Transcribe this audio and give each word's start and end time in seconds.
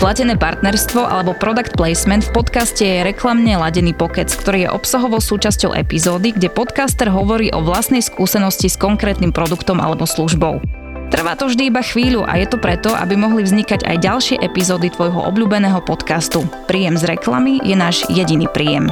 Platené 0.00 0.32
partnerstvo 0.32 1.04
alebo 1.04 1.36
product 1.36 1.76
placement 1.76 2.24
v 2.24 2.32
podcaste 2.32 2.80
je 2.80 3.04
reklamne 3.04 3.52
ladený 3.52 3.92
pokec, 3.92 4.32
ktorý 4.32 4.64
je 4.64 4.72
obsahovou 4.72 5.20
súčasťou 5.20 5.76
epizódy, 5.76 6.32
kde 6.32 6.48
podcaster 6.48 7.12
hovorí 7.12 7.52
o 7.52 7.60
vlastnej 7.60 8.00
skúsenosti 8.00 8.72
s 8.72 8.80
konkrétnym 8.80 9.28
produktom 9.28 9.76
alebo 9.76 10.08
službou. 10.08 10.64
Trvá 11.12 11.36
to 11.36 11.52
vždy 11.52 11.68
iba 11.68 11.84
chvíľu 11.84 12.24
a 12.24 12.40
je 12.40 12.48
to 12.48 12.56
preto, 12.56 12.96
aby 12.96 13.12
mohli 13.12 13.44
vznikať 13.44 13.84
aj 13.84 13.96
ďalšie 14.00 14.36
epizódy 14.40 14.88
tvojho 14.88 15.20
obľúbeného 15.20 15.84
podcastu. 15.84 16.48
Príjem 16.64 16.96
z 16.96 17.04
reklamy 17.04 17.60
je 17.60 17.76
náš 17.76 18.08
jediný 18.08 18.48
príjem. 18.48 18.88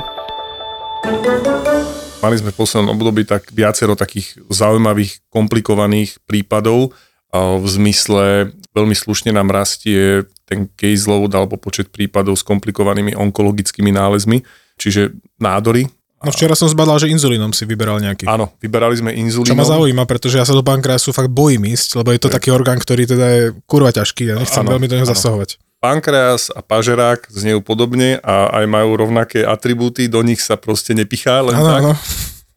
Mali 2.21 2.37
sme 2.37 2.53
v 2.53 2.59
poslednom 2.61 2.93
období 2.93 3.25
tak 3.25 3.49
viacero 3.49 3.97
takých 3.97 4.37
zaujímavých, 4.53 5.25
komplikovaných 5.33 6.21
prípadov, 6.29 6.93
v 7.33 7.65
zmysle 7.65 8.53
veľmi 8.77 8.93
slušne 8.93 9.33
nám 9.33 9.49
rastie 9.49 10.29
ten 10.49 10.73
case 10.73 11.05
load 11.05 11.37
alebo 11.37 11.61
počet 11.61 11.93
prípadov 11.93 12.41
s 12.41 12.43
komplikovanými 12.43 13.13
onkologickými 13.13 13.93
nálezmi, 13.93 14.41
čiže 14.81 15.13
nádory. 15.37 15.85
No 16.19 16.35
včera 16.35 16.59
som 16.59 16.67
zbadal, 16.67 16.99
že 16.99 17.13
inzulínom 17.13 17.55
si 17.55 17.63
vyberal 17.63 18.03
nejaký. 18.03 18.27
Áno, 18.27 18.51
vyberali 18.59 18.99
sme 18.99 19.15
inzulínom. 19.15 19.55
Čo 19.55 19.61
ma 19.61 19.69
zaujíma, 19.69 20.03
pretože 20.09 20.41
ja 20.41 20.43
sa 20.43 20.57
do 20.57 20.67
pankreasu 20.67 21.15
fakt 21.15 21.31
bojím 21.31 21.69
ísť, 21.71 22.03
lebo 22.03 22.11
je 22.11 22.19
to 22.19 22.33
taký 22.33 22.51
orgán, 22.51 22.81
ktorý 22.81 23.07
teda 23.07 23.27
je 23.31 23.43
kurva 23.71 23.95
ťažký 23.95 24.27
a 24.27 24.29
ja 24.35 24.37
nechcem 24.43 24.67
ano, 24.67 24.73
veľmi 24.75 24.87
do 24.91 24.97
neho 24.99 25.07
zasahovať. 25.07 25.63
Pankreas 25.79 26.51
a 26.51 26.59
pažerák 26.59 27.31
znejú 27.31 27.63
podobne 27.63 28.19
a 28.27 28.51
aj 28.51 28.65
majú 28.67 28.99
rovnaké 28.99 29.47
atribúty, 29.47 30.11
do 30.11 30.19
nich 30.27 30.43
sa 30.43 30.59
proste 30.59 30.91
nepichá 30.91 31.39
len 31.39 31.55
ano, 31.55 31.71
tak. 31.71 31.83
Ano 31.87 31.95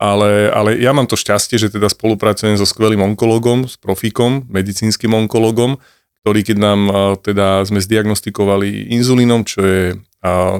ale, 0.02 0.50
ale 0.50 0.82
ja 0.82 0.98
mám 0.98 1.06
to 1.06 1.14
šťastie, 1.14 1.62
že 1.62 1.70
teda 1.70 1.86
spolupracujem 1.86 2.58
so 2.58 2.66
skvelým 2.66 3.14
onkologom, 3.14 3.70
s 3.70 3.78
profíkom, 3.78 4.50
medicínskym 4.50 5.14
onkologom, 5.14 5.78
ktorý 6.22 6.42
keď 6.46 6.58
nám 6.58 6.82
teda 7.26 7.66
sme 7.66 7.82
zdiagnostikovali 7.82 8.94
inzulínom, 8.94 9.42
čo 9.42 9.60
je 9.66 9.84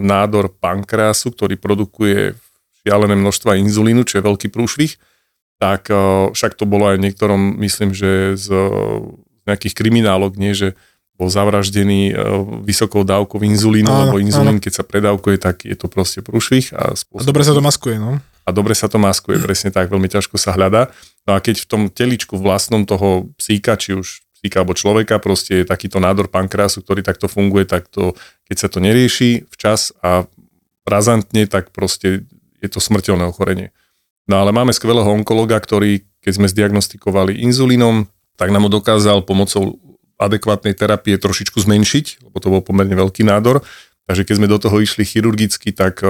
nádor 0.02 0.50
pankreasu, 0.58 1.30
ktorý 1.34 1.58
produkuje 1.62 2.34
šialené 2.82 3.14
množstva 3.14 3.62
inzulínu, 3.62 4.02
čo 4.10 4.18
je 4.18 4.26
veľký 4.26 4.50
prúšvih, 4.50 4.98
tak 5.62 5.94
však 6.34 6.58
to 6.58 6.66
bolo 6.66 6.90
aj 6.90 6.98
v 6.98 7.04
niektorom, 7.06 7.62
myslím, 7.62 7.94
že 7.94 8.34
z, 8.34 8.50
z 8.50 9.42
nejakých 9.46 9.78
kriminálok, 9.78 10.34
nie, 10.34 10.58
že 10.58 10.74
bol 11.14 11.30
zavraždený 11.30 12.18
vysokou 12.66 13.06
dávkou 13.06 13.46
inzulínu, 13.46 13.86
áno, 13.86 14.02
lebo 14.10 14.18
inzulín, 14.18 14.58
áno. 14.58 14.64
keď 14.66 14.82
sa 14.82 14.84
predávkuje, 14.84 15.38
tak 15.38 15.62
je 15.70 15.78
to 15.78 15.86
proste 15.86 16.26
prúšvih. 16.26 16.74
A, 16.74 16.98
a 16.98 17.22
dobre 17.22 17.46
sa 17.46 17.54
to 17.54 17.62
maskuje, 17.62 18.02
no? 18.02 18.18
a 18.42 18.50
dobre 18.50 18.74
sa 18.74 18.90
to 18.90 18.98
maskuje, 18.98 19.38
presne 19.46 19.70
tak, 19.70 19.94
veľmi 19.94 20.10
ťažko 20.10 20.42
sa 20.42 20.58
hľadá. 20.58 20.90
No 21.30 21.38
a 21.38 21.40
keď 21.40 21.62
v 21.62 21.70
tom 21.70 21.82
teličku 21.94 22.42
vlastnom 22.42 22.90
toho 22.90 23.30
psíka, 23.38 23.78
či 23.78 23.94
už 23.94 24.26
psíka 24.42 24.66
alebo 24.66 24.74
človeka, 24.74 25.22
proste 25.22 25.62
je 25.62 25.70
takýto 25.70 26.02
nádor 26.02 26.26
pankrásu, 26.26 26.82
ktorý 26.82 27.06
takto 27.06 27.30
funguje, 27.30 27.70
tak 27.70 27.86
to, 27.94 28.18
keď 28.50 28.58
sa 28.58 28.68
to 28.74 28.82
nerieši 28.82 29.46
včas 29.54 29.94
a 30.02 30.26
razantne, 30.90 31.46
tak 31.46 31.70
proste 31.70 32.26
je 32.58 32.68
to 32.68 32.82
smrteľné 32.82 33.30
ochorenie. 33.30 33.70
No 34.26 34.42
ale 34.42 34.50
máme 34.50 34.74
skvelého 34.74 35.06
onkologa, 35.06 35.62
ktorý, 35.62 36.02
keď 36.26 36.34
sme 36.42 36.48
zdiagnostikovali 36.50 37.38
inzulínom, 37.46 38.10
tak 38.34 38.50
nám 38.50 38.66
ho 38.66 38.72
dokázal 38.74 39.22
pomocou 39.22 39.78
adekvátnej 40.18 40.74
terapie 40.74 41.18
trošičku 41.22 41.62
zmenšiť, 41.62 42.26
lebo 42.26 42.38
to 42.42 42.50
bol 42.50 42.62
pomerne 42.66 42.98
veľký 42.98 43.22
nádor. 43.22 43.62
Takže 44.10 44.26
keď 44.26 44.36
sme 44.42 44.50
do 44.50 44.58
toho 44.58 44.78
išli 44.82 45.06
chirurgicky, 45.06 45.70
tak 45.74 46.02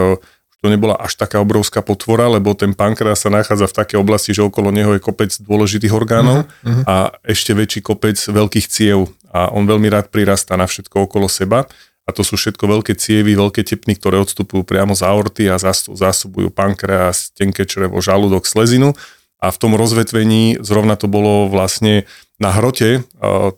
to 0.61 0.69
nebola 0.69 0.93
až 0.93 1.17
taká 1.17 1.41
obrovská 1.41 1.81
potvora, 1.81 2.29
lebo 2.29 2.53
ten 2.53 2.77
pankreas 2.77 3.25
sa 3.25 3.33
nachádza 3.33 3.65
v 3.65 3.77
takej 3.81 3.97
oblasti, 3.97 4.29
že 4.29 4.45
okolo 4.45 4.69
neho 4.69 4.93
je 4.93 5.01
kopec 5.01 5.33
dôležitých 5.41 5.89
orgánov 5.89 6.45
uh-huh. 6.45 6.85
a 6.85 6.95
ešte 7.25 7.57
väčší 7.57 7.81
kopec 7.81 8.21
veľkých 8.21 8.69
ciev. 8.69 9.09
A 9.33 9.49
on 9.49 9.65
veľmi 9.65 9.89
rád 9.89 10.13
prirastá 10.13 10.53
na 10.53 10.69
všetko 10.69 11.09
okolo 11.09 11.25
seba. 11.25 11.65
A 12.05 12.13
to 12.13 12.21
sú 12.21 12.37
všetko 12.37 12.61
veľké 12.65 12.93
cievy, 12.93 13.33
veľké 13.33 13.65
tepny, 13.65 13.97
ktoré 13.97 14.21
odstupujú 14.21 14.61
priamo 14.61 14.93
z 14.93 15.01
aorty 15.01 15.49
a 15.49 15.57
zásobujú 15.89 16.53
pankreas, 16.53 17.33
tenké 17.33 17.65
črevo, 17.65 17.97
žalúdok, 17.97 18.45
slezinu. 18.45 18.93
A 19.41 19.49
v 19.49 19.57
tom 19.57 19.73
rozvetvení 19.73 20.61
zrovna 20.61 20.93
to 20.93 21.09
bolo 21.09 21.49
vlastne 21.49 22.05
na 22.37 22.53
hrote 22.53 23.05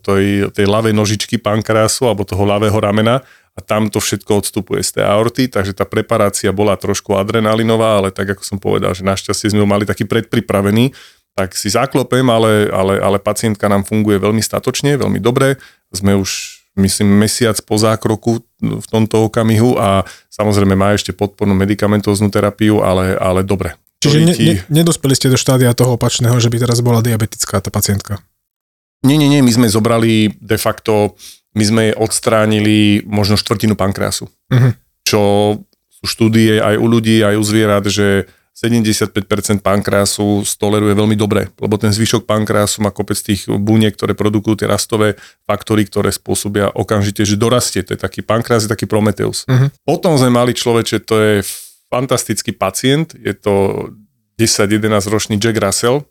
tej, 0.03 0.51
tej 0.51 0.65
ľavej 0.67 0.95
nožičky 0.95 1.35
pankreasu 1.39 2.07
alebo 2.07 2.27
toho 2.27 2.43
ľavého 2.43 2.75
ramena 2.79 3.23
a 3.53 3.59
tam 3.61 3.85
to 3.93 4.01
všetko 4.01 4.41
odstupuje 4.41 4.81
z 4.81 4.99
tej 4.99 5.05
aorty, 5.05 5.45
takže 5.45 5.77
tá 5.77 5.85
preparácia 5.85 6.49
bola 6.49 6.73
trošku 6.73 7.13
adrenalinová, 7.13 8.01
ale 8.01 8.09
tak 8.09 8.33
ako 8.33 8.41
som 8.41 8.57
povedal, 8.57 8.97
že 8.97 9.05
našťastie 9.05 9.53
sme 9.53 9.61
ho 9.61 9.69
mali 9.69 9.85
taký 9.85 10.09
predpripravený, 10.09 10.89
tak 11.37 11.53
si 11.57 11.69
zaklopem, 11.69 12.25
ale, 12.29 12.69
ale, 12.69 12.97
ale 13.01 13.17
pacientka 13.17 13.65
nám 13.69 13.85
funguje 13.85 14.21
veľmi 14.21 14.41
statočne, 14.41 14.97
veľmi 14.97 15.17
dobre. 15.17 15.57
Sme 15.89 16.13
už, 16.17 16.61
myslím, 16.77 17.09
mesiac 17.21 17.57
po 17.65 17.77
zákroku 17.77 18.41
v 18.61 18.85
tomto 18.89 19.29
okamihu 19.29 19.77
a 19.77 20.05
samozrejme 20.29 20.77
má 20.77 20.93
ešte 20.93 21.13
podpornú 21.13 21.57
medicamentóznu 21.57 22.29
terapiu, 22.29 22.85
ale, 22.85 23.17
ale 23.17 23.41
dobre. 23.41 23.77
Čiže 24.01 24.17
ne, 24.19 24.33
ne, 24.35 24.53
nedospeli 24.69 25.15
ste 25.17 25.31
do 25.31 25.37
štádia 25.39 25.73
toho 25.73 25.95
opačného, 25.95 26.35
že 26.37 26.51
by 26.53 26.57
teraz 26.61 26.83
bola 26.85 27.01
diabetická 27.01 27.61
tá 27.63 27.73
pacientka? 27.73 28.21
Nie, 29.03 29.17
nie, 29.19 29.27
nie, 29.27 29.41
my 29.41 29.51
sme 29.51 29.67
zobrali 29.67 30.37
de 30.37 30.57
facto 30.59 31.17
my 31.53 31.63
sme 31.63 31.83
odstránili 31.93 33.05
možno 33.05 33.37
štvrtinu 33.37 33.77
pankreasu. 33.77 34.25
Uh-huh. 34.29 34.71
Čo 35.05 35.21
sú 35.89 36.05
štúdie 36.09 36.57
aj 36.59 36.75
u 36.81 36.85
ľudí, 36.89 37.21
aj 37.21 37.37
u 37.37 37.43
zvierat, 37.45 37.85
že 37.85 38.25
75% 38.53 39.65
pankreasu 39.65 40.45
stoleruje 40.45 40.93
veľmi 40.93 41.17
dobre, 41.17 41.49
lebo 41.57 41.73
ten 41.81 41.89
zvyšok 41.89 42.29
pankreasu 42.29 42.85
má 42.85 42.93
kopec 42.93 43.17
tých 43.17 43.49
buniek, 43.49 43.89
ktoré 43.97 44.13
produkujú 44.13 44.61
tie 44.61 44.69
rastové 44.69 45.17
faktory, 45.49 45.89
ktoré 45.89 46.13
spôsobia 46.13 46.69
okamžite, 46.69 47.25
že 47.25 47.33
dorastie. 47.33 47.81
To 47.81 47.97
je 47.97 47.99
taký 48.01 48.21
pankreas, 48.21 48.69
je 48.69 48.69
taký 48.69 48.85
Prometeus. 48.85 49.49
Uh-huh. 49.49 49.73
Potom 49.81 50.13
sme 50.21 50.29
mali 50.29 50.53
človeče, 50.53 51.01
to 51.01 51.15
je 51.17 51.33
fantastický 51.89 52.53
pacient, 52.53 53.17
je 53.17 53.33
to 53.33 53.89
10-11 54.37 55.01
ročný 55.09 55.41
Jack 55.41 55.57
Russell, 55.57 56.05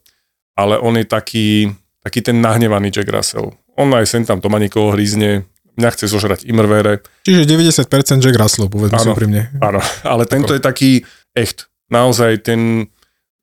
ale 0.59 0.83
on 0.83 0.99
je 0.99 1.07
taký, 1.07 1.71
taký 2.03 2.27
ten 2.27 2.43
nahnevaný 2.43 2.91
Jack 2.91 3.07
Russell 3.07 3.55
on 3.77 3.89
aj 3.93 4.07
sem 4.09 4.23
tam 4.27 4.41
to 4.41 4.49
má 4.53 4.61
niekoho 4.61 4.93
hryzne, 4.93 5.49
mňa 5.77 5.91
chce 5.97 6.07
zožrať 6.13 6.45
imrvére. 6.45 7.01
Čiže 7.25 7.49
90% 7.49 8.21
Jack 8.21 8.37
Russell, 8.37 8.69
povedzme 8.69 8.99
si 9.01 9.09
pri 9.17 9.27
mne. 9.29 9.43
Áno, 9.61 9.81
ale 10.05 10.29
tento 10.29 10.53
je 10.53 10.61
taký 10.61 11.05
echt. 11.33 11.73
Naozaj 11.89 12.45
ten 12.45 12.89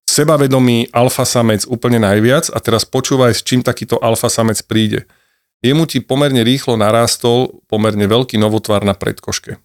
sebavedomý 0.10 0.90
alfa 0.90 1.26
samec 1.26 1.70
úplne 1.70 2.02
najviac 2.02 2.50
a 2.50 2.58
teraz 2.58 2.86
počúvaj, 2.86 3.38
s 3.38 3.46
čím 3.46 3.62
takýto 3.62 4.02
alfa 4.02 4.30
samec 4.30 4.62
príde. 4.66 5.06
Jemu 5.62 5.86
ti 5.86 6.00
pomerne 6.02 6.42
rýchlo 6.42 6.80
narástol 6.80 7.62
pomerne 7.70 8.08
veľký 8.10 8.40
novotvar 8.40 8.82
na 8.82 8.98
predkoške. 8.98 9.60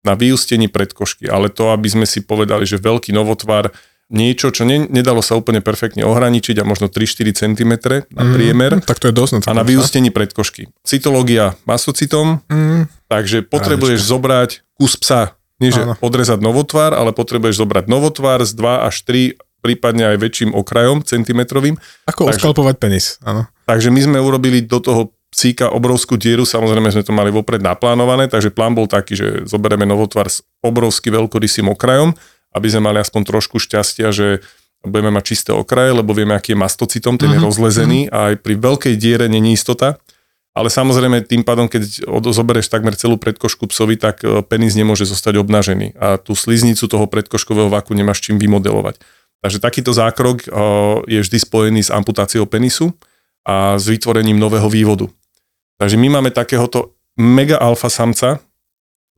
Na 0.00 0.16
vyústení 0.16 0.72
predkošky, 0.72 1.28
ale 1.28 1.52
to, 1.52 1.68
aby 1.76 1.92
sme 1.92 2.06
si 2.08 2.24
povedali, 2.24 2.64
že 2.64 2.80
veľký 2.80 3.12
novotvar 3.12 3.68
niečo, 4.10 4.50
čo 4.50 4.66
ne, 4.66 4.90
nedalo 4.90 5.22
sa 5.22 5.38
úplne 5.38 5.62
perfektne 5.62 6.02
ohraničiť 6.02 6.60
a 6.60 6.64
možno 6.66 6.90
3-4 6.90 7.30
cm 7.32 7.72
na 8.10 8.24
mhm. 8.26 8.32
priemer. 8.34 8.72
Mm, 8.78 8.84
tak 8.84 8.98
to 8.98 9.08
je 9.08 9.14
dosť. 9.14 9.46
A 9.46 9.54
na 9.54 9.64
vyústení 9.64 10.10
predkošky. 10.10 10.68
Cytológia 10.82 11.54
masocitom, 11.64 12.42
mm. 12.50 13.08
takže 13.08 13.46
potrebuješ 13.46 14.02
Álička. 14.02 14.12
zobrať 14.12 14.50
kus 14.76 14.98
psa. 14.98 15.38
Nie, 15.60 15.76
že 15.76 15.84
Áno. 15.84 15.94
odrezať 16.00 16.40
novotvar, 16.40 16.96
ale 16.96 17.12
potrebuješ 17.12 17.60
zobrať 17.60 17.84
novotvar 17.84 18.40
z 18.48 18.56
2 18.56 18.88
až 18.88 18.96
3 19.04 19.36
prípadne 19.60 20.08
aj 20.08 20.16
väčším 20.16 20.50
okrajom 20.56 21.04
centimetrovým. 21.04 21.76
Ako 22.08 22.32
takže, 22.32 22.40
oskalpovať 22.40 22.76
penis, 22.80 23.20
áno. 23.20 23.44
Takže 23.68 23.92
my 23.92 24.00
sme 24.00 24.18
urobili 24.18 24.64
do 24.64 24.80
toho 24.80 25.12
psíka 25.30 25.70
obrovskú 25.70 26.18
dieru, 26.18 26.42
samozrejme 26.42 26.90
sme 26.90 27.06
to 27.06 27.14
mali 27.14 27.30
vopred 27.30 27.62
naplánované, 27.62 28.26
takže 28.26 28.50
plán 28.50 28.74
bol 28.74 28.90
taký, 28.90 29.14
že 29.14 29.26
zoberieme 29.46 29.86
novotvar 29.86 30.26
s 30.26 30.42
obrovsky 30.58 31.12
veľkorysým 31.12 31.70
okrajom, 31.70 32.16
aby 32.54 32.66
sme 32.70 32.90
mali 32.90 32.98
aspoň 32.98 33.22
trošku 33.26 33.62
šťastia, 33.62 34.10
že 34.10 34.42
budeme 34.82 35.12
mať 35.12 35.24
čisté 35.36 35.50
okraje, 35.52 35.92
lebo 35.92 36.16
vieme, 36.16 36.32
aký 36.32 36.56
je 36.56 36.62
mastocitom, 36.62 37.20
ten 37.20 37.28
mm-hmm. 37.28 37.36
je 37.36 37.40
mhm, 37.40 37.46
rozlezený 37.46 38.00
mhm. 38.08 38.10
a 38.12 38.18
aj 38.32 38.34
pri 38.40 38.54
veľkej 38.56 38.94
diere 38.96 39.26
není 39.28 39.54
istota. 39.54 40.00
Ale 40.50 40.66
samozrejme 40.66 41.22
tým 41.30 41.46
pádom, 41.46 41.70
keď 41.70 42.10
zoberieš 42.34 42.74
takmer 42.74 42.98
celú 42.98 43.14
predkošku 43.22 43.70
psovi, 43.70 43.94
tak 43.94 44.26
e, 44.26 44.42
penis 44.42 44.74
nemôže 44.74 45.06
zostať 45.06 45.38
obnažený 45.38 45.94
a 45.94 46.18
tú 46.18 46.34
sliznicu 46.34 46.90
toho 46.90 47.06
predkoškového 47.06 47.70
vaku 47.70 47.94
nemáš 47.94 48.18
čím 48.18 48.34
vymodelovať. 48.34 48.98
Takže 49.46 49.62
takýto 49.62 49.94
zákrok 49.94 50.42
e, 50.42 50.46
je 51.06 51.22
vždy 51.22 51.38
spojený 51.38 51.86
s 51.86 51.94
amputáciou 51.94 52.50
penisu 52.50 52.90
a 53.46 53.78
s 53.78 53.86
vytvorením 53.86 54.42
nového 54.42 54.66
vývodu. 54.66 55.06
Takže 55.78 55.94
my 55.94 56.18
máme 56.18 56.34
takéhoto 56.34 56.98
mega 57.14 57.54
alfa 57.54 57.86
samca, 57.86 58.42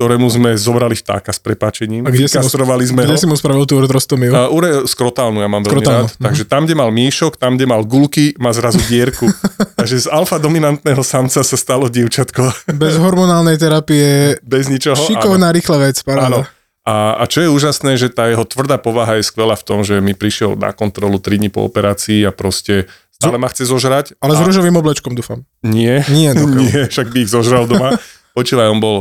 ktorému 0.03 0.27
sme 0.27 0.59
zobrali 0.59 0.99
vtáka 0.99 1.31
s 1.31 1.39
prepáčením. 1.39 2.03
A 2.03 2.11
kde, 2.11 2.27
mu, 2.27 2.51
sme 2.51 3.07
kde 3.07 3.15
ho. 3.15 3.23
si 3.23 3.31
mu 3.31 3.39
spravil 3.39 3.63
tú 3.71 3.79
uretrostomiu? 3.79 4.35
Uh, 4.35 4.51
ure, 4.51 4.71
skrotálnu 4.91 5.39
ja 5.39 5.47
mám 5.47 5.63
veľmi 5.63 5.87
rád. 5.87 6.11
Uh-huh. 6.11 6.27
Takže 6.27 6.43
tam, 6.51 6.67
kde 6.67 6.75
mal 6.75 6.91
míšok, 6.91 7.39
tam, 7.39 7.55
kde 7.55 7.71
mal 7.71 7.87
gulky, 7.87 8.35
má 8.43 8.51
zrazu 8.51 8.83
dierku. 8.91 9.31
Takže 9.79 10.03
z 10.03 10.07
alfa 10.11 10.43
dominantného 10.43 11.07
samca 11.07 11.47
sa 11.47 11.55
stalo 11.55 11.87
dievčatko. 11.87 12.51
Bez 12.75 12.99
hormonálnej 12.99 13.63
terapie. 13.63 14.43
Bez 14.43 14.67
ničoho. 14.67 14.99
Šikovná, 14.99 15.55
áno. 15.55 15.55
rýchla 15.55 15.79
vec, 15.79 16.03
paráda. 16.03 16.27
Áno. 16.27 16.41
A, 16.83 17.15
a 17.15 17.31
čo 17.31 17.47
je 17.47 17.49
úžasné, 17.55 17.95
že 17.95 18.11
tá 18.11 18.27
jeho 18.27 18.43
tvrdá 18.43 18.75
povaha 18.75 19.15
je 19.15 19.23
skvelá 19.23 19.55
v 19.55 19.63
tom, 19.63 19.87
že 19.87 20.03
mi 20.03 20.19
prišiel 20.19 20.59
na 20.59 20.75
kontrolu 20.75 21.23
3 21.23 21.39
dní 21.39 21.47
po 21.47 21.63
operácii 21.63 22.27
a 22.27 22.35
proste 22.35 22.91
stále 23.15 23.39
ma 23.39 23.47
chce 23.47 23.71
zožrať. 23.71 24.19
Ale 24.19 24.35
a... 24.35 24.39
s 24.39 24.43
rúžovým 24.43 24.75
oblečkom, 24.75 25.15
dúfam. 25.15 25.47
Nie, 25.63 26.03
nie, 26.11 26.35
no, 26.35 26.51
nie, 26.59 26.91
však 26.91 27.15
by 27.15 27.23
ich 27.23 27.31
zožral 27.31 27.71
doma. 27.71 27.95
Počúvaj, 28.37 28.67
on 28.67 28.83
bol 28.83 28.97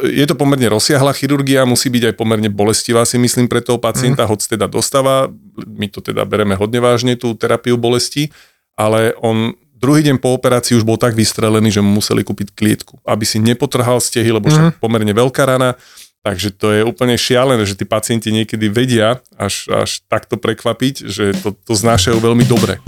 je 0.00 0.24
to 0.24 0.32
pomerne 0.32 0.72
rozsiahla 0.72 1.12
chirurgia, 1.12 1.68
musí 1.68 1.92
byť 1.92 2.12
aj 2.12 2.14
pomerne 2.16 2.48
bolestivá, 2.48 3.04
si 3.04 3.20
myslím, 3.20 3.44
pre 3.44 3.60
toho 3.60 3.76
pacienta, 3.76 4.24
mm. 4.24 4.28
hoď 4.32 4.40
teda 4.56 4.64
dostáva, 4.64 5.28
my 5.68 5.86
to 5.92 6.00
teda 6.00 6.24
bereme 6.24 6.56
hodne 6.56 6.80
vážne, 6.80 7.12
tú 7.20 7.36
terapiu 7.36 7.76
bolesti, 7.76 8.32
ale 8.72 9.12
on 9.20 9.52
druhý 9.76 10.00
deň 10.08 10.16
po 10.16 10.32
operácii 10.32 10.80
už 10.80 10.88
bol 10.88 10.96
tak 10.96 11.12
vystrelený, 11.12 11.68
že 11.68 11.84
mu 11.84 12.00
museli 12.00 12.24
kúpiť 12.24 12.56
klietku, 12.56 13.04
aby 13.04 13.28
si 13.28 13.36
nepotrhal 13.36 14.00
stehy, 14.00 14.32
lebo 14.32 14.48
mm. 14.48 14.80
pomerne 14.80 15.12
veľká 15.12 15.44
rana, 15.44 15.76
takže 16.24 16.56
to 16.56 16.72
je 16.72 16.80
úplne 16.88 17.18
šialené, 17.20 17.68
že 17.68 17.76
tí 17.76 17.84
pacienti 17.84 18.32
niekedy 18.32 18.72
vedia 18.72 19.20
až, 19.36 19.68
až 19.68 20.00
takto 20.08 20.40
prekvapiť, 20.40 21.04
že 21.04 21.36
to, 21.36 21.52
to 21.52 21.72
znášajú 21.76 22.16
veľmi 22.16 22.48
dobre. 22.48 22.80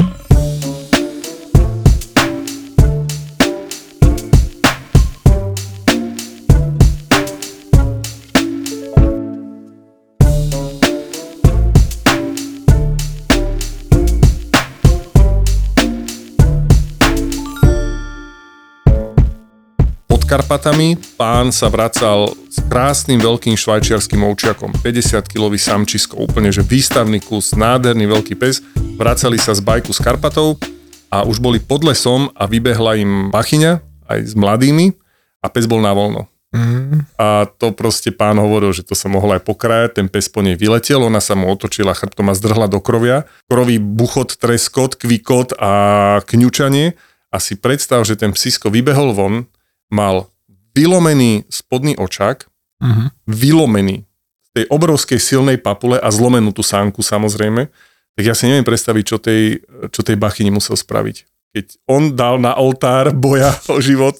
Karpatami 20.55 20.95
pán 21.19 21.51
sa 21.51 21.67
vracal 21.67 22.31
s 22.47 22.63
krásnym 22.71 23.19
veľkým 23.19 23.59
švajčiarským 23.59 24.23
ovčiakom, 24.23 24.71
50-kilový 24.87 25.59
samčisko, 25.59 26.15
úplne 26.15 26.55
že 26.55 26.63
výstavný 26.63 27.19
kus, 27.19 27.59
nádherný 27.59 28.07
veľký 28.07 28.39
pes. 28.39 28.63
Vracali 28.95 29.35
sa 29.35 29.51
z 29.51 29.59
bajku 29.67 29.91
s 29.91 29.99
Karpatov 29.99 30.63
a 31.11 31.27
už 31.27 31.43
boli 31.43 31.59
pod 31.59 31.83
lesom 31.83 32.31
a 32.39 32.47
vybehla 32.47 32.95
im 33.03 33.35
pachyňa 33.35 33.83
aj 34.07 34.19
s 34.31 34.39
mladými 34.39 34.95
a 35.43 35.51
pes 35.51 35.67
bol 35.67 35.83
na 35.83 35.91
voľno. 35.91 36.31
Mm. 36.55 37.03
A 37.19 37.51
to 37.51 37.75
proste 37.75 38.15
pán 38.15 38.39
hovoril, 38.39 38.71
že 38.71 38.87
to 38.87 38.95
sa 38.95 39.11
mohlo 39.11 39.35
aj 39.35 39.43
pokrajať, 39.43 39.99
ten 39.99 40.07
pes 40.07 40.31
po 40.31 40.39
nej 40.39 40.55
vyletel, 40.55 41.03
ona 41.03 41.19
sa 41.19 41.35
mu 41.35 41.51
otočila 41.51 41.99
chrbtom 41.99 42.31
a 42.31 42.39
zdrhla 42.39 42.71
do 42.71 42.79
krovia. 42.79 43.27
Krový 43.51 43.83
buchot, 43.83 44.39
treskot, 44.39 45.03
kvikot 45.03 45.59
a 45.59 46.23
kňučanie. 46.23 46.95
A 47.35 47.43
si 47.43 47.59
predstav, 47.59 48.07
že 48.07 48.15
ten 48.15 48.31
psisko 48.31 48.71
vybehol 48.71 49.19
von, 49.19 49.51
mal 49.91 50.31
vylomený 50.75 51.47
spodný 51.49 51.95
očák, 51.97 52.45
uh-huh. 52.83 53.09
vylomený 53.31 54.05
z 54.45 54.51
tej 54.51 54.65
obrovskej 54.71 55.19
silnej 55.23 55.59
papule 55.59 55.97
a 55.99 56.09
zlomenú 56.11 56.51
tú 56.51 56.67
sánku 56.67 57.01
samozrejme, 57.01 57.71
tak 58.15 58.23
ja 58.23 58.35
si 58.35 58.47
neviem 58.47 58.67
predstaviť, 58.67 59.05
čo 59.07 59.19
tej, 59.19 59.63
čo 59.91 60.01
tej 60.07 60.15
bachyni 60.15 60.55
musel 60.55 60.79
spraviť. 60.79 61.17
Keď 61.55 61.67
on 61.87 62.15
dal 62.15 62.39
na 62.43 62.55
oltár 62.59 63.15
boja 63.15 63.55
o 63.75 63.79
život 63.79 64.19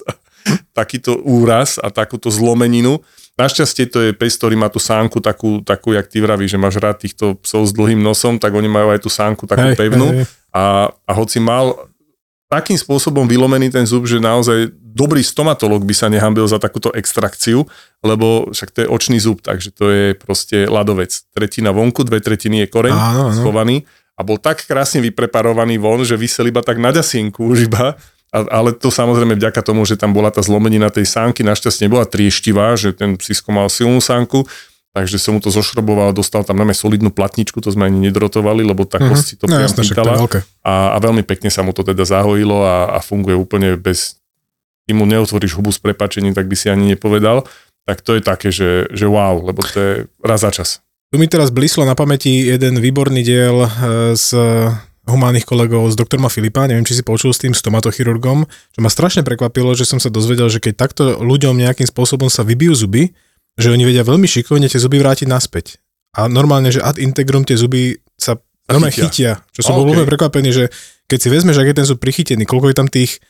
takýto 0.77 1.19
úraz 1.25 1.79
a 1.83 1.91
takúto 1.91 2.31
zlomeninu, 2.31 3.03
Našťastie 3.35 3.91
to 3.91 3.99
je 3.99 4.11
pes, 4.15 4.39
ktorý 4.39 4.55
má 4.55 4.71
tú 4.71 4.79
sánku 4.79 5.19
takú, 5.19 5.59
takú 5.67 5.91
jak 5.91 6.07
ty 6.07 6.23
vraví, 6.23 6.47
že 6.47 6.55
máš 6.55 6.79
rád 6.79 7.03
týchto 7.03 7.35
psov 7.43 7.67
s 7.67 7.75
dlhým 7.75 7.99
nosom, 7.99 8.39
tak 8.39 8.55
oni 8.55 8.71
majú 8.71 8.95
aj 8.95 9.03
tú 9.03 9.11
sánku 9.11 9.43
takú 9.51 9.75
hej, 9.75 9.79
pevnú. 9.79 10.23
Hej. 10.23 10.31
A, 10.55 10.87
a 10.87 11.13
hoci 11.19 11.43
mal 11.43 11.75
takým 12.49 12.79
spôsobom 12.79 13.25
vylomený 13.27 13.73
ten 13.73 13.85
zub, 13.89 14.05
že 14.05 14.23
naozaj 14.23 14.71
dobrý 14.95 15.27
stomatolog 15.27 15.83
by 15.83 15.95
sa 15.97 16.07
nehambil 16.07 16.47
za 16.47 16.63
takúto 16.63 16.95
extrakciu, 16.95 17.67
lebo 18.05 18.53
však 18.55 18.71
to 18.71 18.79
je 18.87 18.89
očný 18.89 19.19
zub, 19.19 19.43
takže 19.43 19.75
to 19.75 19.85
je 19.91 20.07
proste 20.15 20.71
ľadovec. 20.71 21.11
Tretina 21.35 21.75
vonku, 21.75 22.07
dve 22.07 22.23
tretiny 22.23 22.65
je 22.65 22.71
koreň 22.71 22.95
áno, 22.95 23.23
áno. 23.33 23.39
schovaný 23.43 23.89
a 24.15 24.23
bol 24.23 24.39
tak 24.39 24.63
krásne 24.63 25.03
vypreparovaný 25.03 25.83
von, 25.83 26.07
že 26.07 26.15
vysel 26.15 26.47
iba 26.47 26.63
tak 26.63 26.79
na 26.79 26.95
ďasienku 26.95 27.43
už 27.43 27.67
iba, 27.67 27.99
ale 28.31 28.75
to 28.75 28.91
samozrejme 28.91 29.39
vďaka 29.39 29.63
tomu, 29.63 29.87
že 29.87 29.99
tam 29.99 30.15
bola 30.15 30.31
tá 30.31 30.43
zlomenina 30.43 30.91
tej 30.91 31.07
sánky, 31.07 31.47
našťastie 31.47 31.87
nebola 31.87 32.07
trieštivá, 32.07 32.75
že 32.75 32.95
ten 32.95 33.15
psisko 33.15 33.51
mal 33.51 33.67
silnú 33.71 33.99
sánku, 33.99 34.47
takže 34.95 35.19
som 35.19 35.37
mu 35.37 35.41
to 35.43 35.51
zošroboval, 35.51 36.15
dostal 36.15 36.47
tam 36.47 36.63
najmä 36.63 36.71
solidnú 36.71 37.11
platničku, 37.11 37.59
to 37.59 37.75
sme 37.75 37.91
ani 37.91 38.09
nedrotovali, 38.09 38.63
lebo 38.63 38.87
tá 38.87 39.03
kosť 39.03 39.27
si 39.27 39.35
to 39.35 39.51
no, 39.51 39.59
jasné, 39.59 39.83
pýtala 39.83 40.23
a, 40.63 40.95
a 40.95 40.97
veľmi 41.03 41.27
pekne 41.27 41.51
sa 41.51 41.67
mu 41.67 41.75
to 41.75 41.83
teda 41.83 42.07
zahojilo 42.07 42.63
a, 42.63 42.95
a 42.95 42.99
funguje 43.03 43.35
úplne 43.35 43.75
bez, 43.75 44.23
kým 44.87 45.03
mu 45.03 45.05
neotvoríš 45.11 45.59
hubu 45.59 45.75
s 45.75 45.83
prepačením, 45.83 46.31
tak 46.31 46.47
by 46.47 46.55
si 46.55 46.71
ani 46.71 46.95
nepovedal, 46.95 47.43
tak 47.85 48.07
to 48.07 48.15
je 48.17 48.23
také, 48.23 48.55
že, 48.55 48.87
že 48.95 49.11
wow, 49.11 49.43
lebo 49.43 49.61
to 49.67 49.77
je 49.77 49.93
raz 50.23 50.47
za 50.47 50.55
čas. 50.55 50.79
Tu 51.11 51.19
mi 51.19 51.27
teraz 51.27 51.51
blíslo 51.51 51.83
na 51.83 51.99
pamäti 51.99 52.47
jeden 52.47 52.79
výborný 52.79 53.23
diel 53.23 53.67
z 54.15 54.29
eh, 54.35 54.71
humánnych 55.05 55.45
kolegov 55.45 55.91
s 55.93 55.99
doktorma 55.99 56.33
Filipa, 56.33 56.65
neviem, 56.65 56.87
či 56.87 56.97
si 56.97 57.05
počul 57.05 57.35
s 57.35 57.43
tým 57.43 57.53
stomatochirurgom, 57.53 58.49
čo 58.49 58.79
ma 58.81 58.89
strašne 58.89 59.21
prekvapilo, 59.21 59.77
že 59.77 59.85
som 59.85 60.01
sa 60.01 60.09
dozvedel, 60.09 60.49
že 60.49 60.65
keď 60.65 60.75
takto 60.75 61.03
ľuďom 61.21 61.61
nejakým 61.61 61.85
spôsobom 61.85 62.33
sa 62.33 62.41
vybijú 62.41 62.73
zuby, 62.75 63.13
že 63.55 63.71
oni 63.71 63.85
vedia 63.87 64.03
veľmi 64.03 64.27
šikovne 64.27 64.67
tie 64.67 64.83
zuby 64.83 64.99
vrátiť 64.99 65.31
naspäť. 65.31 65.79
A 66.15 66.31
normálne, 66.31 66.71
že 66.71 66.83
ad 66.83 66.99
integrum 66.99 67.43
tie 67.43 67.59
zuby 67.59 67.99
sa 68.15 68.39
normálne 68.71 68.95
chytia. 68.95 69.43
chytia 69.43 69.53
čo 69.55 69.61
som 69.67 69.75
okay. 69.75 69.79
bol 69.83 69.87
veľmi 69.95 70.07
prekvapený, 70.07 70.51
že 70.55 70.65
keď 71.11 71.19
si 71.19 71.29
vezmeš, 71.29 71.57
ak 71.61 71.69
je 71.71 71.77
ten 71.77 71.87
zub 71.87 71.99
prichytený, 72.01 72.43
koľko 72.47 72.71
je 72.71 72.77
tam 72.77 72.89
tých, 72.89 73.21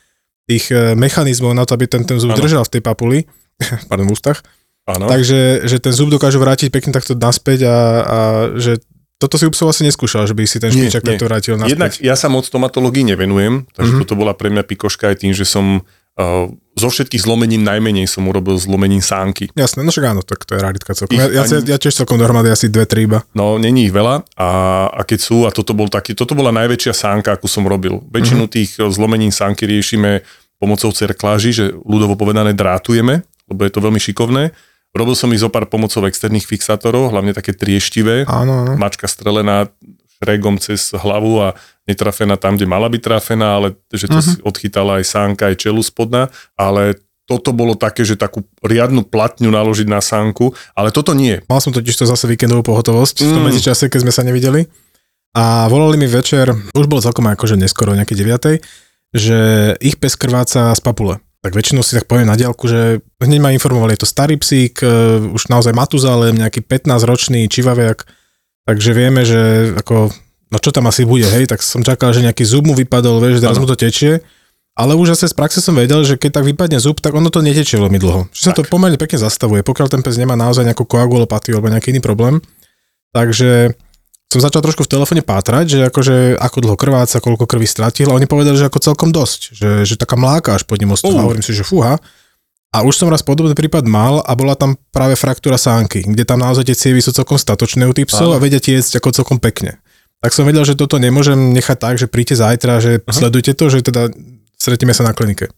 tých 0.47 0.69
e, 0.71 0.93
mechanizmov 0.95 1.51
na 1.57 1.67
to, 1.67 1.75
aby 1.75 1.89
ten, 1.89 2.05
ten 2.07 2.21
zub 2.21 2.33
ano. 2.33 2.39
držal 2.39 2.63
v 2.65 2.71
tej 2.77 2.81
papuli, 2.81 3.19
pardon, 3.89 4.07
v 4.07 4.13
ústach, 4.13 4.45
ano. 4.87 5.09
takže 5.09 5.65
že 5.65 5.77
ten 5.81 5.91
zub 5.91 6.13
dokáže 6.13 6.39
vrátiť 6.39 6.69
pekne 6.71 6.93
takto 6.93 7.17
naspäť 7.17 7.67
a, 7.67 7.77
a 8.05 8.17
že 8.55 8.79
toto 9.15 9.39
si 9.39 9.47
psov 9.47 9.71
asi 9.71 9.87
neskúšal, 9.87 10.27
že 10.27 10.35
by 10.35 10.43
si 10.43 10.59
ten 10.59 10.69
špičak 10.69 11.01
takto 11.01 11.25
vrátil 11.25 11.55
naspäť. 11.55 11.71
Jednak 11.71 11.91
ja 12.03 12.15
sa 12.19 12.27
moc 12.27 12.43
stomatológii 12.43 13.15
nevenujem, 13.15 13.63
takže 13.71 13.95
mm-hmm. 13.95 14.01
toto 14.03 14.19
bola 14.19 14.35
pre 14.35 14.51
mňa 14.51 14.63
pikoška 14.67 15.07
aj 15.11 15.23
tým, 15.23 15.31
že 15.31 15.47
som 15.47 15.87
zo 16.75 16.87
všetkých 16.91 17.23
zlomenín 17.23 17.63
najmenej 17.63 18.07
som 18.07 18.27
urobil 18.27 18.55
zlomenín 18.55 19.03
sánky. 19.03 19.51
Jasné, 19.55 19.83
no 19.83 19.91
však 19.91 20.15
áno, 20.15 20.21
tak 20.23 20.43
to 20.47 20.55
je 20.55 20.63
raritka 20.63 20.91
celkom. 20.95 21.15
Ja, 21.15 21.27
ja, 21.27 21.43
ani... 21.43 21.67
ja 21.67 21.77
tiež 21.79 21.91
celkom 21.91 22.19
dohromady 22.19 22.51
asi 22.51 22.71
dve, 22.71 22.87
tri 22.87 23.07
iba. 23.07 23.23
No, 23.35 23.59
není 23.59 23.87
ich 23.87 23.93
veľa 23.95 24.23
a, 24.35 24.49
a 24.91 25.01
keď 25.03 25.19
sú, 25.19 25.37
a 25.47 25.51
toto, 25.51 25.75
bol 25.75 25.91
taký, 25.91 26.15
toto 26.15 26.35
bola 26.35 26.55
najväčšia 26.55 26.95
sánka, 26.95 27.35
akú 27.35 27.47
som 27.47 27.67
robil. 27.67 28.03
Väčšinu 28.11 28.47
mm-hmm. 28.47 28.55
tých 28.55 28.79
zlomenín 28.79 29.31
sánky 29.31 29.67
riešime 29.67 30.23
pomocou 30.55 30.91
cerkláži, 30.91 31.51
že 31.51 31.65
ľudovo 31.83 32.15
povedané 32.15 32.55
drátujeme, 32.55 33.23
lebo 33.51 33.61
je 33.67 33.71
to 33.71 33.79
veľmi 33.83 33.99
šikovné. 33.99 34.55
Robil 34.95 35.15
som 35.19 35.27
ich 35.35 35.43
zo 35.43 35.51
pár 35.51 35.67
pomocou 35.67 36.07
externých 36.07 36.47
fixátorov, 36.47 37.11
hlavne 37.11 37.35
také 37.35 37.51
trieštivé. 37.51 38.23
Áno, 38.31 38.63
áno. 38.63 38.79
Mačka 38.79 39.11
strelená 39.11 39.67
šregom 40.19 40.55
cez 40.57 40.95
hlavu 40.95 41.43
a 41.43 41.47
netrafená 41.85 42.39
tam, 42.39 42.55
kde 42.55 42.67
mala 42.69 42.87
byť 42.89 43.01
trafená, 43.01 43.59
ale 43.61 43.75
že 43.91 44.09
to 44.09 44.19
uh-huh. 44.19 44.47
odchytala 44.47 45.01
aj 45.01 45.05
sánka, 45.05 45.51
aj 45.51 45.59
čelu 45.59 45.81
spodná, 45.83 46.31
ale 46.57 46.97
toto 47.25 47.51
bolo 47.57 47.73
také, 47.73 48.05
že 48.05 48.15
takú 48.15 48.45
riadnu 48.61 49.01
platňu 49.05 49.49
naložiť 49.49 49.89
na 49.89 49.97
sánku, 49.97 50.53
ale 50.77 50.93
toto 50.93 51.17
nie. 51.17 51.41
Mal 51.49 51.57
som 51.57 51.73
totiž 51.73 51.97
to 51.97 52.05
zase 52.05 52.29
víkendovú 52.29 52.61
pohotovosť 52.61 53.21
mm. 53.21 53.25
v 53.25 53.33
tom 53.33 53.41
mm. 53.41 53.47
medzičase, 53.49 53.83
keď 53.89 53.99
sme 54.05 54.13
sa 54.13 54.21
nevideli. 54.21 54.69
A 55.35 55.67
volali 55.67 55.99
mi 55.99 56.07
večer, 56.07 56.47
už 56.71 56.85
bolo 56.87 57.03
celkom 57.03 57.27
akože 57.27 57.59
neskoro, 57.59 57.91
nejaké 57.91 58.15
9, 58.15 58.61
že 59.11 59.39
ich 59.83 59.99
pes 59.99 60.15
krváca 60.15 60.71
z 60.71 60.81
papule. 60.85 61.19
Tak 61.43 61.53
väčšinou 61.53 61.83
si 61.85 61.93
tak 61.93 62.07
poviem 62.09 62.29
na 62.29 62.39
diálku, 62.39 62.65
že 62.65 63.03
hneď 63.21 63.39
ma 63.43 63.53
informovali, 63.53 63.93
je 63.93 64.01
to 64.01 64.09
starý 64.09 64.39
psík, 64.39 64.81
e, 64.81 65.21
už 65.29 65.51
naozaj 65.51 65.77
matuzálem, 65.77 66.33
nejaký 66.39 66.63
15-ročný 66.65 67.45
čivaviak, 67.51 68.07
takže 68.65 68.91
vieme, 68.91 69.21
že 69.23 69.73
ako 69.77 70.11
no 70.51 70.57
čo 70.61 70.69
tam 70.69 70.85
asi 70.89 71.05
bude, 71.05 71.25
hej, 71.25 71.49
tak 71.49 71.61
som 71.65 71.81
čakal, 71.81 72.13
že 72.13 72.25
nejaký 72.25 72.45
zub 72.45 72.65
mu 72.65 72.77
vypadol, 72.77 73.17
vieš, 73.21 73.41
teraz 73.41 73.57
mu 73.57 73.65
to 73.65 73.77
tečie. 73.77 74.21
Ale 74.75 74.91
už 74.91 75.15
zase 75.15 75.31
z 75.31 75.35
praxe 75.39 75.63
som 75.63 75.71
vedel, 75.71 76.03
že 76.03 76.19
keď 76.19 76.43
tak 76.43 76.45
vypadne 76.51 76.83
zub, 76.83 76.99
tak 76.99 77.15
ono 77.15 77.31
to 77.31 77.39
netečie 77.39 77.79
veľmi 77.79 77.95
dlho. 77.95 78.27
Že 78.35 78.41
sa 78.43 78.51
to 78.51 78.67
pomerne 78.67 78.99
pekne 78.99 79.15
zastavuje, 79.15 79.63
pokiaľ 79.63 79.87
ten 79.87 80.03
pes 80.03 80.19
nemá 80.19 80.35
naozaj 80.35 80.67
nejakú 80.67 80.83
koagulopatiu 80.83 81.55
alebo 81.55 81.71
nejaký 81.71 81.95
iný 81.95 82.03
problém. 82.03 82.43
Takže 83.15 83.71
som 84.27 84.43
začal 84.43 84.59
trošku 84.59 84.83
v 84.83 84.91
telefóne 84.91 85.23
pátrať, 85.23 85.65
že 85.71 85.79
akože 85.87 86.35
ako 86.35 86.57
dlho 86.59 86.75
krváca, 86.75 87.23
koľko 87.23 87.47
krvi 87.47 87.63
stratil 87.63 88.11
a 88.11 88.17
oni 88.19 88.27
povedali, 88.27 88.59
že 88.59 88.67
ako 88.67 88.83
celkom 88.83 89.15
dosť, 89.15 89.55
že, 89.55 89.71
že 89.87 89.95
taká 89.95 90.19
mláka 90.19 90.59
až 90.59 90.67
pod 90.67 90.75
ním 90.83 90.91
ostala. 90.91 91.23
Uh. 91.23 91.31
Hovorím 91.31 91.45
si, 91.45 91.55
že 91.55 91.63
fúha. 91.63 91.95
A 92.75 92.83
už 92.83 92.99
som 92.99 93.07
raz 93.07 93.23
podobný 93.23 93.55
prípad 93.55 93.87
mal 93.87 94.19
a 94.19 94.35
bola 94.35 94.59
tam 94.59 94.75
práve 94.91 95.15
fraktúra 95.15 95.55
sánky, 95.55 96.03
kde 96.03 96.27
tam 96.27 96.43
naozaj 96.43 96.67
tie 96.67 96.75
cievy 96.75 96.99
sú 96.99 97.15
celkom 97.15 97.39
statočné 97.39 97.87
u 97.87 97.95
tých 97.95 98.11
psov 98.11 98.35
a 98.35 98.41
vedia 98.43 98.59
tiecť 98.59 98.99
ako 98.99 99.15
celkom 99.15 99.39
pekne 99.39 99.79
tak 100.25 100.33
som 100.33 100.49
vedel, 100.49 100.65
že 100.65 100.73
toto 100.73 100.97
nemôžem 100.97 101.53
nechať 101.53 101.77
tak, 101.77 101.95
že 102.01 102.09
príďte 102.09 102.41
zajtra, 102.41 102.81
že 102.81 102.91
Aha. 102.97 103.13
sledujte 103.13 103.53
to, 103.53 103.69
že 103.69 103.85
teda 103.85 104.09
stretíme 104.57 104.89
sa 104.89 105.05
na 105.05 105.13
klinike. 105.13 105.53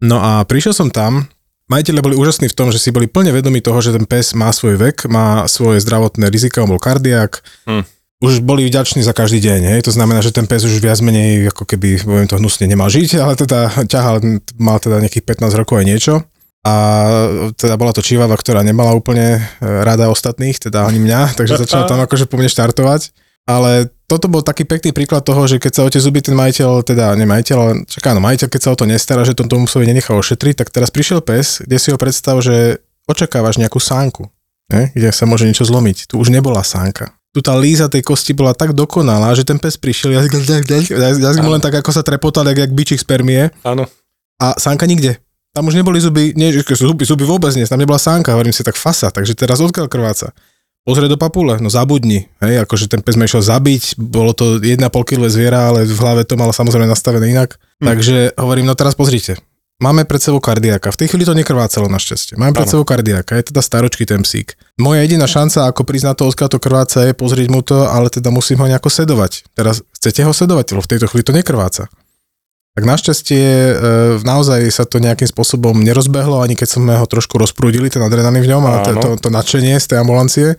No 0.00 0.16
a 0.24 0.40
prišiel 0.48 0.72
som 0.72 0.88
tam, 0.88 1.28
majiteľe 1.68 2.00
boli 2.00 2.16
úžasní 2.16 2.48
v 2.48 2.56
tom, 2.56 2.72
že 2.72 2.80
si 2.80 2.96
boli 2.96 3.04
plne 3.04 3.28
vedomi 3.36 3.60
toho, 3.60 3.84
že 3.84 3.92
ten 3.92 4.08
pes 4.08 4.32
má 4.32 4.48
svoj 4.56 4.80
vek, 4.80 5.04
má 5.04 5.44
svoje 5.52 5.84
zdravotné 5.84 6.32
rizika, 6.32 6.64
on 6.64 6.72
bol 6.72 6.80
kardiak, 6.80 7.44
hm. 7.68 7.84
už 8.24 8.40
boli 8.40 8.64
vďační 8.64 9.04
za 9.04 9.12
každý 9.12 9.44
deň, 9.44 9.60
hej? 9.76 9.80
to 9.84 9.92
znamená, 9.92 10.24
že 10.24 10.32
ten 10.32 10.48
pes 10.48 10.64
už 10.64 10.80
viac 10.80 11.04
menej, 11.04 11.52
ako 11.52 11.68
keby, 11.68 12.00
poviem 12.00 12.24
to 12.24 12.40
hnusne, 12.40 12.64
nemal 12.64 12.88
žiť, 12.88 13.20
ale 13.20 13.36
teda 13.36 13.84
ťahal, 13.84 14.24
mal 14.56 14.80
teda 14.80 15.04
nejakých 15.04 15.28
15 15.44 15.60
rokov 15.60 15.76
aj 15.76 15.84
niečo 15.84 16.14
a 16.60 16.74
teda 17.56 17.80
bola 17.80 17.96
to 17.96 18.04
čívava, 18.04 18.36
ktorá 18.36 18.60
nemala 18.60 18.92
úplne 18.92 19.40
e, 19.40 19.64
rada 19.64 20.12
ostatných, 20.12 20.60
teda 20.60 20.84
ani 20.84 21.00
mňa, 21.00 21.20
takže 21.38 21.64
začala 21.64 21.88
tam 21.88 22.00
akože 22.04 22.28
po 22.28 22.36
mne 22.36 22.52
štartovať. 22.52 23.16
Ale 23.48 23.88
toto 24.04 24.28
bol 24.28 24.44
taký 24.44 24.68
pekný 24.68 24.92
príklad 24.92 25.24
toho, 25.24 25.48
že 25.48 25.56
keď 25.56 25.72
sa 25.72 25.82
o 25.82 25.90
tie 25.90 25.98
zuby 25.98 26.20
ten 26.20 26.36
majiteľ, 26.36 26.84
teda 26.84 27.16
nemajiteľ, 27.16 27.56
ale 27.56 27.72
čaká, 27.88 28.12
no 28.12 28.20
majiteľ, 28.20 28.46
keď 28.46 28.60
sa 28.60 28.70
o 28.70 28.78
to 28.78 28.84
nestará, 28.84 29.24
že 29.24 29.34
tomto 29.34 29.56
musovi 29.56 29.88
nenechal 29.88 30.20
ošetriť, 30.20 30.60
tak 30.60 30.68
teraz 30.70 30.92
prišiel 30.92 31.24
pes, 31.24 31.64
kde 31.64 31.80
si 31.80 31.88
ho 31.90 31.98
predstav, 31.98 32.38
že 32.44 32.84
očakávaš 33.08 33.58
nejakú 33.58 33.80
sánku, 33.80 34.28
ne? 34.70 34.92
kde 34.92 35.10
sa 35.10 35.24
môže 35.24 35.48
niečo 35.48 35.66
zlomiť. 35.66 36.12
Tu 36.12 36.14
už 36.20 36.30
nebola 36.30 36.62
sánka. 36.62 37.16
Tu 37.34 37.40
tá 37.42 37.56
líza 37.56 37.86
tej 37.88 38.04
kosti 38.04 38.36
bola 38.36 38.52
tak 38.52 38.76
dokonalá, 38.76 39.32
že 39.34 39.46
ten 39.46 39.56
pes 39.56 39.80
prišiel, 39.80 40.14
jazyk, 40.14 40.32
jazyk 41.24 41.42
mu 41.42 41.50
len 41.50 41.62
tak 41.62 41.80
ako 41.80 41.90
sa 41.90 42.04
trepotal, 42.04 42.44
jak, 42.52 42.68
jak 42.68 42.70
bičík 42.76 43.00
spermie. 43.00 43.50
Áno. 43.64 43.88
A 44.38 44.58
sánka 44.60 44.84
nikde. 44.84 45.22
Tam 45.60 45.68
už 45.68 45.76
neboli 45.76 46.00
zuby, 46.00 46.32
nie, 46.40 46.56
zuby, 46.56 47.04
zuby 47.04 47.28
vôbec 47.28 47.52
nie, 47.52 47.68
tam 47.68 47.76
nebola 47.76 48.00
sánka, 48.00 48.32
hovorím 48.32 48.56
si 48.56 48.64
tak 48.64 48.80
fasa, 48.80 49.12
takže 49.12 49.36
teraz 49.36 49.60
odkiaľ 49.60 49.92
krváca? 49.92 50.32
Pozrie 50.88 51.04
do 51.04 51.20
papule, 51.20 51.60
no 51.60 51.68
zabudni, 51.68 52.32
hej, 52.40 52.64
akože 52.64 52.88
ten 52.88 53.04
pes 53.04 53.20
ma 53.20 53.28
išiel 53.28 53.44
zabiť, 53.44 54.00
bolo 54.00 54.32
to 54.32 54.56
1,5 54.56 54.80
kg 55.04 55.20
zviera, 55.28 55.68
ale 55.68 55.84
v 55.84 56.00
hlave 56.00 56.24
to 56.24 56.40
malo 56.40 56.56
samozrejme 56.56 56.88
nastavené 56.88 57.36
inak. 57.36 57.60
Hm. 57.76 57.92
Takže 57.92 58.16
hovorím, 58.40 58.72
no 58.72 58.72
teraz 58.72 58.96
pozrite, 58.96 59.36
máme 59.84 60.08
pred 60.08 60.24
sebou 60.24 60.40
kardiaka. 60.40 60.88
V 60.96 61.04
tej 61.04 61.12
chvíli 61.12 61.28
to 61.28 61.36
nekrvácalo 61.36 61.92
našťastie. 61.92 62.40
Máme 62.40 62.56
pred 62.56 62.64
sebou 62.64 62.88
kardiaka, 62.88 63.36
je 63.36 63.52
teda 63.52 63.60
staročky 63.60 64.08
ten 64.08 64.24
psík. 64.24 64.56
Moja 64.80 65.04
jediná 65.04 65.28
šanca, 65.28 65.68
ako 65.68 65.84
priznať 65.84 66.24
to, 66.24 66.32
odkiaľ 66.32 66.48
to 66.48 66.56
krváca, 66.56 67.04
je 67.04 67.12
pozrieť 67.12 67.48
mu 67.52 67.60
to, 67.60 67.84
ale 67.84 68.08
teda 68.08 68.32
musím 68.32 68.64
ho 68.64 68.66
nejako 68.72 68.88
sedovať. 68.88 69.52
Teraz 69.52 69.84
chcete 69.92 70.24
ho 70.24 70.32
sedovať, 70.32 70.72
lebo 70.72 70.80
v 70.80 70.90
tejto 70.96 71.04
chvíli 71.12 71.20
to 71.20 71.36
nekrváca. 71.36 71.92
Tak 72.78 72.86
našťastie 72.86 73.44
e, 73.44 73.72
naozaj 74.22 74.62
sa 74.70 74.86
to 74.86 75.02
nejakým 75.02 75.26
spôsobom 75.26 75.74
nerozbehlo, 75.82 76.38
ani 76.38 76.54
keď 76.54 76.68
sme 76.78 76.94
ho 76.94 77.06
trošku 77.06 77.34
rozprúdili, 77.34 77.90
ten 77.90 77.98
adrenalín 77.98 78.46
v 78.46 78.50
ňom 78.54 78.62
a 78.62 78.72
to, 78.86 78.90
to, 78.94 79.08
to 79.26 79.28
nadšenie 79.28 79.74
z 79.74 79.86
tej 79.90 79.98
ambulancie. 79.98 80.54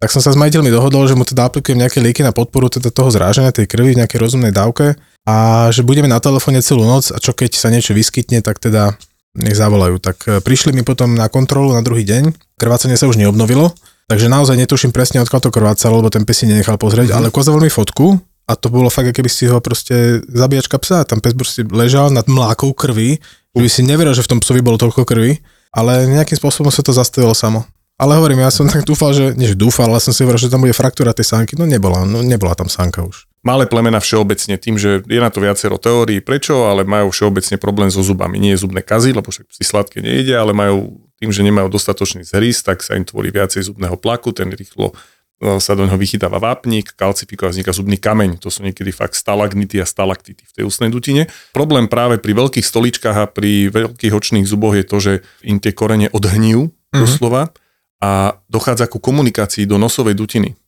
Tak 0.00 0.14
som 0.14 0.22
sa 0.24 0.32
s 0.32 0.38
majiteľmi 0.38 0.72
dohodol, 0.72 1.10
že 1.10 1.18
mu 1.18 1.26
teda 1.28 1.50
aplikujem 1.50 1.76
nejaké 1.76 2.00
lieky 2.00 2.24
na 2.24 2.32
podporu 2.32 2.72
teda 2.72 2.88
toho 2.88 3.12
zráženia 3.12 3.52
tej 3.52 3.68
krvi 3.68 3.92
v 3.92 4.00
nejakej 4.00 4.16
rozumnej 4.16 4.54
dávke 4.54 4.96
a 5.28 5.68
že 5.74 5.84
budeme 5.84 6.08
na 6.08 6.22
telefóne 6.22 6.64
celú 6.64 6.86
noc 6.86 7.12
a 7.12 7.20
čo 7.20 7.36
keď 7.36 7.58
sa 7.58 7.68
niečo 7.68 7.92
vyskytne, 7.92 8.40
tak 8.40 8.62
teda 8.62 8.96
nech 9.34 9.58
zavolajú. 9.58 9.98
Tak 9.98 10.16
e, 10.24 10.30
prišli 10.38 10.70
mi 10.70 10.86
potom 10.86 11.18
na 11.18 11.26
kontrolu 11.26 11.74
na 11.74 11.82
druhý 11.82 12.06
deň, 12.06 12.30
krvácanie 12.62 12.94
sa 12.94 13.10
už 13.10 13.18
neobnovilo, 13.18 13.74
takže 14.06 14.30
naozaj 14.30 14.54
netuším 14.54 14.94
presne 14.94 15.18
odkiaľ 15.18 15.42
to 15.42 15.50
krvácalo, 15.50 15.98
lebo 15.98 16.14
ten 16.14 16.22
pes 16.22 16.40
si 16.40 16.46
nenechal 16.46 16.78
pozrieť, 16.78 17.10
mm-hmm. 17.10 17.26
ale 17.26 17.34
ukázal 17.34 17.58
mi 17.58 17.68
fotku 17.68 18.22
a 18.50 18.58
to 18.58 18.66
bolo 18.66 18.90
fakt, 18.90 19.14
keby 19.14 19.30
si 19.30 19.46
ho 19.46 19.62
proste 19.62 20.18
zabíjačka 20.26 20.74
psa. 20.82 21.06
Tam 21.06 21.22
pes 21.22 21.38
proste 21.38 21.62
ležal 21.70 22.10
nad 22.10 22.26
mlákou 22.26 22.74
krvi, 22.74 23.22
že 23.54 23.62
by 23.62 23.70
si 23.70 23.86
neveril, 23.86 24.10
že 24.10 24.26
v 24.26 24.30
tom 24.34 24.42
psovi 24.42 24.58
bolo 24.58 24.74
toľko 24.74 25.06
krvi, 25.06 25.38
ale 25.70 26.10
nejakým 26.10 26.34
spôsobom 26.34 26.74
sa 26.74 26.82
to 26.82 26.90
zastavilo 26.90 27.30
samo. 27.30 27.62
Ale 28.00 28.16
hovorím, 28.16 28.40
ja 28.42 28.48
som 28.48 28.64
tak 28.64 28.88
dúfal, 28.88 29.12
že, 29.12 29.36
nie 29.36 29.44
že 29.44 29.54
dúfal, 29.54 29.92
ale 29.92 30.00
som 30.00 30.10
si 30.10 30.24
hovoril, 30.24 30.40
že 30.40 30.48
tam 30.48 30.64
bude 30.64 30.72
fraktúra 30.72 31.12
tej 31.12 31.36
sánky. 31.36 31.52
No 31.54 31.68
nebola, 31.68 32.08
no 32.08 32.24
nebola 32.24 32.56
tam 32.56 32.66
sánka 32.66 33.04
už. 33.04 33.28
Malé 33.44 33.68
plemena 33.68 34.00
všeobecne 34.00 34.56
tým, 34.56 34.80
že 34.80 35.04
je 35.04 35.20
na 35.20 35.28
to 35.28 35.44
viacero 35.44 35.76
teórií, 35.76 36.24
prečo, 36.24 36.64
ale 36.64 36.88
majú 36.88 37.12
všeobecne 37.12 37.60
problém 37.60 37.92
so 37.92 38.00
zubami. 38.00 38.40
Nie 38.40 38.56
je 38.56 38.64
zubné 38.64 38.80
kazy, 38.80 39.12
lebo 39.12 39.28
však 39.28 39.52
si 39.52 39.64
sladké 39.68 40.00
nejde, 40.00 40.32
ale 40.32 40.56
majú 40.56 40.96
tým, 41.20 41.28
že 41.28 41.44
nemajú 41.44 41.68
dostatočný 41.68 42.24
zrys, 42.24 42.64
tak 42.64 42.80
sa 42.80 42.96
im 42.96 43.04
tvorí 43.04 43.28
viacej 43.28 43.68
zubného 43.68 44.00
plaku, 44.00 44.32
ten 44.32 44.48
rýchlo 44.48 44.96
sa 45.40 45.72
do 45.72 45.88
neho 45.88 45.96
vychytáva 45.96 46.36
vápnik, 46.36 46.92
kalcifiko 46.92 47.48
a 47.48 47.52
vzniká 47.52 47.72
zubný 47.72 47.96
kameň. 47.96 48.44
To 48.44 48.52
sú 48.52 48.60
niekedy 48.60 48.92
fakt 48.92 49.16
stalagnity 49.16 49.80
a 49.80 49.88
stalaktity 49.88 50.44
v 50.44 50.52
tej 50.52 50.64
ústnej 50.68 50.92
dutine. 50.92 51.32
Problém 51.56 51.88
práve 51.88 52.20
pri 52.20 52.36
veľkých 52.36 52.66
stoličkách 52.66 53.16
a 53.16 53.24
pri 53.24 53.72
veľkých 53.72 54.12
očných 54.12 54.44
zuboch 54.44 54.76
je 54.76 54.84
to, 54.84 54.96
že 55.00 55.12
im 55.40 55.56
tie 55.56 55.72
korene 55.72 56.12
odhnijú 56.12 56.68
mm-hmm. 56.68 57.00
doslova 57.00 57.56
a 58.04 58.36
dochádza 58.52 58.84
ku 58.92 59.00
komunikácii 59.00 59.64
do 59.64 59.80
nosovej 59.80 60.12
dutiny. 60.12 60.60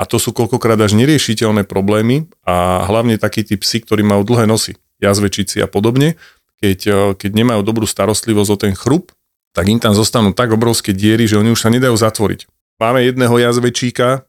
A 0.00 0.08
to 0.08 0.16
sú 0.16 0.32
koľkokrát 0.32 0.80
až 0.80 0.96
neriešiteľné 0.96 1.68
problémy 1.68 2.24
a 2.48 2.88
hlavne 2.88 3.20
takí 3.20 3.44
tí 3.44 3.60
psi, 3.60 3.84
ktorí 3.84 4.00
majú 4.00 4.24
dlhé 4.24 4.48
nosy, 4.48 4.80
jazvečici 4.96 5.60
a 5.60 5.68
podobne, 5.68 6.16
keď, 6.56 6.78
e, 6.88 7.00
keď 7.20 7.30
nemajú 7.36 7.60
dobrú 7.60 7.84
starostlivosť 7.84 8.48
o 8.48 8.56
ten 8.56 8.72
chrup, 8.72 9.12
tak 9.52 9.68
im 9.68 9.76
tam 9.76 9.92
zostanú 9.92 10.32
tak 10.32 10.56
obrovské 10.56 10.96
diery, 10.96 11.28
že 11.28 11.36
oni 11.36 11.52
už 11.52 11.60
sa 11.60 11.68
nedajú 11.68 11.92
zatvoriť 11.92 12.48
Máme 12.80 13.04
jedného 13.04 13.36
jazvečíka, 13.36 14.24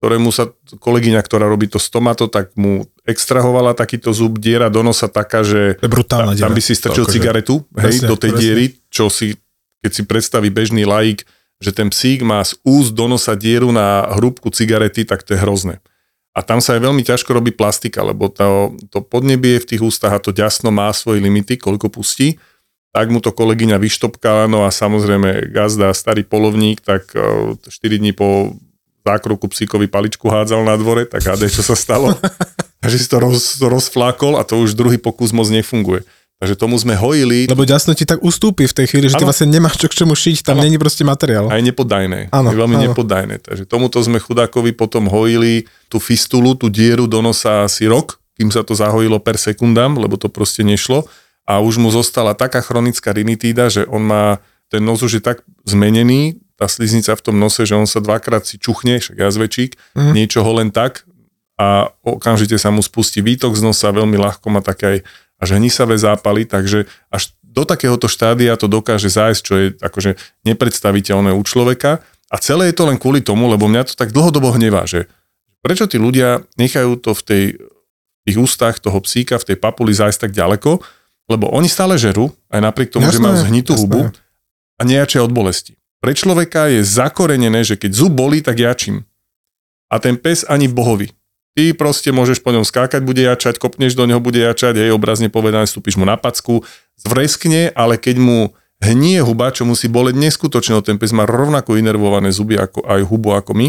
ktorému 0.00 0.32
sa 0.34 0.50
kolegyňa, 0.80 1.20
ktorá 1.22 1.46
robí 1.46 1.68
to 1.68 1.78
stomato, 1.78 2.26
tak 2.26 2.56
mu 2.58 2.88
extrahovala 3.06 3.76
takýto 3.76 4.10
zub, 4.10 4.40
diera 4.40 4.66
do 4.72 4.82
nosa 4.82 5.06
taká, 5.06 5.44
že 5.44 5.78
tam, 5.78 6.34
tam 6.34 6.56
by 6.56 6.62
si 6.64 6.74
strčil 6.74 7.06
to, 7.06 7.12
cigaretu 7.12 7.54
hej, 7.78 8.02
presne, 8.02 8.06
do 8.10 8.16
tej 8.18 8.32
presne. 8.34 8.42
diery, 8.42 8.64
čo 8.90 9.06
si, 9.12 9.38
keď 9.84 9.90
si 9.92 10.02
predstaví 10.02 10.50
bežný 10.50 10.82
laik, 10.88 11.22
že 11.62 11.70
ten 11.70 11.92
psík 11.92 12.26
má 12.26 12.42
z 12.42 12.58
úst 12.66 12.96
do 12.96 13.06
nosa 13.06 13.38
dieru 13.38 13.70
na 13.70 14.10
hrúbku 14.18 14.50
cigarety, 14.50 15.06
tak 15.06 15.22
to 15.22 15.36
je 15.36 15.42
hrozné. 15.44 15.78
A 16.34 16.42
tam 16.42 16.58
sa 16.58 16.74
aj 16.74 16.82
veľmi 16.82 17.04
ťažko 17.06 17.30
robí 17.30 17.52
plastika, 17.54 18.02
lebo 18.02 18.26
to, 18.26 18.74
to 18.88 19.04
podnebie 19.04 19.60
v 19.62 19.68
tých 19.68 19.84
ústach 19.84 20.16
a 20.16 20.18
to 20.18 20.34
ďasno 20.34 20.72
má 20.74 20.90
svoje 20.90 21.22
limity, 21.22 21.60
koľko 21.60 21.92
pustí 21.92 22.40
tak 22.92 23.08
mu 23.08 23.24
to 23.24 23.32
kolegyňa 23.32 23.80
vyštopkala, 23.80 24.52
no 24.52 24.68
a 24.68 24.70
samozrejme 24.70 25.48
gazda, 25.48 25.96
starý 25.96 26.28
polovník, 26.28 26.84
tak 26.84 27.08
4 27.16 27.64
e, 27.64 27.88
dní 27.96 28.12
po 28.12 28.52
zákroku 29.02 29.48
psíkovi 29.48 29.88
paličku 29.88 30.28
hádzal 30.28 30.62
na 30.62 30.76
dvore, 30.76 31.08
tak 31.08 31.24
hádej, 31.24 31.50
čo 31.56 31.62
sa 31.64 31.74
stalo. 31.74 32.12
Takže 32.84 32.98
si 33.00 33.08
to 33.08 33.16
roz, 33.18 33.58
rozflákol 33.64 34.36
a 34.36 34.44
to 34.44 34.60
už 34.60 34.76
druhý 34.76 35.00
pokus 35.00 35.32
moc 35.32 35.48
nefunguje. 35.48 36.04
Takže 36.42 36.58
tomu 36.58 36.74
sme 36.74 36.98
hojili. 36.98 37.46
Lebo 37.46 37.62
ďasno 37.62 37.94
ti 37.94 38.02
tak 38.02 38.18
ustúpi 38.18 38.66
v 38.66 38.74
tej 38.74 38.90
chvíli, 38.90 39.06
že 39.06 39.14
ano. 39.14 39.22
ty 39.22 39.26
vlastne 39.30 39.46
nemáš 39.46 39.78
čo 39.78 39.86
k 39.86 40.02
čomu 40.02 40.18
šiť, 40.18 40.42
tam 40.42 40.58
není 40.58 40.74
proste 40.74 41.06
materiál. 41.06 41.46
Aj 41.46 41.62
nepodajné. 41.62 42.34
Ano, 42.34 42.50
je 42.50 42.58
veľmi 42.58 42.82
ano. 42.82 42.84
nepodajné. 42.90 43.38
Takže 43.38 43.62
tomuto 43.62 44.02
sme 44.02 44.18
chudákovi 44.18 44.74
potom 44.74 45.06
hojili 45.06 45.70
tú 45.86 46.02
fistulu, 46.02 46.58
tú 46.58 46.66
dieru 46.66 47.06
do 47.06 47.22
nosa 47.22 47.62
asi 47.62 47.86
rok, 47.86 48.18
kým 48.34 48.50
sa 48.50 48.66
to 48.66 48.74
zahojilo 48.74 49.22
per 49.22 49.38
sekundám, 49.38 49.94
lebo 49.94 50.18
to 50.18 50.26
proste 50.26 50.66
nešlo 50.66 51.06
a 51.46 51.58
už 51.58 51.82
mu 51.82 51.90
zostala 51.90 52.34
taká 52.38 52.62
chronická 52.62 53.10
rinitída, 53.10 53.66
že 53.68 53.82
on 53.90 54.02
má, 54.06 54.38
ten 54.70 54.82
nos 54.82 55.02
už 55.02 55.18
je 55.18 55.22
tak 55.22 55.42
zmenený, 55.66 56.38
tá 56.54 56.70
sliznica 56.70 57.18
v 57.18 57.24
tom 57.24 57.36
nose, 57.42 57.66
že 57.66 57.74
on 57.74 57.90
sa 57.90 57.98
dvakrát 57.98 58.46
si 58.46 58.58
čuchne, 58.58 59.02
však 59.02 59.18
jazvečík, 59.18 59.74
mm. 59.98 60.14
niečo 60.14 60.46
ho 60.46 60.52
len 60.54 60.70
tak 60.70 61.02
a 61.58 61.90
okamžite 62.06 62.54
sa 62.56 62.70
mu 62.70 62.80
spustí 62.80 63.20
výtok 63.20 63.58
z 63.58 63.62
nosa, 63.66 63.90
veľmi 63.90 64.14
ľahko 64.16 64.46
má 64.50 64.62
také 64.62 64.86
aj 64.86 64.98
až 65.42 65.58
hnisavé 65.58 65.98
zápaly, 65.98 66.46
takže 66.46 66.86
až 67.10 67.34
do 67.42 67.66
takéhoto 67.66 68.06
štádia 68.06 68.54
to 68.54 68.70
dokáže 68.70 69.10
zájsť, 69.10 69.42
čo 69.42 69.54
je 69.58 69.66
akože 69.82 70.14
nepredstaviteľné 70.46 71.34
u 71.34 71.42
človeka 71.42 71.98
a 72.30 72.36
celé 72.38 72.70
je 72.70 72.78
to 72.78 72.86
len 72.86 72.96
kvôli 72.96 73.20
tomu, 73.20 73.50
lebo 73.50 73.66
mňa 73.66 73.90
to 73.90 73.98
tak 73.98 74.14
dlhodobo 74.14 74.54
hnevá, 74.54 74.86
že 74.86 75.10
prečo 75.60 75.90
tí 75.90 75.98
ľudia 75.98 76.46
nechajú 76.54 76.94
to 77.02 77.10
v 77.18 77.22
tej 77.26 77.44
v 78.22 78.30
tých 78.30 78.38
ústach 78.38 78.78
toho 78.78 79.02
psíka, 79.02 79.34
v 79.34 79.50
tej 79.50 79.56
papuli 79.58 79.90
zájsť 79.90 80.30
tak 80.30 80.32
ďaleko, 80.32 80.78
lebo 81.30 81.50
oni 81.50 81.70
stále 81.70 81.98
žerú, 81.98 82.30
aj 82.50 82.60
napriek 82.62 82.94
tomu, 82.94 83.06
jasné, 83.06 83.18
že 83.18 83.24
majú 83.24 83.36
zhnitú 83.46 83.72
jasné. 83.74 83.82
hubu 83.86 84.00
a 84.78 84.82
nejačia 84.82 85.22
od 85.22 85.30
bolesti. 85.30 85.78
Pre 86.02 86.12
človeka 86.12 86.66
je 86.66 86.82
zakorenené, 86.82 87.62
že 87.62 87.78
keď 87.78 87.90
zub 87.94 88.12
bolí, 88.18 88.42
tak 88.42 88.58
jačím. 88.58 89.06
A 89.86 90.02
ten 90.02 90.18
pes 90.18 90.42
ani 90.42 90.66
bohovi. 90.66 91.14
Ty 91.52 91.76
proste 91.76 92.10
môžeš 92.10 92.40
po 92.40 92.50
ňom 92.50 92.64
skákať, 92.64 93.04
bude 93.04 93.20
jačať, 93.20 93.60
kopneš 93.60 93.92
do 93.92 94.08
neho, 94.08 94.18
bude 94.18 94.40
jačať, 94.40 94.80
jej 94.80 94.90
obrazne 94.90 95.28
povedané, 95.28 95.68
stúpiš 95.68 96.00
mu 96.00 96.08
na 96.08 96.16
packu, 96.16 96.64
zvreskne, 96.96 97.70
ale 97.76 98.00
keď 98.00 98.16
mu 98.18 98.56
hnie 98.82 99.20
huba, 99.20 99.52
čo 99.52 99.68
musí 99.68 99.86
boleť 99.86 100.16
neskutočne, 100.16 100.80
ten 100.82 100.96
pes 100.96 101.12
má 101.14 101.28
rovnako 101.28 101.76
inervované 101.78 102.32
zuby 102.34 102.58
ako 102.58 102.82
aj 102.88 103.00
hubu 103.04 103.36
ako 103.36 103.52
my, 103.54 103.68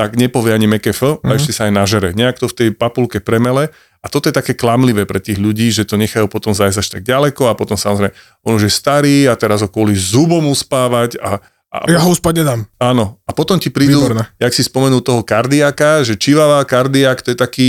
tak 0.00 0.16
nepovie 0.16 0.56
ani 0.56 0.64
meké 0.64 0.96
F 0.96 1.20
a 1.20 1.20
mm. 1.20 1.36
ešte 1.36 1.52
sa 1.52 1.68
aj 1.68 1.76
nažere. 1.76 2.08
Nejak 2.16 2.40
to 2.40 2.48
v 2.48 2.56
tej 2.56 2.68
papulke 2.72 3.20
premele 3.20 3.68
a 4.00 4.06
toto 4.08 4.32
je 4.32 4.34
také 4.34 4.56
klamlivé 4.56 5.04
pre 5.04 5.20
tých 5.20 5.36
ľudí, 5.36 5.68
že 5.68 5.84
to 5.84 6.00
nechajú 6.00 6.24
potom 6.24 6.56
zajsť 6.56 6.78
až 6.80 6.88
tak 6.88 7.02
ďaleko 7.04 7.52
a 7.52 7.52
potom 7.52 7.76
samozrejme 7.76 8.16
on 8.48 8.56
už 8.56 8.64
je 8.64 8.72
starý 8.72 9.28
a 9.28 9.36
teraz 9.36 9.60
ho 9.60 9.68
kvôli 9.68 9.92
zubom 9.92 10.48
uspávať 10.48 11.20
a 11.20 11.44
a 11.70 11.86
ja 11.86 12.02
ho 12.02 12.10
uspať 12.10 12.42
nedám. 12.42 12.66
Áno. 12.82 13.22
A 13.22 13.30
potom 13.30 13.54
ti 13.62 13.70
prídu, 13.70 14.02
Výborné. 14.02 14.26
jak 14.42 14.50
si 14.50 14.66
spomenul 14.66 15.06
toho 15.06 15.22
kardiaka, 15.22 16.02
že 16.02 16.18
čivavá 16.18 16.66
kardiak 16.66 17.22
to 17.22 17.30
je 17.30 17.38
taký 17.38 17.68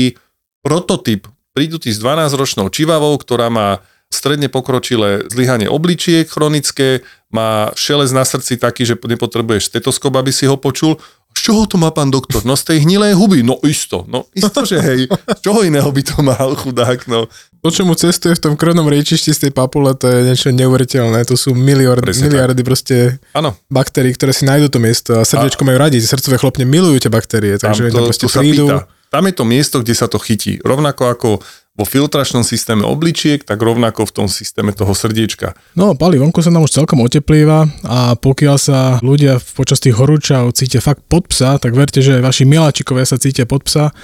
prototyp. 0.66 1.30
Prídu 1.54 1.78
ti 1.78 1.94
s 1.94 2.02
12-ročnou 2.02 2.74
čivavou, 2.74 3.14
ktorá 3.22 3.54
má 3.54 3.86
stredne 4.10 4.50
pokročilé 4.50 5.30
zlyhanie 5.30 5.70
obličiek 5.70 6.26
chronické, 6.26 7.06
má 7.30 7.72
šelez 7.78 8.12
na 8.12 8.28
srdci 8.28 8.58
taký, 8.58 8.84
že 8.84 9.00
nepotrebuješ 9.00 9.72
stetoskop, 9.72 10.18
aby 10.18 10.34
si 10.34 10.50
ho 10.50 10.58
počul 10.60 10.98
z 11.32 11.40
čoho 11.50 11.66
to 11.66 11.80
má 11.80 11.90
pán 11.90 12.12
doktor? 12.12 12.44
No 12.46 12.54
z 12.54 12.70
tej 12.70 12.78
hnilej 12.86 13.18
huby. 13.18 13.42
No 13.42 13.58
isto, 13.66 14.06
no 14.06 14.30
isto, 14.36 14.62
že 14.68 14.78
hej. 14.78 15.10
Z 15.10 15.42
čoho 15.42 15.66
iného 15.66 15.88
by 15.88 16.02
to 16.04 16.22
mal 16.22 16.54
chudák, 16.54 17.08
no. 17.10 17.26
To, 17.62 17.70
čo 17.70 17.86
mu 17.86 17.94
cestuje 17.94 18.34
v 18.34 18.42
tom 18.42 18.54
krvnom 18.58 18.90
riečišti 18.90 19.32
z 19.34 19.40
tej 19.48 19.52
papule, 19.54 19.94
to 19.94 20.10
je 20.10 20.26
niečo 20.26 20.50
neuveriteľné. 20.50 21.22
To 21.30 21.38
sú 21.38 21.54
miliard, 21.54 22.02
miliardy 22.02 22.62
tak. 22.62 22.68
proste 22.68 22.96
ano. 23.38 23.54
baktérií, 23.70 24.18
ktoré 24.18 24.34
si 24.34 24.50
nájdú 24.50 24.74
to 24.74 24.82
miesto 24.82 25.14
a 25.18 25.22
srdiečko 25.22 25.62
a... 25.62 25.68
majú 25.70 25.78
radi. 25.78 26.02
Srdcové 26.02 26.42
chlopne 26.42 26.66
milujú 26.66 27.06
tie 27.06 27.12
baktérie, 27.14 27.62
takže 27.62 27.94
tam 27.94 28.10
to, 28.10 28.14
to 28.14 28.30
prídu. 28.34 28.66
Pýta. 28.66 28.90
Tam 29.12 29.28
je 29.28 29.34
to 29.36 29.44
miesto, 29.44 29.76
kde 29.84 29.94
sa 29.94 30.08
to 30.08 30.18
chytí. 30.18 30.64
Rovnako 30.64 31.04
ako 31.12 31.30
vo 31.72 31.88
filtračnom 31.88 32.44
systéme 32.44 32.84
obličiek, 32.84 33.48
tak 33.48 33.56
rovnako 33.64 34.04
v 34.04 34.12
tom 34.12 34.28
systéme 34.28 34.76
toho 34.76 34.92
srdiečka. 34.92 35.56
No, 35.80 35.96
Pali, 35.96 36.20
vonku 36.20 36.44
sa 36.44 36.52
nám 36.52 36.68
už 36.68 36.76
celkom 36.76 37.00
oteplíva 37.00 37.64
a 37.88 38.20
pokiaľ 38.20 38.56
sa 38.60 38.80
ľudia 39.00 39.40
počas 39.56 39.80
tých 39.80 39.96
horúčav 39.96 40.52
cítia 40.52 40.84
fakt 40.84 41.08
pod 41.08 41.32
psa, 41.32 41.56
tak 41.64 41.72
verte, 41.72 42.04
že 42.04 42.20
vaši 42.20 42.44
miláčikovia 42.44 43.08
sa 43.08 43.16
cítia 43.16 43.48
pod 43.48 43.64
psa. 43.64 43.96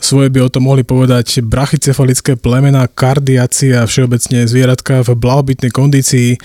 Svoje 0.00 0.32
by 0.32 0.40
o 0.40 0.48
tom 0.48 0.64
mohli 0.64 0.88
povedať 0.88 1.44
brachycefalické 1.44 2.40
plemena, 2.40 2.88
kardiaci 2.88 3.76
a 3.76 3.84
všeobecne 3.84 4.48
zvieratka 4.48 5.04
v 5.04 5.12
blahobytnej 5.12 5.68
kondícii. 5.68 6.40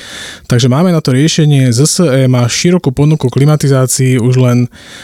Takže 0.51 0.67
máme 0.67 0.91
na 0.91 0.99
to 0.99 1.15
riešenie. 1.15 1.71
ZSE 1.71 2.27
má 2.27 2.43
širokú 2.43 2.91
ponuku 2.91 3.31
klimatizácií 3.31 4.19
už 4.19 4.35
len 4.43 4.57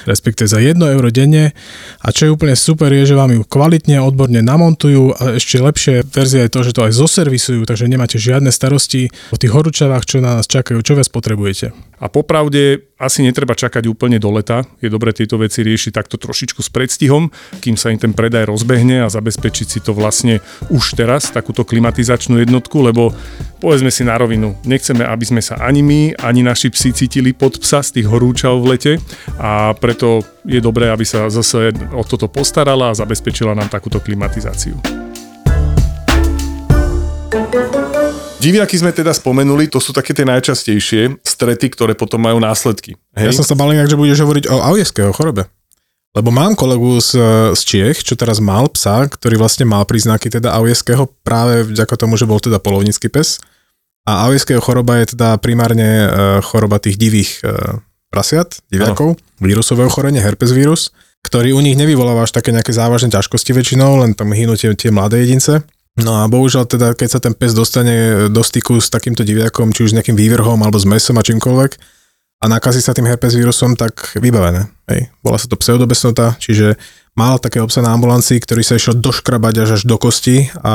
respektive 0.04 0.52
za 0.52 0.60
1 0.60 0.76
euro 0.76 1.08
denne 1.08 1.56
a 2.04 2.12
čo 2.12 2.28
je 2.28 2.34
úplne 2.36 2.60
super 2.60 2.92
je, 2.92 3.08
že 3.08 3.16
vám 3.16 3.32
ju 3.32 3.48
kvalitne, 3.48 4.04
odborne 4.04 4.44
namontujú 4.44 5.16
a 5.16 5.40
ešte 5.40 5.53
ešte 5.54 5.70
lepšie 5.70 5.96
verzia 6.10 6.42
je 6.50 6.54
to, 6.58 6.60
že 6.66 6.74
to 6.74 6.82
aj 6.90 6.94
zoservisujú, 6.98 7.62
takže 7.70 7.86
nemáte 7.86 8.18
žiadne 8.18 8.50
starosti 8.50 9.14
o 9.30 9.38
tých 9.38 9.54
horúčavách, 9.54 10.02
čo 10.02 10.18
na 10.18 10.42
nás 10.42 10.50
čakajú, 10.50 10.82
čo 10.82 10.98
vás 10.98 11.14
potrebujete. 11.14 11.78
A 12.02 12.10
popravde 12.10 12.90
asi 12.98 13.22
netreba 13.22 13.54
čakať 13.54 13.86
úplne 13.86 14.18
do 14.18 14.34
leta. 14.34 14.66
Je 14.82 14.90
dobre 14.90 15.14
tieto 15.14 15.38
veci 15.38 15.62
riešiť 15.62 15.94
takto 15.94 16.18
trošičku 16.18 16.58
s 16.58 16.74
predstihom, 16.74 17.30
kým 17.62 17.78
sa 17.78 17.94
im 17.94 18.02
ten 18.02 18.18
predaj 18.18 18.50
rozbehne 18.50 19.06
a 19.06 19.14
zabezpečiť 19.14 19.68
si 19.70 19.78
to 19.78 19.94
vlastne 19.94 20.42
už 20.74 20.98
teraz, 20.98 21.30
takúto 21.30 21.62
klimatizačnú 21.62 22.42
jednotku, 22.42 22.82
lebo 22.82 23.14
povedzme 23.62 23.94
si 23.94 24.02
na 24.02 24.18
rovinu, 24.18 24.58
nechceme, 24.66 25.06
aby 25.06 25.38
sme 25.38 25.42
sa 25.46 25.62
ani 25.62 25.86
my, 25.86 26.18
ani 26.18 26.42
naši 26.42 26.74
psi 26.74 26.98
cítili 26.98 27.30
pod 27.30 27.62
psa 27.62 27.86
z 27.86 28.02
tých 28.02 28.10
horúčav 28.10 28.58
v 28.58 28.74
lete 28.74 28.94
a 29.38 29.78
preto 29.78 30.26
je 30.50 30.58
dobré, 30.58 30.90
aby 30.90 31.06
sa 31.06 31.30
zase 31.30 31.78
o 31.94 32.02
toto 32.02 32.26
postarala 32.26 32.90
a 32.90 32.98
zabezpečila 32.98 33.54
nám 33.54 33.70
takúto 33.70 34.02
klimatizáciu. 34.02 35.13
Diviaky 38.44 38.76
sme 38.76 38.92
teda 38.92 39.16
spomenuli, 39.16 39.72
to 39.72 39.80
sú 39.80 39.96
také 39.96 40.12
tie 40.12 40.28
najčastejšie 40.28 41.24
strety, 41.24 41.72
ktoré 41.72 41.96
potom 41.96 42.20
majú 42.20 42.44
následky. 42.44 43.00
Hej? 43.16 43.32
Ja 43.32 43.40
som 43.40 43.48
sa 43.48 43.56
bal 43.56 43.72
inak, 43.72 43.88
že 43.88 43.96
budeš 43.96 44.28
hovoriť 44.28 44.52
o 44.52 44.60
aujeského 44.60 45.16
chorobe. 45.16 45.48
Lebo 46.14 46.30
mám 46.30 46.54
kolegu 46.54 47.00
z, 47.00 47.18
z 47.58 47.62
Čiech, 47.64 48.04
čo 48.04 48.20
teraz 48.20 48.38
mal 48.44 48.70
psa, 48.70 49.08
ktorý 49.08 49.40
vlastne 49.40 49.64
mal 49.66 49.88
príznaky 49.88 50.30
teda 50.30 50.54
aujeského 50.60 51.10
práve 51.24 51.66
vďaka 51.72 51.96
tomu, 51.96 52.20
že 52.20 52.28
bol 52.28 52.38
teda 52.38 52.60
polovnícky 52.60 53.08
pes. 53.10 53.40
A 54.04 54.28
aujeského 54.28 54.60
choroba 54.60 55.00
je 55.00 55.16
teda 55.16 55.40
primárne 55.40 55.90
e, 56.06 56.08
choroba 56.44 56.78
tých 56.78 57.00
divých 57.00 57.42
e, 57.42 57.80
prasiat, 58.14 58.60
diviakov, 58.70 59.16
ano. 59.16 59.42
vírusové 59.42 59.88
ochorenie, 59.88 60.22
herpes 60.22 60.54
vírus, 60.54 60.92
ktorý 61.26 61.56
u 61.56 61.64
nich 61.64 61.80
nevyvoláva 61.80 62.28
až 62.28 62.36
také 62.36 62.54
nejaké 62.54 62.76
závažné 62.76 63.10
ťažkosti 63.10 63.56
väčšinou, 63.56 64.04
len 64.04 64.14
tam 64.14 64.30
hynú 64.36 64.54
tie, 64.54 64.76
tie 64.78 64.94
mladé 64.94 65.24
jedince. 65.24 65.66
No 65.94 66.26
a 66.26 66.26
bohužiaľ 66.26 66.66
teda, 66.66 66.98
keď 66.98 67.10
sa 67.10 67.20
ten 67.22 67.38
pes 67.38 67.54
dostane 67.54 68.28
do 68.34 68.42
styku 68.42 68.82
s 68.82 68.90
takýmto 68.90 69.22
diviakom, 69.22 69.70
či 69.70 69.86
už 69.86 69.90
s 69.94 69.98
nejakým 70.02 70.18
vývrhom 70.18 70.58
alebo 70.58 70.82
s 70.82 70.90
mesom 70.90 71.22
a 71.22 71.24
čímkoľvek 71.26 71.72
a 72.42 72.46
nakazí 72.50 72.82
sa 72.82 72.98
tým 72.98 73.06
herpes 73.06 73.38
vírusom, 73.38 73.78
tak 73.78 74.18
vybavené. 74.18 74.68
Hej. 74.90 75.14
Bola 75.22 75.38
sa 75.38 75.46
to 75.46 75.56
pseudobesnota, 75.56 76.36
čiže 76.42 76.82
mal 77.14 77.38
také 77.38 77.62
obsa 77.62 77.86
na 77.86 77.94
ambulancii, 77.94 78.42
ktorý 78.42 78.66
sa 78.66 78.76
išiel 78.76 78.98
doškrabať 78.98 79.64
až, 79.64 79.70
až 79.78 79.82
do 79.86 80.02
kosti 80.02 80.50
a 80.66 80.74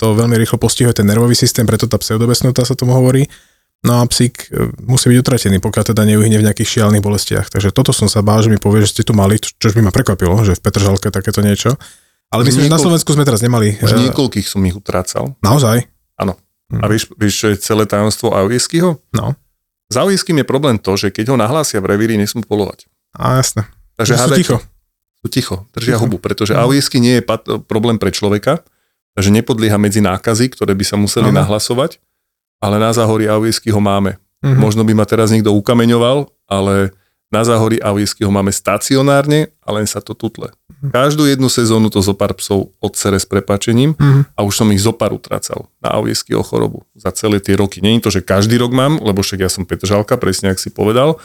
to 0.00 0.06
veľmi 0.16 0.34
rýchlo 0.40 0.56
postihuje 0.56 0.96
ten 0.96 1.06
nervový 1.06 1.36
systém, 1.36 1.68
preto 1.68 1.84
tá 1.84 2.00
pseudobesnota 2.00 2.64
sa 2.64 2.72
tomu 2.72 2.96
hovorí. 2.96 3.28
No 3.86 4.02
a 4.02 4.02
psík 4.10 4.50
e, 4.50 4.74
musí 4.90 5.06
byť 5.06 5.18
utratený, 5.22 5.62
pokiaľ 5.62 5.84
teda 5.94 6.02
neuhyne 6.02 6.34
v 6.34 6.46
nejakých 6.50 6.82
šialných 6.82 7.04
bolestiach. 7.04 7.46
Takže 7.46 7.70
toto 7.70 7.94
som 7.94 8.10
sa 8.10 8.26
bál, 8.26 8.42
že 8.42 8.50
mi 8.50 8.58
povie, 8.58 8.82
že 8.82 8.98
ste 8.98 9.06
tu 9.06 9.14
mali, 9.14 9.38
čo 9.38 9.54
by 9.70 9.86
ma 9.86 9.94
prekvapilo, 9.94 10.34
že 10.42 10.58
v 10.58 10.62
Petržalke 10.66 11.14
takéto 11.14 11.46
niečo. 11.46 11.78
Ale 12.28 12.44
myslím, 12.44 12.68
že 12.68 12.72
na 12.72 12.80
Slovensku 12.80 13.08
sme 13.16 13.24
teraz 13.24 13.40
nemali. 13.40 13.80
Už 13.80 13.96
uh, 13.96 14.00
niekoľkých 14.04 14.44
som 14.44 14.60
ich 14.68 14.76
utrácal. 14.76 15.32
Naozaj? 15.40 15.88
Áno. 16.20 16.36
Hmm. 16.68 16.84
A 16.84 16.92
vieš, 16.92 17.08
vieš, 17.16 17.34
čo 17.40 17.46
je 17.48 17.56
celé 17.56 17.88
tajomstvo 17.88 18.36
Aujeskýho? 18.36 19.00
No. 19.16 19.32
S 19.88 19.96
Aujeským 19.96 20.36
je 20.36 20.46
problém 20.46 20.76
to, 20.76 21.00
že 21.00 21.08
keď 21.08 21.32
ho 21.32 21.36
nahlásia 21.40 21.80
v 21.80 21.96
revíri, 21.96 22.20
nesmú 22.20 22.44
polovať. 22.44 22.84
A 23.16 23.40
jasné. 23.40 23.64
Takže 23.96 24.20
sú 24.20 24.30
ticho. 24.36 24.56
Sú 25.18 25.26
ticho, 25.32 25.56
držia 25.74 25.96
ticho. 25.96 26.04
hubu, 26.04 26.20
pretože 26.20 26.52
no. 26.52 26.68
Aujeský 26.68 27.00
nie 27.00 27.18
je 27.18 27.22
pat- 27.24 27.48
problém 27.64 27.96
pre 27.96 28.12
človeka, 28.12 28.62
takže 29.16 29.34
nepodlieha 29.34 29.80
medzi 29.80 29.98
nákazy, 29.98 30.52
ktoré 30.52 30.76
by 30.76 30.84
sa 30.84 30.94
museli 31.00 31.32
no. 31.32 31.42
nahlasovať, 31.42 31.98
ale 32.62 32.76
na 32.78 32.92
záhorí 32.94 33.26
Aujeský 33.26 33.72
ho 33.74 33.82
máme. 33.82 34.20
Mm-hmm. 34.44 34.60
Možno 34.62 34.86
by 34.86 34.94
ma 34.94 35.02
teraz 35.08 35.34
niekto 35.34 35.50
ukameňoval, 35.56 36.30
ale 36.46 36.94
na 37.34 37.42
záhorí 37.42 37.82
Aujeský 37.82 38.22
ho 38.22 38.30
máme 38.30 38.54
stacionárne 38.54 39.50
a 39.64 39.74
len 39.74 39.90
sa 39.90 39.98
to 39.98 40.14
tutle. 40.14 40.54
Každú 40.78 41.26
jednu 41.26 41.50
sezónu 41.50 41.90
to 41.90 41.98
zopár 41.98 42.38
psov 42.38 42.70
odsere 42.78 43.18
s 43.18 43.26
prepačením 43.26 43.98
mm-hmm. 43.98 44.22
a 44.38 44.40
už 44.46 44.54
som 44.62 44.70
ich 44.70 44.78
zopár 44.78 45.10
utracal 45.10 45.66
na 45.82 45.90
Aujeskýho 45.98 46.46
chorobu 46.46 46.86
za 46.94 47.10
celé 47.10 47.42
tie 47.42 47.58
roky. 47.58 47.82
Není 47.82 47.98
to, 47.98 48.14
že 48.14 48.22
každý 48.22 48.54
rok 48.62 48.70
mám, 48.70 49.02
lebo 49.02 49.18
však 49.18 49.42
ja 49.42 49.50
som 49.50 49.66
Petržalka, 49.66 50.14
presne 50.14 50.54
ak 50.54 50.62
si 50.62 50.70
povedal, 50.70 51.18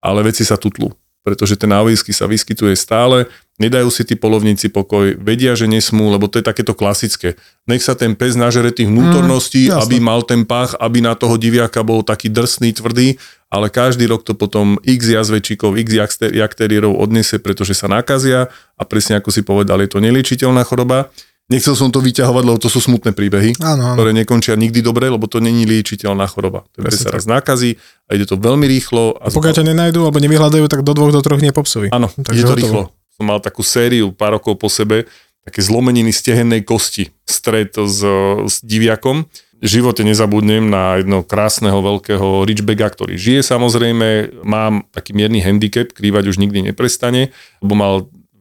ale 0.00 0.24
veci 0.24 0.44
sa 0.44 0.56
tutlú 0.56 0.92
pretože 1.24 1.56
ten 1.56 1.72
aujský 1.72 2.12
sa 2.12 2.28
vyskytuje 2.28 2.76
stále, 2.76 3.24
nedajú 3.62 3.88
si 3.90 4.02
tí 4.02 4.18
polovníci 4.18 4.70
pokoj, 4.70 5.14
vedia, 5.18 5.54
že 5.54 5.70
nesmú, 5.70 6.10
lebo 6.10 6.26
to 6.26 6.42
je 6.42 6.44
takéto 6.44 6.74
klasické. 6.74 7.38
Nech 7.70 7.86
sa 7.86 7.94
ten 7.94 8.18
pes 8.18 8.34
nažere 8.34 8.74
tých 8.74 8.90
vnútorností, 8.90 9.70
mm, 9.70 9.78
aby 9.78 9.96
mal 10.02 10.26
ten 10.26 10.42
pach, 10.42 10.74
aby 10.82 10.98
na 11.04 11.14
toho 11.14 11.38
diviaka 11.38 11.86
bol 11.86 12.02
taký 12.02 12.30
drsný, 12.30 12.74
tvrdý, 12.74 13.16
ale 13.48 13.70
každý 13.70 14.10
rok 14.10 14.26
to 14.26 14.34
potom 14.34 14.82
x 14.82 15.06
jazvečíkov, 15.06 15.78
x 15.78 16.18
jakterierov 16.20 16.98
odniesie, 16.98 17.38
pretože 17.38 17.78
sa 17.78 17.86
nakazia 17.86 18.50
a 18.74 18.82
presne 18.82 19.22
ako 19.22 19.30
si 19.30 19.46
povedal, 19.46 19.78
je 19.82 19.90
to 19.90 20.02
neliečiteľná 20.02 20.66
choroba 20.66 21.14
Nechcel 21.44 21.76
som 21.76 21.92
to 21.92 22.00
vyťahovať, 22.00 22.40
lebo 22.40 22.56
to 22.56 22.72
sú 22.72 22.80
smutné 22.80 23.12
príbehy, 23.12 23.60
áno, 23.60 23.92
áno. 23.92 23.96
ktoré 24.00 24.16
nekončia 24.16 24.56
nikdy 24.56 24.80
dobre, 24.80 25.12
lebo 25.12 25.28
to 25.28 25.44
není 25.44 25.68
liečiteľná 25.68 26.24
choroba. 26.24 26.64
To 26.72 26.88
sa 26.88 27.12
raz 27.12 27.28
nákazí 27.28 27.76
a 28.08 28.16
ide 28.16 28.24
to 28.24 28.40
veľmi 28.40 28.64
rýchlo. 28.64 29.20
A, 29.20 29.28
a 29.28 29.34
pokiaľ 29.36 29.60
ťa 29.60 29.68
nenajdu 29.68 30.08
alebo 30.08 30.24
nevyhľadajú, 30.24 30.64
tak 30.72 30.80
do 30.80 30.96
dvoch, 30.96 31.12
do 31.12 31.20
troch 31.20 31.44
nepopsujú. 31.44 31.92
Áno, 31.92 32.08
Takže 32.16 32.32
ide 32.32 32.48
to 32.48 32.56
rýchlo. 32.56 32.82
Som 33.14 33.30
mal 33.30 33.38
takú 33.38 33.62
sériu 33.62 34.10
pár 34.10 34.36
rokov 34.38 34.58
po 34.58 34.66
sebe, 34.66 35.06
také 35.46 35.60
zlomeniny 35.62 36.10
stehennej 36.10 36.66
kosti, 36.66 37.12
stred 37.28 37.76
s, 37.76 38.00
s 38.48 38.54
diviakom. 38.64 39.28
V 39.64 39.66
živote 39.80 40.04
nezabudnem 40.04 40.68
na 40.68 41.00
jedno 41.00 41.24
krásneho 41.24 41.78
veľkého 41.80 42.44
Richbega, 42.44 42.90
ktorý 42.90 43.16
žije 43.16 43.40
samozrejme. 43.46 44.42
Mám 44.44 44.90
taký 44.92 45.16
mierny 45.16 45.40
handicap, 45.40 45.94
krývať 45.94 46.34
už 46.34 46.36
nikdy 46.42 46.68
neprestane, 46.68 47.32
lebo 47.64 47.72
mal 47.78 47.94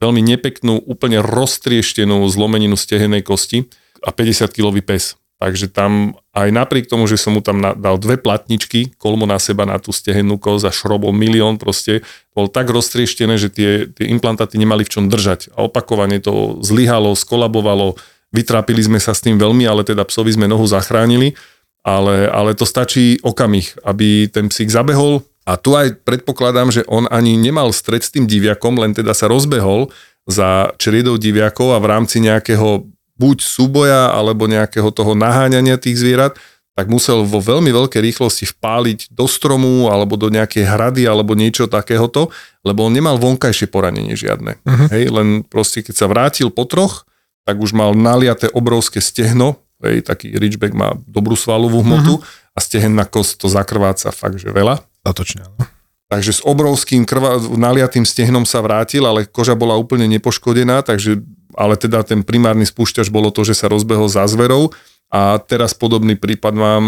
veľmi 0.04 0.20
nepeknú, 0.20 0.84
úplne 0.84 1.24
roztrieštenú 1.24 2.28
zlomeninu 2.28 2.76
stehenej 2.76 3.24
kosti 3.24 3.72
a 4.04 4.12
50-kilový 4.12 4.84
pes. 4.84 5.16
Takže 5.44 5.68
tam 5.68 6.16
aj 6.32 6.56
napriek 6.56 6.88
tomu, 6.88 7.04
že 7.04 7.20
som 7.20 7.36
mu 7.36 7.44
tam 7.44 7.60
dal 7.60 8.00
dve 8.00 8.16
platničky, 8.16 8.96
kolmo 8.96 9.28
na 9.28 9.36
seba 9.44 9.68
na 9.68 9.76
tú 9.76 9.92
stehennú 9.92 10.40
kosť 10.40 10.72
a 10.72 10.72
šrobol 10.72 11.12
milión 11.12 11.60
proste, 11.60 12.00
bol 12.32 12.48
tak 12.48 12.72
roztrieštené, 12.72 13.36
že 13.36 13.52
tie, 13.52 13.92
tie 13.92 14.08
implantáty 14.08 14.56
nemali 14.56 14.88
v 14.88 14.94
čom 14.96 15.12
držať. 15.12 15.52
A 15.60 15.68
opakovane 15.68 16.24
to 16.24 16.64
zlyhalo, 16.64 17.12
skolabovalo, 17.12 18.00
vytrápili 18.32 18.88
sme 18.88 19.04
sa 19.04 19.12
s 19.12 19.20
tým 19.20 19.36
veľmi, 19.36 19.68
ale 19.68 19.84
teda 19.84 20.08
psovi 20.08 20.32
sme 20.32 20.48
nohu 20.48 20.64
zachránili. 20.64 21.36
Ale, 21.84 22.32
ale 22.32 22.56
to 22.56 22.64
stačí 22.64 23.20
okamih, 23.20 23.84
aby 23.84 24.32
ten 24.32 24.48
psík 24.48 24.72
zabehol, 24.72 25.28
a 25.44 25.60
tu 25.60 25.76
aj 25.76 26.08
predpokladám, 26.08 26.72
že 26.72 26.88
on 26.88 27.04
ani 27.12 27.36
nemal 27.36 27.76
stred 27.76 28.00
s 28.00 28.16
tým 28.16 28.32
diviakom, 28.32 28.80
len 28.80 28.96
teda 28.96 29.12
sa 29.12 29.28
rozbehol 29.28 29.92
za 30.24 30.72
čriedou 30.80 31.20
diviakov 31.20 31.76
a 31.76 31.84
v 31.84 31.90
rámci 31.92 32.24
nejakého 32.24 32.88
buď 33.24 33.40
súboja 33.40 34.12
alebo 34.12 34.52
nejakého 34.52 34.92
toho 34.92 35.16
naháňania 35.16 35.80
tých 35.80 35.96
zvierat, 35.96 36.36
tak 36.76 36.90
musel 36.90 37.24
vo 37.24 37.40
veľmi 37.40 37.70
veľkej 37.70 38.02
rýchlosti 38.02 38.50
vpáliť 38.50 39.14
do 39.14 39.30
stromu 39.30 39.88
alebo 39.88 40.20
do 40.20 40.28
nejakej 40.28 40.66
hrady 40.68 41.08
alebo 41.08 41.38
niečo 41.38 41.70
takéhoto, 41.72 42.34
lebo 42.66 42.84
on 42.84 42.92
nemal 42.92 43.16
vonkajšie 43.22 43.70
poranenie 43.70 44.18
žiadne. 44.18 44.60
Uh-huh. 44.66 44.88
Hej, 44.92 45.14
len 45.14 45.46
proste 45.46 45.86
keď 45.86 45.96
sa 45.96 46.10
vrátil 46.10 46.50
po 46.50 46.66
troch, 46.66 47.08
tak 47.46 47.62
už 47.62 47.72
mal 47.78 47.94
naliaté 47.94 48.50
obrovské 48.50 49.00
stehno, 49.00 49.62
hej, 49.86 50.02
taký 50.02 50.34
Ridgeback 50.34 50.74
má 50.74 50.98
dobrú 51.06 51.38
svalovú 51.38 51.86
hmotu 51.86 52.20
uh-huh. 52.20 52.58
a 52.58 52.60
stehenná 52.60 53.06
kost 53.06 53.38
to 53.38 53.48
zakrváca 53.48 54.10
fakt, 54.10 54.42
že 54.42 54.50
veľa. 54.50 54.82
Statočne, 55.06 55.46
áno. 55.46 55.70
Takže 56.10 56.32
s 56.38 56.42
obrovským 56.46 57.10
krva, 57.10 57.42
naliatým 57.42 58.06
stehnom 58.06 58.46
sa 58.46 58.62
vrátil, 58.62 59.02
ale 59.02 59.26
koža 59.26 59.58
bola 59.58 59.74
úplne 59.78 60.06
nepoškodená, 60.10 60.86
takže, 60.86 61.22
ale 61.58 61.80
teda 61.80 62.04
ten 62.04 62.26
primárny 62.26 62.68
spúšťač 62.68 63.10
bolo 63.10 63.30
to, 63.30 63.46
že 63.48 63.58
sa 63.58 63.72
rozbehol 63.72 64.10
za 64.12 64.26
zverou 64.30 64.74
a 65.14 65.38
teraz 65.38 65.78
podobný 65.78 66.18
prípad 66.18 66.54
mám 66.58 66.86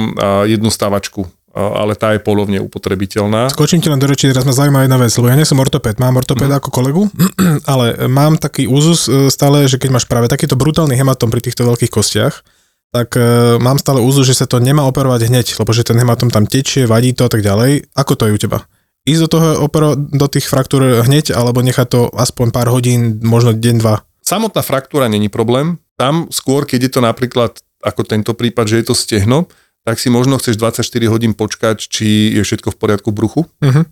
jednu 0.50 0.74
stavačku 0.74 1.30
ale 1.56 1.96
tá 1.96 2.12
je 2.12 2.20
polovne 2.20 2.60
upotrebiteľná. 2.60 3.48
Skočím 3.48 3.80
ti 3.80 3.88
len 3.88 3.96
do 3.96 4.12
reči, 4.12 4.28
teraz 4.28 4.44
ma 4.44 4.52
zaujíma 4.52 4.84
jedna 4.86 5.00
vec, 5.00 5.16
lebo 5.16 5.32
ja 5.32 5.40
nie 5.40 5.48
som 5.48 5.64
ortoped, 5.64 5.96
mám 6.04 6.20
ortopeda 6.20 6.60
mm. 6.60 6.60
ako 6.60 6.70
kolegu, 6.70 7.04
ale 7.72 8.12
mám 8.12 8.36
taký 8.36 8.68
úzus 8.68 9.08
e, 9.08 9.32
stále, 9.32 9.64
že 9.72 9.80
keď 9.80 9.90
máš 9.96 10.06
práve 10.06 10.28
takýto 10.28 10.60
brutálny 10.60 11.00
hematom 11.00 11.32
pri 11.32 11.40
týchto 11.40 11.64
veľkých 11.64 11.88
kostiach, 11.88 12.44
tak 12.92 13.16
e, 13.16 13.56
mám 13.64 13.80
stále 13.80 14.04
úzu, 14.04 14.28
že 14.28 14.36
sa 14.36 14.52
to 14.52 14.60
nemá 14.60 14.84
operovať 14.84 15.32
hneď, 15.32 15.56
lebo 15.56 15.72
že 15.72 15.88
ten 15.88 15.96
hematom 15.96 16.28
tam 16.28 16.44
tečie, 16.44 16.84
vadí 16.84 17.16
to 17.16 17.24
a 17.24 17.32
tak 17.32 17.40
ďalej. 17.40 17.88
Ako 17.96 18.20
to 18.20 18.28
je 18.28 18.36
u 18.36 18.40
teba? 18.40 18.68
Ísť 19.08 19.22
do 19.24 19.30
toho 19.32 19.48
opero, 19.64 19.96
do 19.96 20.28
tých 20.28 20.52
fraktúr 20.52 21.08
hneď, 21.08 21.32
alebo 21.32 21.64
nechať 21.64 21.88
to 21.88 22.02
aspoň 22.12 22.52
pár 22.52 22.68
hodín, 22.68 23.24
možno 23.24 23.56
deň, 23.56 23.76
dva? 23.80 24.04
Samotná 24.26 24.66
fraktúra 24.66 25.06
není 25.06 25.30
problém, 25.30 25.78
tam 26.02 26.26
skôr, 26.34 26.66
keď 26.66 26.90
je 26.90 26.92
to 26.98 27.02
napríklad 27.06 27.62
ako 27.86 28.02
tento 28.02 28.34
prípad, 28.34 28.66
že 28.66 28.82
je 28.82 28.86
to 28.90 28.96
stehno, 28.98 29.46
tak 29.86 30.02
si 30.02 30.10
možno 30.10 30.42
chceš 30.42 30.58
24 30.58 30.82
hodín 31.14 31.38
počkať, 31.38 31.78
či 31.78 32.34
je 32.34 32.42
všetko 32.42 32.74
v 32.74 32.78
poriadku 32.82 33.14
v 33.14 33.18
bruchu. 33.22 33.42
Uh-huh. 33.62 33.86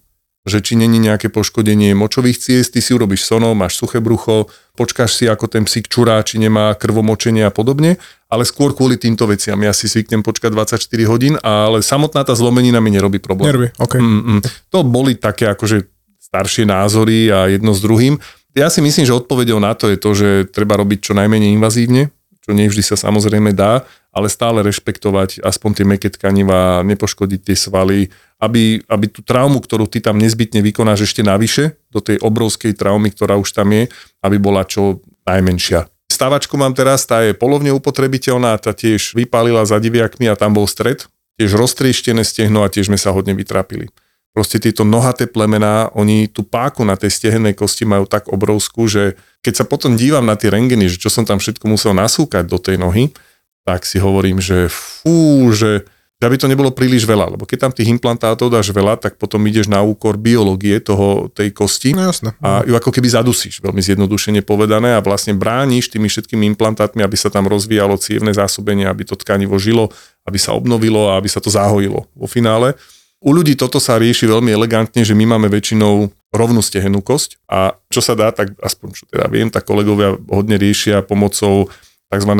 Že 0.43 0.59
či 0.59 0.73
není 0.75 0.97
nejaké 0.97 1.29
poškodenie 1.29 1.93
močových 1.93 2.41
ciest, 2.41 2.73
ty 2.73 2.81
si 2.81 2.91
urobíš 2.97 3.29
sono, 3.29 3.53
máš 3.53 3.77
suché 3.77 4.01
brucho, 4.01 4.49
počkáš 4.73 5.21
si, 5.21 5.29
ako 5.29 5.47
ten 5.47 5.63
psík 5.69 5.87
čurá, 5.87 6.19
či 6.25 6.41
nemá 6.41 6.73
krvomočenie 6.75 7.45
a 7.45 7.53
podobne, 7.53 8.01
ale 8.27 8.43
skôr 8.43 8.73
kvôli 8.73 8.97
týmto 8.97 9.29
veciam. 9.29 9.55
Ja 9.61 9.71
si 9.71 9.85
zvyknem 9.85 10.25
počkať 10.25 10.51
24 10.51 10.81
hodín, 11.07 11.37
ale 11.45 11.85
samotná 11.85 12.25
tá 12.25 12.33
zlomenina 12.33 12.81
mi 12.81 12.89
nerobí 12.89 13.21
problém. 13.21 13.53
Nervy, 13.53 13.67
OK. 13.77 14.01
Mm, 14.01 14.41
mm. 14.41 14.41
To 14.73 14.81
boli 14.81 15.15
také 15.15 15.47
akože 15.47 15.93
staršie 16.33 16.65
názory 16.65 17.29
a 17.29 17.45
jedno 17.47 17.77
s 17.77 17.79
druhým. 17.85 18.17
Ja 18.53 18.69
si 18.69 18.85
myslím, 18.85 19.05
že 19.09 19.17
odpovedou 19.17 19.57
na 19.57 19.73
to 19.73 19.89
je 19.89 19.97
to, 19.97 20.13
že 20.13 20.29
treba 20.53 20.77
robiť 20.77 21.09
čo 21.09 21.13
najmenej 21.17 21.57
invazívne, 21.57 22.13
čo 22.45 22.53
nevždy 22.53 22.85
sa 22.85 22.93
samozrejme 22.93 23.49
dá, 23.49 23.81
ale 24.13 24.29
stále 24.29 24.61
rešpektovať 24.61 25.41
aspoň 25.41 25.69
tie 25.73 25.85
meké 25.89 26.07
tkaniva, 26.13 26.85
nepoškodiť 26.85 27.41
tie 27.49 27.57
svaly, 27.57 28.13
aby, 28.37 28.85
aby 28.85 29.05
tú 29.09 29.25
traumu, 29.25 29.57
ktorú 29.57 29.89
ty 29.89 30.05
tam 30.05 30.21
nezbytne 30.21 30.61
vykonáš 30.61 31.09
ešte 31.09 31.25
navyše, 31.25 31.81
do 31.89 31.97
tej 31.97 32.21
obrovskej 32.21 32.77
traumy, 32.77 33.09
ktorá 33.09 33.41
už 33.41 33.57
tam 33.57 33.73
je, 33.73 33.89
aby 34.21 34.37
bola 34.37 34.61
čo 34.69 35.01
najmenšia. 35.25 35.89
Stavačku 36.13 36.53
mám 36.53 36.77
teraz, 36.77 37.09
tá 37.09 37.25
je 37.25 37.33
polovne 37.33 37.73
upotrebiteľná, 37.73 38.53
tá 38.61 38.69
tiež 38.69 39.17
vypálila 39.17 39.65
za 39.65 39.81
diviakmi 39.81 40.29
a 40.29 40.37
tam 40.37 40.53
bol 40.53 40.69
stred, 40.69 41.09
tiež 41.41 41.57
roztrieštené 41.57 42.21
stehno 42.21 42.61
a 42.61 42.69
tiež 42.69 42.93
sme 42.93 43.01
sa 43.01 43.09
hodne 43.09 43.33
vytrápili. 43.33 43.89
Proste 44.33 44.57
tieto 44.57 44.81
nohaté 44.81 45.29
plemená, 45.29 45.93
oni 45.93 46.25
tú 46.25 46.41
páku 46.41 46.81
na 46.81 46.97
tej 46.97 47.13
stehennej 47.13 47.53
kosti 47.53 47.85
majú 47.85 48.09
tak 48.09 48.25
obrovskú, 48.33 48.89
že 48.89 49.13
keď 49.45 49.61
sa 49.61 49.65
potom 49.69 49.93
dívam 49.93 50.25
na 50.25 50.33
tie 50.33 50.49
rengeny, 50.49 50.89
že 50.89 50.97
čo 50.97 51.13
som 51.13 51.21
tam 51.21 51.37
všetko 51.37 51.69
musel 51.69 51.93
nasúkať 51.93 52.49
do 52.49 52.57
tej 52.57 52.81
nohy, 52.81 53.13
tak 53.61 53.85
si 53.85 54.01
hovorím, 54.01 54.41
že 54.41 54.73
fú, 54.73 55.53
že 55.53 55.85
aby 56.23 56.39
to 56.39 56.47
nebolo 56.47 56.71
príliš 56.71 57.03
veľa, 57.03 57.35
lebo 57.35 57.43
keď 57.43 57.67
tam 57.67 57.73
tých 57.75 57.91
implantátov 57.91 58.47
dáš 58.47 58.71
veľa, 58.71 58.95
tak 58.95 59.19
potom 59.19 59.43
ideš 59.43 59.67
na 59.67 59.83
úkor 59.83 60.15
biológie 60.15 60.79
toho, 60.79 61.27
tej 61.27 61.51
kosti 61.51 61.91
no, 61.91 62.07
jasne. 62.07 62.31
a 62.39 62.63
ju 62.63 62.73
ako 62.79 62.95
keby 62.95 63.11
zadusíš, 63.11 63.59
veľmi 63.59 63.83
zjednodušene 63.83 64.39
povedané 64.39 64.95
a 64.95 65.03
vlastne 65.03 65.35
brániš 65.35 65.91
tými 65.91 66.07
všetkými 66.07 66.47
implantátmi, 66.55 67.03
aby 67.03 67.17
sa 67.19 67.27
tam 67.27 67.51
rozvíjalo 67.51 67.99
cievne 67.99 68.31
zásobenie, 68.31 68.87
aby 68.87 69.03
to 69.03 69.19
tkanivo 69.19 69.59
žilo, 69.59 69.91
aby 70.23 70.39
sa 70.39 70.55
obnovilo 70.55 71.11
a 71.11 71.19
aby 71.19 71.27
sa 71.27 71.43
to 71.43 71.51
zahojilo 71.51 72.07
vo 72.15 72.27
finále. 72.27 72.79
U 73.23 73.31
ľudí 73.31 73.55
toto 73.55 73.79
sa 73.79 73.95
rieši 73.95 74.27
veľmi 74.27 74.51
elegantne, 74.51 75.07
že 75.07 75.15
my 75.15 75.23
máme 75.23 75.47
väčšinou 75.47 76.11
rovnú 76.35 76.59
stehenú 76.59 76.99
kosť 76.99 77.39
a 77.47 77.79
čo 77.87 78.03
sa 78.03 78.19
dá, 78.19 78.35
tak 78.35 78.51
aspoň 78.59 78.87
čo 78.91 79.03
teda 79.07 79.31
viem, 79.31 79.47
tak 79.47 79.63
kolegovia 79.63 80.19
hodne 80.27 80.59
riešia 80.59 80.99
pomocou 81.07 81.71
tzv. 82.11 82.31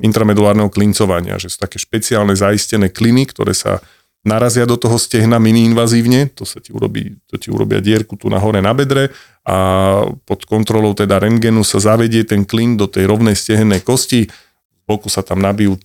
intramedulárneho 0.00 0.72
klincovania, 0.72 1.36
že 1.36 1.52
sú 1.52 1.60
také 1.60 1.76
špeciálne 1.76 2.32
zaistené 2.32 2.88
kliny, 2.88 3.28
ktoré 3.28 3.52
sa 3.52 3.84
narazia 4.24 4.64
do 4.64 4.80
toho 4.80 4.96
stehna 4.96 5.36
mini 5.36 5.68
invazívne. 5.68 6.32
to 6.32 6.48
sa 6.48 6.58
ti 6.58 6.72
urobí, 6.72 7.20
to 7.28 7.36
ti 7.36 7.52
urobia 7.52 7.84
dierku 7.84 8.16
tu 8.16 8.32
na 8.32 8.40
hore 8.40 8.64
na 8.64 8.72
bedre 8.72 9.12
a 9.44 9.56
pod 10.24 10.48
kontrolou 10.48 10.96
teda 10.96 11.20
rengenu 11.20 11.60
sa 11.60 11.76
zavedie 11.76 12.24
ten 12.24 12.48
klin 12.48 12.80
do 12.80 12.88
tej 12.88 13.04
rovnej 13.04 13.36
stehennej 13.36 13.84
kosti, 13.84 14.24
boku 14.88 15.12
sa 15.12 15.20
tam 15.20 15.44
nabijú 15.44 15.76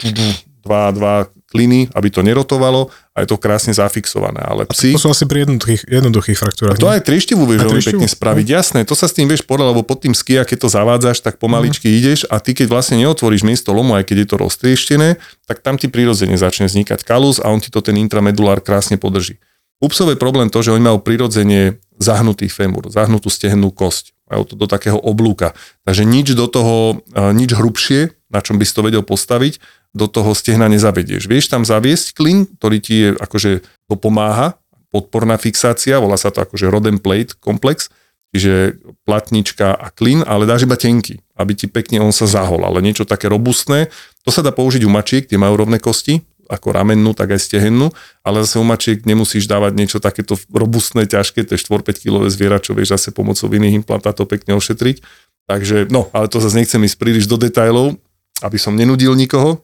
2, 0.64 0.96
dva 0.96 1.28
tliny, 1.50 1.90
aby 1.98 2.08
to 2.14 2.22
nerotovalo 2.22 2.94
a 3.18 3.26
je 3.26 3.28
to 3.28 3.42
krásne 3.42 3.74
zafixované. 3.74 4.40
Ale 4.40 4.70
psi... 4.70 4.94
to 4.94 5.02
sú 5.02 5.10
asi 5.10 5.26
pri 5.26 5.44
jednoduchých, 5.44 5.90
jednoduchých 5.90 6.38
fraktúrach. 6.38 6.78
A 6.78 6.82
to 6.82 6.88
ne? 6.88 6.96
aj 6.96 7.02
trištivu 7.04 7.44
vieš 7.50 7.66
veľmi 7.66 7.84
pekne 7.84 8.08
spraviť. 8.08 8.46
Mm. 8.46 8.54
Jasné, 8.54 8.80
to 8.86 8.94
sa 8.94 9.10
s 9.10 9.18
tým 9.18 9.26
vieš 9.26 9.44
podľa, 9.44 9.74
lebo 9.74 9.82
pod 9.82 10.06
tým 10.06 10.14
skia, 10.14 10.46
keď 10.46 10.58
to 10.64 10.70
zavádzaš, 10.70 11.26
tak 11.26 11.42
pomaličky 11.42 11.90
mm. 11.90 11.96
ideš 11.98 12.20
a 12.30 12.38
ty 12.38 12.54
keď 12.54 12.70
vlastne 12.70 13.02
neotvoríš 13.02 13.42
miesto 13.42 13.74
lomu, 13.74 13.98
aj 13.98 14.06
keď 14.06 14.24
je 14.24 14.28
to 14.30 14.36
roztrieštené, 14.40 15.10
tak 15.50 15.66
tam 15.66 15.76
ti 15.76 15.90
prirodzene 15.90 16.38
začne 16.38 16.70
vznikať 16.70 17.02
kalus 17.02 17.42
a 17.42 17.50
on 17.50 17.58
ti 17.58 17.74
to 17.74 17.82
ten 17.82 17.98
intramedulár 17.98 18.62
krásne 18.62 19.02
podrží. 19.02 19.42
U 19.80 19.88
psov 19.88 20.12
je 20.12 20.20
problém 20.20 20.52
to, 20.52 20.60
že 20.60 20.76
oni 20.76 20.84
majú 20.84 21.00
prirodzene 21.00 21.80
zahnutý 22.00 22.52
femur, 22.52 22.92
zahnutú 22.92 23.32
stehnú 23.32 23.72
kosť. 23.72 24.12
Majú 24.30 24.44
to 24.46 24.54
do 24.54 24.70
takého 24.70 25.02
oblúka. 25.02 25.58
Takže 25.84 26.06
nič 26.06 26.38
do 26.38 26.46
toho, 26.46 27.02
nič 27.14 27.58
hrubšie, 27.58 28.14
na 28.30 28.46
čom 28.46 28.62
by 28.62 28.64
si 28.64 28.74
to 28.78 28.86
vedel 28.86 29.02
postaviť, 29.02 29.58
do 29.90 30.06
toho 30.06 30.38
stehna 30.38 30.70
nezavedieš. 30.70 31.26
Vieš 31.26 31.50
tam 31.50 31.66
zaviesť 31.66 32.14
klin, 32.14 32.46
ktorý 32.46 32.78
ti 32.78 32.96
je 33.10 33.10
akože 33.18 33.66
to 33.66 33.96
pomáha, 33.98 34.54
podporná 34.94 35.34
fixácia, 35.42 35.98
volá 35.98 36.14
sa 36.14 36.30
to 36.30 36.46
akože 36.46 36.70
rod 36.70 36.86
and 36.86 37.02
plate 37.02 37.34
komplex, 37.42 37.90
čiže 38.30 38.78
platnička 39.10 39.74
a 39.74 39.90
klin, 39.90 40.22
ale 40.22 40.46
dáš 40.46 40.70
iba 40.70 40.78
tenký, 40.78 41.26
aby 41.34 41.58
ti 41.58 41.66
pekne 41.66 42.06
on 42.06 42.14
sa 42.14 42.30
zahol, 42.30 42.62
ale 42.62 42.86
niečo 42.86 43.02
také 43.02 43.26
robustné, 43.26 43.90
to 44.22 44.30
sa 44.30 44.46
dá 44.46 44.54
použiť 44.54 44.86
u 44.86 44.92
mačiek, 44.94 45.26
tie 45.26 45.42
majú 45.42 45.58
rovné 45.66 45.82
kosti, 45.82 46.22
ako 46.50 46.74
ramennú, 46.74 47.14
tak 47.14 47.38
aj 47.38 47.46
stehennú, 47.46 47.94
ale 48.26 48.42
zase 48.42 48.58
u 48.58 48.66
mačiek 48.66 49.06
nemusíš 49.06 49.46
dávať 49.46 49.78
niečo 49.78 49.98
takéto 50.02 50.34
robustné, 50.50 51.06
ťažké, 51.06 51.46
to 51.46 51.54
je 51.54 51.62
4-5 51.62 52.02
kg 52.02 52.26
zviera, 52.28 52.58
čo 52.58 52.74
vieš 52.74 52.98
zase 52.98 53.14
pomocou 53.14 53.46
iných 53.46 53.86
implantátov 53.86 54.26
pekne 54.26 54.58
ošetriť. 54.58 55.06
Takže, 55.46 55.94
no, 55.94 56.10
ale 56.10 56.26
to 56.26 56.42
zase 56.42 56.58
nechcem 56.58 56.82
ísť 56.82 56.98
príliš 56.98 57.30
do 57.30 57.38
detajlov, 57.38 58.02
aby 58.42 58.58
som 58.58 58.74
nenudil 58.74 59.14
nikoho, 59.14 59.62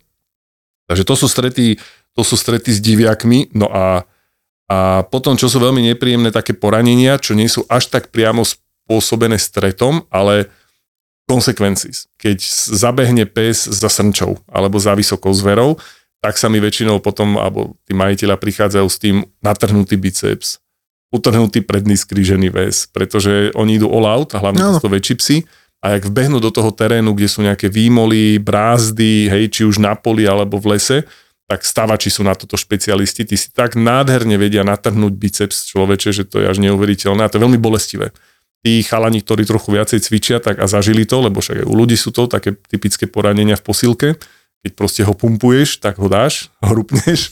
Takže 0.85 1.03
to 1.03 1.15
sú 1.17 1.27
strety, 1.27 1.81
to 2.13 2.21
sú 2.21 2.37
strety 2.37 2.69
s 2.69 2.79
diviakmi, 2.79 3.53
no 3.57 3.67
a, 3.69 4.05
a 4.69 5.01
potom, 5.09 5.33
čo 5.33 5.49
sú 5.49 5.57
veľmi 5.57 5.81
nepríjemné 5.93 6.29
také 6.29 6.53
poranenia, 6.53 7.17
čo 7.17 7.33
nie 7.33 7.49
sú 7.49 7.65
až 7.65 7.89
tak 7.89 8.13
priamo 8.13 8.45
spôsobené 8.45 9.41
stretom, 9.41 10.05
ale 10.13 10.53
konsekvencies. 11.25 12.05
Keď 12.21 12.37
zabehne 12.69 13.25
pes 13.25 13.65
za 13.65 13.89
srnčou 13.89 14.37
alebo 14.45 14.77
za 14.77 14.93
vysokou 14.93 15.33
zverou, 15.33 15.81
tak 16.25 16.41
sa 16.41 16.49
mi 16.49 16.57
väčšinou 16.57 17.05
potom, 17.05 17.37
alebo 17.37 17.77
tí 17.85 17.93
majiteľa 17.93 18.41
prichádzajú 18.41 18.87
s 18.89 18.97
tým 18.97 19.29
natrhnutý 19.45 19.93
biceps, 19.93 20.57
utrhnutý 21.13 21.61
predný 21.61 21.93
skrížený 21.93 22.49
väz, 22.49 22.89
pretože 22.89 23.53
oni 23.53 23.77
idú 23.77 23.93
all 23.93 24.09
out, 24.09 24.33
a 24.33 24.41
hlavne 24.41 24.57
no. 24.57 24.81
to 24.81 24.89
väčší 24.89 25.21
psi, 25.21 25.37
a 25.85 26.01
ak 26.01 26.09
vbehnú 26.09 26.41
do 26.41 26.49
toho 26.49 26.73
terénu, 26.73 27.13
kde 27.13 27.29
sú 27.29 27.45
nejaké 27.45 27.69
výmoly, 27.69 28.41
brázdy, 28.41 29.29
hej, 29.29 29.43
či 29.53 29.61
už 29.69 29.77
na 29.77 29.93
poli 29.93 30.25
alebo 30.25 30.57
v 30.57 30.73
lese, 30.73 31.05
tak 31.45 31.61
stavači 31.61 32.09
sú 32.09 32.25
na 32.25 32.33
toto 32.33 32.57
špecialisti, 32.57 33.21
tí 33.21 33.37
si 33.37 33.53
tak 33.53 33.77
nádherne 33.77 34.33
vedia 34.41 34.65
natrhnúť 34.65 35.13
biceps 35.13 35.69
človeče, 35.69 36.09
že 36.09 36.23
to 36.25 36.41
je 36.41 36.49
až 36.49 36.57
neuveriteľné 36.57 37.21
a 37.21 37.29
to 37.29 37.37
je 37.37 37.45
veľmi 37.45 37.61
bolestivé. 37.61 38.09
Tí 38.65 38.81
chalani, 38.81 39.21
ktorí 39.21 39.45
trochu 39.45 39.77
viacej 39.77 40.01
cvičia 40.01 40.41
tak 40.41 40.57
a 40.57 40.65
zažili 40.65 41.05
to, 41.05 41.21
lebo 41.21 41.37
však 41.37 41.61
aj 41.61 41.69
u 41.69 41.73
ľudí 41.77 41.93
sú 41.93 42.09
to 42.09 42.25
také 42.25 42.57
typické 42.65 43.05
poranenia 43.05 43.53
v 43.53 43.65
posilke, 43.69 44.17
keď 44.65 44.71
proste 44.73 45.05
ho 45.05 45.13
pumpuješ, 45.13 45.77
tak 45.77 46.01
ho 46.01 46.09
dáš, 46.09 46.49
hrupneš, 46.65 47.29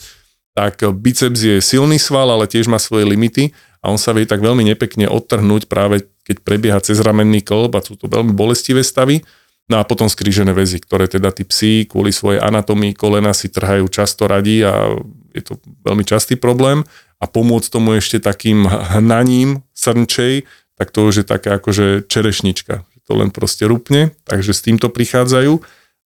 tak 0.53 0.85
biceps 0.93 1.41
je 1.41 1.57
silný 1.65 1.97
sval, 1.97 2.29
ale 2.29 2.45
tiež 2.45 2.69
má 2.69 2.77
svoje 2.77 3.09
limity 3.09 3.57
a 3.81 3.89
on 3.89 3.97
sa 3.97 4.13
vie 4.13 4.29
tak 4.29 4.37
veľmi 4.37 4.61
nepekne 4.61 5.09
odtrhnúť 5.09 5.65
práve 5.65 6.05
keď 6.23 6.39
prebieha 6.39 6.79
cezramenný 6.79 7.43
klb 7.43 7.73
a 7.75 7.83
sú 7.83 7.99
to 7.99 8.07
veľmi 8.07 8.31
bolestivé 8.31 8.79
stavy. 8.79 9.25
No 9.67 9.79
a 9.79 9.87
potom 9.87 10.11
skrížené 10.11 10.51
väzy, 10.51 10.79
ktoré 10.79 11.07
teda 11.07 11.31
tí 11.31 11.47
psi 11.47 11.87
kvôli 11.87 12.11
svojej 12.11 12.39
anatomii 12.39 12.95
kolena 12.95 13.31
si 13.31 13.47
trhajú 13.47 13.87
často 13.87 14.27
radí 14.27 14.63
a 14.63 14.91
je 15.31 15.43
to 15.43 15.59
veľmi 15.87 16.03
častý 16.03 16.35
problém. 16.35 16.83
A 17.19 17.25
pomôcť 17.27 17.71
tomu 17.71 17.95
ešte 17.95 18.19
takým 18.19 18.67
hnaním 18.67 19.63
srnčej, 19.71 20.43
tak 20.75 20.91
to 20.91 21.07
už 21.07 21.23
je 21.23 21.25
taká 21.27 21.63
akože 21.63 22.11
čerešnička. 22.11 22.83
To 23.07 23.11
len 23.15 23.31
proste 23.31 23.67
rupne, 23.67 24.15
takže 24.27 24.51
s 24.51 24.63
týmto 24.63 24.91
prichádzajú. 24.91 25.59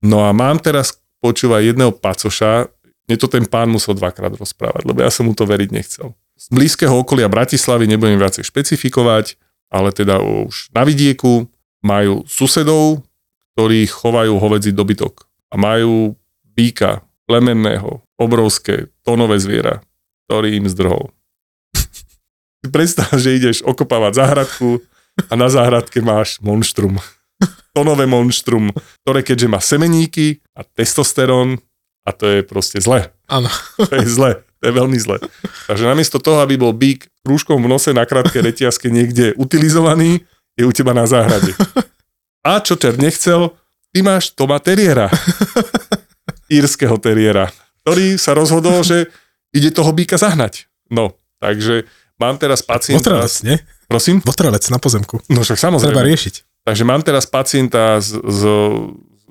No 0.05 0.29
a 0.29 0.33
mám 0.33 0.61
teraz 0.61 1.01
počúvať 1.27 1.75
jedného 1.75 1.91
pacoša, 1.91 2.71
mne 3.07 3.15
to 3.19 3.27
ten 3.27 3.43
pán 3.43 3.67
musel 3.67 3.95
dvakrát 3.95 4.31
rozprávať, 4.35 4.87
lebo 4.87 5.03
ja 5.03 5.11
som 5.11 5.27
mu 5.27 5.35
to 5.35 5.43
veriť 5.43 5.69
nechcel. 5.75 6.15
Z 6.39 6.47
blízkeho 6.55 7.03
okolia 7.03 7.27
Bratislavy 7.27 7.87
nebudem 7.87 8.15
viacej 8.15 8.47
špecifikovať, 8.47 9.35
ale 9.67 9.91
teda 9.91 10.23
už 10.23 10.71
na 10.71 10.87
vidieku 10.87 11.47
majú 11.83 12.23
susedov, 12.27 13.03
ktorí 13.55 13.89
chovajú 13.89 14.37
hovedzí 14.37 14.71
dobytok 14.71 15.27
a 15.51 15.55
majú 15.57 16.13
býka 16.43 17.03
plemenného, 17.27 18.05
obrovské, 18.15 18.91
tónové 19.01 19.41
zviera, 19.41 19.83
ktorý 20.27 20.61
im 20.61 20.67
zdrhol. 20.69 21.11
Predstav, 22.75 23.11
že 23.17 23.35
ideš 23.35 23.63
okopávať 23.63 24.23
záhradku 24.23 24.83
a 25.27 25.33
na 25.33 25.49
záhradke 25.49 25.99
máš 26.03 26.37
monštrum. 26.39 27.01
Tonové 27.73 28.09
monštrum, 28.09 28.73
ktoré 29.05 29.21
keďže 29.21 29.47
má 29.47 29.61
semeníky 29.61 30.41
a 30.57 30.65
testosterón, 30.65 31.61
a 32.07 32.15
to 32.15 32.25
je 32.25 32.39
proste 32.41 32.79
zle. 32.79 33.11
Áno. 33.27 33.51
To 33.77 33.93
je 33.93 34.07
zle. 34.07 34.31
To 34.57 34.63
je 34.65 34.73
veľmi 34.73 34.97
zle. 34.97 35.21
Takže 35.69 35.85
namiesto 35.85 36.17
toho, 36.17 36.41
aby 36.41 36.57
bol 36.57 36.73
bík 36.73 37.05
krúžkom 37.21 37.61
v 37.61 37.69
nose 37.69 37.93
na 37.93 38.07
krátke 38.09 38.41
reťazke 38.41 38.89
niekde 38.89 39.37
utilizovaný, 39.37 40.25
je 40.57 40.65
u 40.65 40.73
teba 40.73 40.97
na 40.97 41.05
záhrade. 41.05 41.53
A 42.41 42.57
čo 42.63 42.73
čer 42.79 42.97
nechcel, 42.97 43.53
ty 43.93 44.01
máš 44.01 44.33
Toma 44.33 44.57
teriera. 44.57 45.11
Írskeho 46.47 46.95
teriera, 46.97 47.51
ktorý 47.83 48.15
sa 48.15 48.31
rozhodol, 48.33 48.81
že 48.81 49.11
ide 49.51 49.69
toho 49.69 49.91
býka 49.91 50.15
zahnať. 50.15 50.71
No, 50.87 51.19
takže 51.43 51.85
mám 52.15 52.39
teraz 52.39 52.63
pacienta... 52.63 53.03
Votrelec, 53.03 53.35
nie? 53.43 53.59
Prosím? 53.91 54.23
Votrelec 54.23 54.63
na 54.71 54.79
pozemku. 54.79 55.19
No 55.27 55.43
však 55.43 55.59
samozrejme. 55.59 55.91
Treba 55.91 56.07
riešiť. 56.07 56.46
Takže 56.67 56.83
mám 56.83 56.99
teraz 56.99 57.23
pacienta 57.23 58.03
s, 58.03 58.11
s 58.11 58.41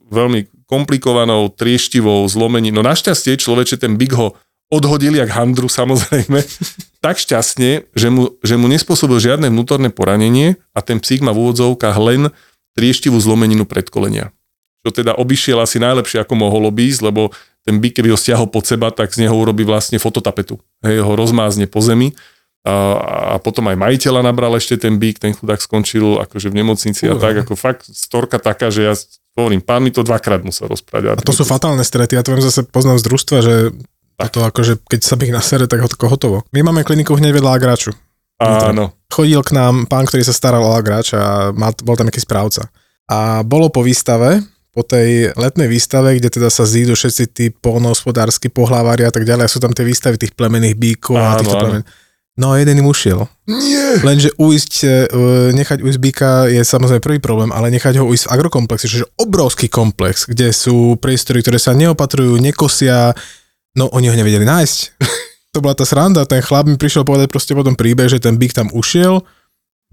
veľmi 0.09 0.49
komplikovanou, 0.64 1.53
trieštivou 1.53 2.25
zlomeninou. 2.33 2.81
No 2.81 2.88
našťastie 2.88 3.37
človeče 3.37 3.77
ten 3.77 4.01
Big 4.01 4.16
ho 4.16 4.33
odhodil 4.72 5.12
jak 5.14 5.29
handru 5.37 5.68
samozrejme, 5.68 6.40
tak 7.05 7.20
šťastne, 7.20 7.92
že 7.92 8.09
mu, 8.09 8.33
že 8.40 8.57
mu 8.57 8.72
nespôsobil 8.72 9.20
žiadne 9.20 9.53
vnútorné 9.53 9.92
poranenie 9.92 10.57
a 10.72 10.81
ten 10.81 10.96
psík 10.96 11.20
má 11.20 11.37
v 11.37 11.44
úvodzovkách 11.44 11.96
len 12.01 12.33
trieštivú 12.72 13.20
zlomeninu 13.20 13.68
predkolenia. 13.68 14.33
Čo 14.81 15.05
teda 15.05 15.12
obišiel 15.20 15.61
asi 15.61 15.77
najlepšie, 15.77 16.25
ako 16.25 16.35
mohol 16.40 16.72
obísť, 16.72 17.05
lebo 17.05 17.37
ten 17.68 17.83
byk, 17.83 18.01
keby 18.01 18.14
ho 18.14 18.18
stiahol 18.18 18.49
pod 18.49 18.64
seba, 18.64 18.88
tak 18.94 19.12
z 19.12 19.27
neho 19.27 19.35
urobí 19.35 19.66
vlastne 19.66 20.01
fototapetu. 20.01 20.57
Hej, 20.81 21.05
ho 21.05 21.12
rozmázne 21.18 21.68
po 21.68 21.85
zemi 21.85 22.16
a, 22.66 22.74
a 23.33 23.37
potom 23.38 23.70
aj 23.70 23.79
majiteľa 23.79 24.26
nabral 24.26 24.50
ešte 24.59 24.74
ten 24.74 24.98
byk, 24.98 25.22
ten 25.22 25.33
chudák 25.38 25.62
skončil 25.62 26.18
akože 26.18 26.50
v 26.50 26.59
nemocnici 26.59 27.07
uh, 27.07 27.14
a 27.14 27.22
tak, 27.22 27.46
ako 27.46 27.55
fakt 27.55 27.87
storka 27.87 28.42
taká, 28.42 28.74
že 28.74 28.83
ja 28.83 28.94
hovorím, 29.38 29.62
pán 29.62 29.87
mi 29.87 29.94
to 29.94 30.02
dvakrát 30.02 30.42
musel 30.42 30.66
rozprávať. 30.66 31.22
A 31.22 31.26
to 31.26 31.31
sú 31.31 31.46
fatálne 31.46 31.87
strety, 31.87 32.18
ja 32.18 32.26
to 32.26 32.35
viem 32.35 32.42
zase 32.42 32.66
poznám 32.66 32.98
z 32.98 33.07
družstva, 33.07 33.38
že 33.38 33.55
tak. 34.18 34.35
to 34.35 34.40
akože, 34.42 34.83
keď 34.83 35.00
sa 35.07 35.14
bych 35.14 35.31
nasere, 35.31 35.70
tak 35.70 35.79
hotovo. 35.87 36.42
My 36.50 36.66
máme 36.66 36.83
kliniku 36.83 37.14
hneď 37.14 37.38
vedľa 37.38 37.55
Agraču. 37.55 37.94
Áno. 38.42 38.92
Chodil 39.09 39.40
k 39.46 39.55
nám 39.55 39.87
pán, 39.87 40.05
ktorý 40.05 40.26
sa 40.26 40.35
staral 40.35 40.61
o 40.66 40.74
Agrač 40.74 41.14
a 41.14 41.55
mal, 41.55 41.72
bol 41.87 41.94
tam 41.94 42.11
nejaký 42.11 42.20
správca. 42.20 42.68
A 43.07 43.46
bolo 43.46 43.70
po 43.70 43.87
výstave, 43.87 44.42
po 44.76 44.85
tej 44.85 45.33
letnej 45.38 45.72
výstave, 45.72 46.18
kde 46.20 46.29
teda 46.29 46.52
sa 46.52 46.68
zídu 46.68 46.92
všetci 46.92 47.24
tí 47.33 47.44
polnohospodársky 47.48 48.52
pohlávari 48.52 49.09
a 49.09 49.12
tak 49.14 49.24
ďalej, 49.24 49.48
a 49.48 49.52
sú 49.55 49.62
tam 49.62 49.72
tie 49.72 49.87
výstavy 49.87 50.20
tých 50.20 50.37
plemených 50.37 50.76
bíkov 50.76 51.16
a 51.16 51.38
týchto 51.40 51.57
plemen. 51.57 51.85
No 52.37 52.53
a 52.53 52.61
jeden 52.61 52.85
im 52.85 52.88
ušiel. 52.92 53.25
Nie. 53.49 53.96
Lenže 54.05 54.29
ujsť, 54.37 54.75
e, 54.85 54.88
nechať 55.57 55.81
ujsť 55.81 56.01
býka 56.01 56.44
je 56.53 56.61
samozrejme 56.61 57.01
prvý 57.01 57.16
problém, 57.16 57.49
ale 57.49 57.72
nechať 57.72 57.96
ho 57.96 58.05
ujsť 58.05 58.29
v 58.29 58.33
agrokomplexe, 58.37 58.92
čiže 58.92 59.09
obrovský 59.16 59.72
komplex, 59.72 60.29
kde 60.29 60.53
sú 60.53 61.01
priestory, 61.01 61.40
ktoré 61.40 61.57
sa 61.57 61.72
neopatrujú, 61.72 62.37
nekosia, 62.37 63.16
no 63.72 63.88
oni 63.88 64.12
ho 64.12 64.16
nevedeli 64.20 64.44
nájsť. 64.44 64.79
to 65.57 65.64
bola 65.64 65.72
tá 65.72 65.88
sranda, 65.88 66.29
ten 66.29 66.44
chlap 66.44 66.68
mi 66.68 66.77
prišiel 66.77 67.09
povedať 67.09 67.33
proste 67.33 67.57
potom 67.57 67.72
príbeh, 67.72 68.12
že 68.12 68.20
ten 68.20 68.37
bík 68.37 68.53
tam 68.53 68.68
ušiel, 68.68 69.25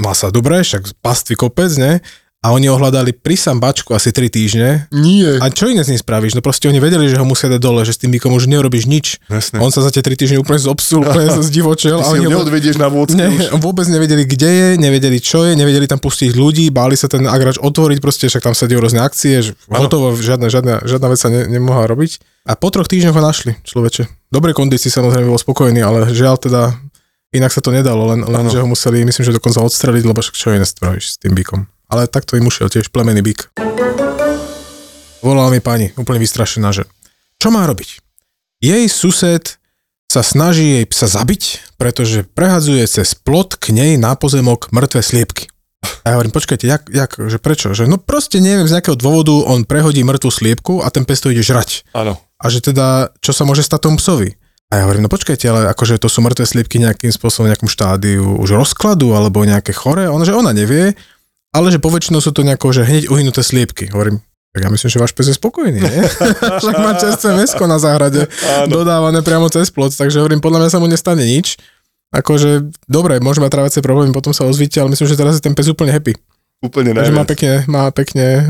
mal 0.04 0.12
sa 0.12 0.28
dobre, 0.28 0.60
však 0.60 1.00
pastvy 1.00 1.40
kopec, 1.40 1.72
ne? 1.80 2.04
A 2.44 2.52
oni 2.52 2.68
ho 2.68 2.76
hľadali 2.76 3.16
pri 3.16 3.40
sambačku 3.40 3.96
asi 3.96 4.12
3 4.12 4.28
týždne. 4.28 4.92
Nie. 4.92 5.40
A 5.40 5.48
čo 5.48 5.72
iné 5.72 5.80
s 5.80 5.88
ním 5.88 5.96
spravíš? 5.96 6.36
No 6.36 6.44
proste 6.44 6.68
oni 6.68 6.84
vedeli, 6.84 7.08
že 7.08 7.16
ho 7.16 7.24
musia 7.24 7.48
dať 7.48 7.62
dole, 7.64 7.88
že 7.88 7.96
s 7.96 8.04
tým 8.04 8.12
bykom 8.20 8.36
už 8.36 8.52
nerobíš 8.52 8.84
nič. 8.84 9.24
Jasne. 9.32 9.64
On 9.64 9.72
sa 9.72 9.80
za 9.80 9.96
tie 9.96 10.04
3 10.04 10.12
týždne 10.20 10.38
úplne 10.44 10.60
zobsul, 10.60 11.08
úplne 11.08 11.32
sa 11.32 11.40
zdivočil. 11.40 11.96
Ty 12.04 12.12
si 12.12 12.20
ho 12.20 12.36
neodvedieš 12.36 12.76
na 12.76 12.92
vôdzku 12.92 13.16
ne, 13.16 13.32
už. 13.32 13.64
vôbec 13.64 13.88
nevedeli, 13.88 14.28
kde 14.28 14.50
je, 14.52 14.68
nevedeli, 14.76 15.24
čo 15.24 15.48
je, 15.48 15.56
nevedeli 15.56 15.88
tam 15.88 16.04
pustiť 16.04 16.36
ľudí, 16.36 16.68
báli 16.68 17.00
sa 17.00 17.08
ten 17.08 17.24
agrač 17.24 17.56
otvoriť, 17.64 18.04
proste 18.04 18.28
však 18.28 18.44
tam 18.44 18.52
sa 18.52 18.68
rôzne 18.68 19.00
akcie, 19.00 19.40
že 19.40 19.56
hotovo, 19.72 20.12
žiadna, 20.12 20.52
žiadna, 20.52 20.84
žiadna 20.84 21.08
vec 21.08 21.20
sa 21.24 21.32
ne, 21.32 21.48
nemohla 21.48 21.88
robiť. 21.88 22.20
A 22.44 22.60
po 22.60 22.68
troch 22.76 22.92
týždňoch 22.92 23.16
ho 23.16 23.24
našli, 23.24 23.56
človeče. 23.64 24.12
Dobre 24.28 24.52
kondícii 24.52 24.92
samozrejme 24.92 25.32
bol 25.32 25.40
spokojný, 25.40 25.80
ale 25.80 26.12
žiaľ 26.12 26.36
teda 26.36 26.76
inak 27.32 27.56
sa 27.56 27.64
to 27.64 27.72
nedalo, 27.72 28.12
len, 28.12 28.28
len 28.28 28.52
že 28.52 28.60
ho 28.60 28.68
museli, 28.68 29.08
myslím, 29.08 29.24
že 29.32 29.38
dokonca 29.40 29.64
odstreliť, 29.64 30.04
lebo 30.04 30.20
však 30.20 30.36
čo 30.36 30.52
iné 30.52 30.68
spravíš 30.68 31.16
s 31.16 31.18
tým 31.24 31.32
bykom 31.40 31.73
ale 31.94 32.10
takto 32.10 32.34
im 32.34 32.50
ušiel 32.50 32.74
tiež 32.74 32.90
plemený 32.90 33.22
byk. 33.22 33.54
Volala 35.22 35.54
mi 35.54 35.62
pani, 35.62 35.94
úplne 35.94 36.18
vystrašená, 36.18 36.74
že 36.74 36.90
čo 37.38 37.54
má 37.54 37.70
robiť? 37.70 38.02
Jej 38.66 38.90
sused 38.90 39.62
sa 40.10 40.26
snaží 40.26 40.82
jej 40.82 40.86
psa 40.90 41.06
zabiť, 41.06 41.76
pretože 41.78 42.26
prehadzuje 42.26 42.82
cez 42.90 43.14
plot 43.14 43.62
k 43.62 43.74
nej 43.78 43.92
na 44.02 44.18
pozemok 44.18 44.74
mŕtve 44.74 45.06
sliepky. 45.06 45.54
A 46.04 46.12
ja 46.12 46.16
hovorím, 46.16 46.36
počkajte, 46.36 46.66
jak, 46.68 46.84
jak, 46.90 47.12
že 47.16 47.38
prečo? 47.40 47.72
Že 47.76 47.88
no 47.88 48.00
proste 48.00 48.40
neviem, 48.40 48.68
z 48.68 48.80
nejakého 48.80 48.96
dôvodu 48.96 49.36
on 49.36 49.68
prehodí 49.68 50.04
mŕtvu 50.04 50.32
sliepku 50.32 50.74
a 50.84 50.92
ten 50.92 51.04
pes 51.08 51.24
to 51.24 51.32
ide 51.32 51.44
žrať. 51.44 51.88
Áno. 51.96 52.20
A 52.40 52.46
že 52.52 52.60
teda, 52.60 53.12
čo 53.24 53.32
sa 53.32 53.48
môže 53.48 53.64
stať 53.64 53.88
tomu 53.88 54.00
psovi? 54.00 54.36
A 54.74 54.82
ja 54.82 54.90
hovorím, 54.90 55.06
no 55.06 55.12
počkajte, 55.12 55.46
ale 55.46 55.62
akože 55.70 56.02
to 56.02 56.10
sú 56.10 56.26
mŕtve 56.26 56.50
sliepky 56.50 56.82
nejakým 56.82 57.14
spôsobom, 57.14 57.46
nejakom 57.46 57.70
štádiu 57.70 58.42
už 58.42 58.58
rozkladu 58.58 59.14
alebo 59.14 59.46
nejaké 59.46 59.70
chore. 59.70 60.10
Ona, 60.10 60.26
že 60.26 60.34
ona 60.34 60.50
nevie, 60.50 60.98
ale 61.54 61.70
že 61.70 61.80
poväčšinou 61.80 62.20
sú 62.20 62.34
to 62.34 62.42
nejako, 62.42 62.74
že 62.74 62.84
hneď 62.84 63.14
uhynuté 63.14 63.46
sliepky. 63.46 63.94
Hovorím, 63.94 64.20
tak 64.54 64.62
ja 64.66 64.70
myslím, 64.70 64.90
že 64.90 65.02
váš 65.02 65.14
pes 65.14 65.30
je 65.30 65.38
spokojný, 65.38 65.82
nie? 65.82 66.02
Však 66.62 66.78
má 66.78 66.94
čerstvé 66.98 67.38
mesko 67.38 67.66
na 67.70 67.78
záhrade, 67.82 68.30
Áno. 68.62 68.82
dodávané 68.82 69.26
priamo 69.26 69.50
cez 69.50 69.74
plot, 69.74 69.94
takže 69.94 70.22
hovorím, 70.22 70.42
podľa 70.42 70.66
mňa 70.66 70.70
sa 70.70 70.82
mu 70.82 70.86
nestane 70.86 71.26
nič. 71.26 71.58
Akože, 72.14 72.70
dobre, 72.86 73.18
môže 73.18 73.42
mať 73.42 73.50
trávacie 73.50 73.82
problémy, 73.82 74.14
potom 74.14 74.30
sa 74.30 74.46
ozvíte, 74.46 74.78
ale 74.78 74.94
myslím, 74.94 75.10
že 75.10 75.18
teraz 75.18 75.42
je 75.42 75.46
ten 75.46 75.58
pes 75.58 75.66
úplne 75.66 75.90
happy. 75.90 76.14
Úplne 76.62 76.94
najviac. 76.94 77.10
Takže 77.10 77.18
má 77.18 77.26
pekne, 77.26 77.52
má 77.66 77.84
pekne 77.90 78.26
e, 78.30 78.44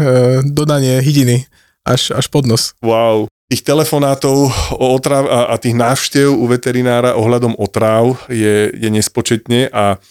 dodanie 0.44 1.00
hydiny 1.00 1.48
až, 1.88 2.12
až 2.12 2.28
pod 2.28 2.44
nos. 2.44 2.76
Wow. 2.84 3.32
Tých 3.48 3.64
telefonátov 3.64 4.52
o 4.76 4.86
otrav 4.92 5.24
a, 5.32 5.40
a 5.52 5.56
tých 5.56 5.80
návštev 5.80 6.36
u 6.36 6.46
veterinára 6.52 7.16
ohľadom 7.16 7.56
otráv 7.56 8.20
je, 8.28 8.72
je 8.76 8.90
nespočetne 8.92 9.72
a 9.72 10.04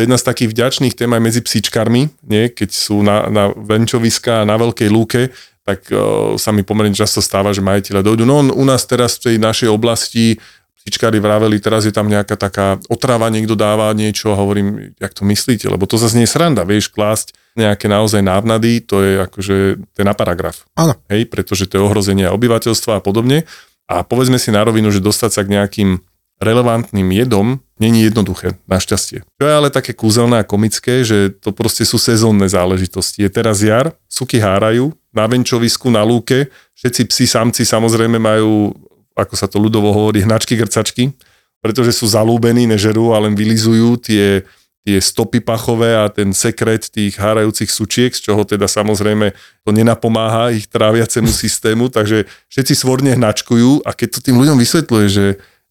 to 0.00 0.08
je 0.08 0.08
jedna 0.08 0.16
z 0.16 0.28
takých 0.32 0.50
vďačných 0.56 0.96
tém 0.96 1.12
aj 1.12 1.20
medzi 1.20 1.44
psíčkarmi, 1.44 2.24
nie? 2.24 2.48
keď 2.48 2.72
sú 2.72 3.04
na, 3.04 3.28
na 3.28 3.52
venčoviska 3.52 4.40
a 4.40 4.48
na 4.48 4.56
veľkej 4.56 4.88
lúke, 4.88 5.28
tak 5.60 5.92
uh, 5.92 6.40
sa 6.40 6.56
mi 6.56 6.64
pomerne 6.64 6.96
často 6.96 7.20
stáva, 7.20 7.52
že 7.52 7.60
majiteľe 7.60 8.00
dojdú. 8.00 8.24
No 8.24 8.40
u 8.40 8.64
nás 8.64 8.88
teraz 8.88 9.20
v 9.20 9.28
tej 9.28 9.36
našej 9.36 9.68
oblasti 9.68 10.40
psíčkári 10.80 11.20
vraveli, 11.20 11.60
teraz 11.60 11.84
je 11.84 11.92
tam 11.92 12.08
nejaká 12.08 12.32
taká 12.32 12.80
otrava, 12.88 13.28
niekto 13.28 13.52
dáva 13.52 13.92
niečo 13.92 14.32
a 14.32 14.40
hovorím, 14.40 14.96
jak 14.96 15.12
to 15.12 15.28
myslíte, 15.28 15.68
lebo 15.68 15.84
to 15.84 16.00
zase 16.00 16.16
nie 16.16 16.24
je 16.24 16.32
sranda, 16.32 16.64
vieš, 16.64 16.88
klásť 16.88 17.36
nejaké 17.52 17.84
naozaj 17.84 18.24
návnady, 18.24 18.80
to 18.80 19.04
je 19.04 19.20
akože, 19.20 19.56
ten 19.92 20.08
na 20.08 20.16
paragraf. 20.16 20.64
Áno. 20.80 20.96
Hej, 21.12 21.28
pretože 21.28 21.68
to 21.68 21.76
je 21.76 21.84
ohrozenie 21.84 22.24
obyvateľstva 22.32 22.96
a 22.96 23.04
podobne. 23.04 23.44
A 23.84 24.00
povedzme 24.00 24.40
si 24.40 24.48
na 24.48 24.64
rovinu, 24.64 24.88
že 24.88 25.04
dostať 25.04 25.30
sa 25.34 25.44
k 25.44 25.52
nejakým 25.60 26.00
relevantným 26.40 27.12
jedom 27.12 27.60
není 27.76 28.08
jednoduché, 28.08 28.56
našťastie. 28.64 29.24
Čo 29.24 29.44
je 29.44 29.54
ale 29.54 29.68
také 29.68 29.92
kúzelné 29.92 30.40
a 30.40 30.48
komické, 30.48 31.04
že 31.04 31.28
to 31.36 31.52
proste 31.52 31.84
sú 31.84 32.00
sezónne 32.00 32.48
záležitosti. 32.48 33.24
Je 33.24 33.30
teraz 33.30 33.60
jar, 33.60 33.92
suky 34.08 34.40
hárajú, 34.40 34.96
na 35.12 35.28
venčovisku, 35.28 35.92
na 35.92 36.00
lúke, 36.00 36.48
všetci 36.80 37.02
psi 37.12 37.24
samci 37.28 37.62
samozrejme 37.68 38.16
majú, 38.16 38.72
ako 39.12 39.34
sa 39.36 39.50
to 39.50 39.60
ľudovo 39.60 39.92
hovorí, 39.92 40.24
hnačky 40.24 40.56
grcačky, 40.56 41.12
pretože 41.60 41.92
sú 41.92 42.08
zalúbení, 42.08 42.64
nežerú 42.64 43.12
a 43.12 43.20
len 43.20 43.36
vylizujú 43.36 44.00
tie, 44.00 44.46
tie 44.86 44.96
stopy 44.96 45.44
pachové 45.44 45.92
a 45.92 46.08
ten 46.08 46.32
sekret 46.32 46.88
tých 46.88 47.20
hárajúcich 47.20 47.68
sučiek, 47.68 48.14
z 48.16 48.30
čoho 48.32 48.46
teda 48.48 48.64
samozrejme 48.70 49.36
to 49.66 49.70
nenapomáha 49.74 50.56
ich 50.56 50.70
tráviacemu 50.70 51.28
systému, 51.28 51.92
takže 51.92 52.24
všetci 52.48 52.74
svorne 52.78 53.12
hnačkujú 53.12 53.84
a 53.84 53.90
keď 53.92 54.08
to 54.08 54.18
tým 54.30 54.40
ľuďom 54.40 54.56
vysvetľuje, 54.56 55.06
že 55.10 55.26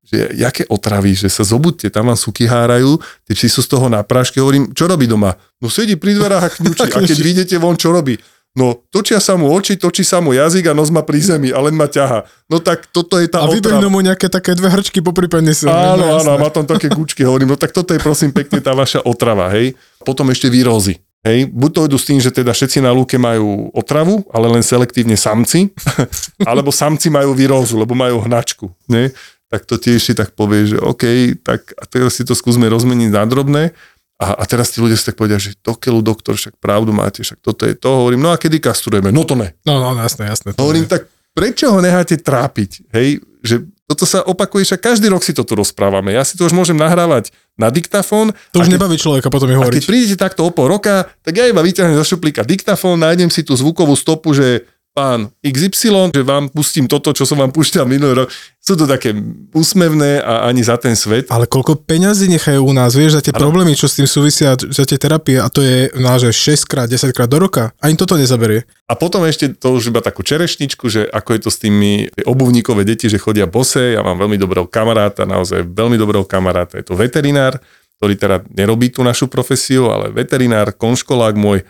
že 0.09 0.33
jaké 0.33 0.65
otravy, 0.65 1.13
že 1.13 1.29
sa 1.29 1.45
zobudte, 1.45 1.87
tam 1.93 2.09
vám 2.09 2.17
suky 2.17 2.49
hárajú, 2.49 2.97
tie 3.29 3.33
psi 3.37 3.47
sú 3.47 3.61
z 3.61 3.69
toho 3.69 3.85
na 3.87 4.01
práške, 4.01 4.41
hovorím, 4.41 4.73
čo 4.73 4.89
robí 4.89 5.05
doma? 5.05 5.37
No 5.61 5.69
sedí 5.69 5.95
pri 5.95 6.17
dverách 6.17 6.43
a 6.45 6.49
kňučí, 6.49 6.89
a 6.97 6.99
keď 7.05 7.19
vidíte 7.21 7.55
von, 7.61 7.77
čo 7.77 7.93
robí? 7.93 8.17
No, 8.57 8.81
točia 8.89 9.21
sa 9.21 9.37
mu 9.37 9.53
oči, 9.53 9.77
točí 9.77 10.01
sa 10.01 10.17
mu 10.25 10.33
jazyk 10.33 10.73
a 10.73 10.73
nos 10.73 10.89
má 10.89 11.05
pri 11.05 11.21
zemi 11.21 11.53
a 11.53 11.61
len 11.61 11.77
ma 11.77 11.85
ťaha. 11.85 12.25
No 12.49 12.57
tak 12.57 12.89
toto 12.89 13.21
je 13.21 13.29
tá 13.29 13.45
A 13.45 13.47
vybehnú 13.47 13.93
mu 13.93 14.01
nejaké 14.01 14.25
také 14.25 14.57
dve 14.57 14.73
hrčky 14.73 15.05
po 15.05 15.13
penise. 15.13 15.69
Áno, 15.69 16.01
no, 16.01 16.17
áno, 16.17 16.31
má 16.41 16.49
tam 16.49 16.65
také 16.65 16.89
gučky, 16.97 17.21
hovorím, 17.21 17.53
no 17.53 17.57
tak 17.61 17.69
toto 17.69 17.93
je 17.93 18.01
prosím 18.01 18.33
pekne 18.33 18.57
tá 18.57 18.73
vaša 18.73 19.05
otrava, 19.05 19.53
hej. 19.53 19.77
Potom 20.01 20.25
ešte 20.33 20.49
výrozy. 20.49 20.97
Hej, 21.19 21.51
buď 21.51 21.69
to 21.75 21.81
idú 21.91 21.97
s 21.99 22.07
tým, 22.07 22.19
že 22.23 22.31
teda 22.31 22.55
všetci 22.55 22.79
na 22.79 22.95
lúke 22.95 23.19
majú 23.19 23.69
otravu, 23.75 24.23
ale 24.31 24.47
len 24.47 24.63
selektívne 24.63 25.19
samci, 25.19 25.67
alebo 26.49 26.71
samci 26.71 27.11
majú 27.11 27.35
výrozu, 27.35 27.75
lebo 27.75 27.91
majú 27.91 28.23
hnačku. 28.23 28.71
Nie? 28.87 29.11
Tak 29.49 29.65
to 29.65 29.81
tiež 29.81 29.99
si 29.99 30.13
tak 30.13 30.37
povie, 30.37 30.69
že 30.69 30.77
OK, 30.77 31.35
tak 31.41 31.73
a 31.73 31.83
teraz 31.89 32.21
si 32.21 32.23
to 32.23 32.37
skúsme 32.37 32.69
rozmeniť 32.69 33.09
na 33.09 33.25
drobné. 33.25 33.73
A, 34.19 34.35
a 34.35 34.43
teraz 34.45 34.69
tí 34.69 34.83
ľudia 34.83 34.99
si 34.99 35.07
tak 35.07 35.17
povedia, 35.17 35.39
že 35.39 35.55
to 35.57 35.73
keľu 35.79 36.03
doktor, 36.03 36.35
však 36.37 36.59
pravdu 36.59 36.91
máte, 36.91 37.25
však 37.25 37.39
toto 37.41 37.65
je 37.65 37.73
to. 37.73 38.05
Hovorím, 38.05 38.21
no 38.21 38.35
a 38.35 38.37
kedy 38.37 38.61
kastrujeme? 38.61 39.09
No 39.15 39.23
to 39.23 39.33
ne. 39.33 39.55
No, 39.63 39.79
no, 39.79 39.95
jasné, 39.95 40.27
jasné. 40.27 40.53
Hovorím, 40.59 40.85
je. 40.85 40.99
tak 40.99 41.01
prečo 41.31 41.71
ho 41.71 41.79
necháte 41.79 42.19
trápiť? 42.19 42.91
Hej, 42.91 43.23
že 43.39 43.63
toto 43.89 44.05
sa 44.05 44.21
opakuje, 44.21 44.69
však 44.69 44.85
každý 44.85 45.09
rok 45.09 45.25
si 45.25 45.33
to 45.33 45.41
tu 45.41 45.57
rozprávame. 45.57 46.13
Ja 46.13 46.21
si 46.21 46.37
to 46.37 46.45
už 46.45 46.53
môžem 46.53 46.77
nahrávať 46.77 47.33
na 47.57 47.73
diktafón. 47.73 48.35
To 48.53 48.61
už 48.61 48.69
keď, 48.69 48.77
nebaví 48.77 49.01
človeka 49.01 49.33
potom 49.33 49.49
je 49.49 49.57
hovoriť. 49.57 49.73
A 49.73 49.77
keď 49.81 49.89
prídete 49.89 50.15
takto 50.19 50.45
o 50.45 50.53
pol 50.53 50.69
roka, 50.69 51.09
tak 51.25 51.33
ja 51.33 51.49
iba 51.49 51.65
vyťahnem 51.65 51.97
zo 51.97 52.05
šuplíka 52.05 52.45
diktafón, 52.45 53.01
nájdem 53.01 53.33
si 53.33 53.41
tú 53.41 53.57
zvukovú 53.57 53.97
stopu, 53.97 54.37
že 54.37 54.67
pán 54.93 55.33
XY, 55.41 56.13
že 56.13 56.21
vám 56.21 56.53
pustím 56.53 56.85
toto, 56.85 57.15
čo 57.17 57.25
som 57.25 57.41
vám 57.41 57.49
púšťal 57.49 57.87
minulý 57.89 58.25
rok. 58.25 58.29
Sú 58.69 58.77
to 58.77 58.85
také 58.85 59.17
úsmevné 59.49 60.21
a 60.21 60.45
ani 60.45 60.61
za 60.61 60.77
ten 60.77 60.93
svet. 60.93 61.25
Ale 61.33 61.49
koľko 61.49 61.81
peňazí 61.89 62.29
nechajú 62.29 62.61
u 62.61 62.69
nás, 62.69 62.93
vieš, 62.93 63.17
za 63.17 63.25
tie 63.25 63.33
ano. 63.33 63.49
problémy, 63.49 63.73
čo 63.73 63.89
s 63.89 63.97
tým 63.97 64.05
súvisia, 64.05 64.53
za 64.53 64.85
tie 64.85 65.01
terapie 65.01 65.41
a 65.41 65.49
to 65.49 65.65
je 65.65 65.89
náže 65.97 66.29
6 66.29 66.69
krát, 66.69 66.85
10 66.85 67.09
krát 67.09 67.25
do 67.25 67.41
roka. 67.41 67.73
Ani 67.81 67.97
toto 67.97 68.13
nezaberie. 68.13 68.69
A 68.85 68.93
potom 68.93 69.25
ešte 69.25 69.49
to 69.57 69.73
už 69.73 69.89
iba 69.89 70.05
takú 70.05 70.21
čerešničku, 70.21 70.85
že 70.85 71.09
ako 71.09 71.29
je 71.33 71.41
to 71.41 71.49
s 71.49 71.57
tými 71.57 72.13
obuvníkové 72.29 72.85
deti, 72.85 73.09
že 73.09 73.17
chodia 73.17 73.49
bose. 73.49 73.97
Ja 73.97 74.05
mám 74.05 74.21
veľmi 74.21 74.37
dobrého 74.37 74.69
kamaráta, 74.69 75.25
naozaj 75.25 75.65
veľmi 75.65 75.97
dobrého 75.97 76.29
kamaráta. 76.29 76.77
Je 76.77 76.85
to 76.85 76.93
veterinár, 76.93 77.57
ktorý 77.97 78.13
teda 78.21 78.45
nerobí 78.53 78.93
tú 78.93 79.01
našu 79.01 79.25
profesiu, 79.25 79.89
ale 79.89 80.13
veterinár, 80.13 80.77
konškolák 80.77 81.33
môj 81.33 81.65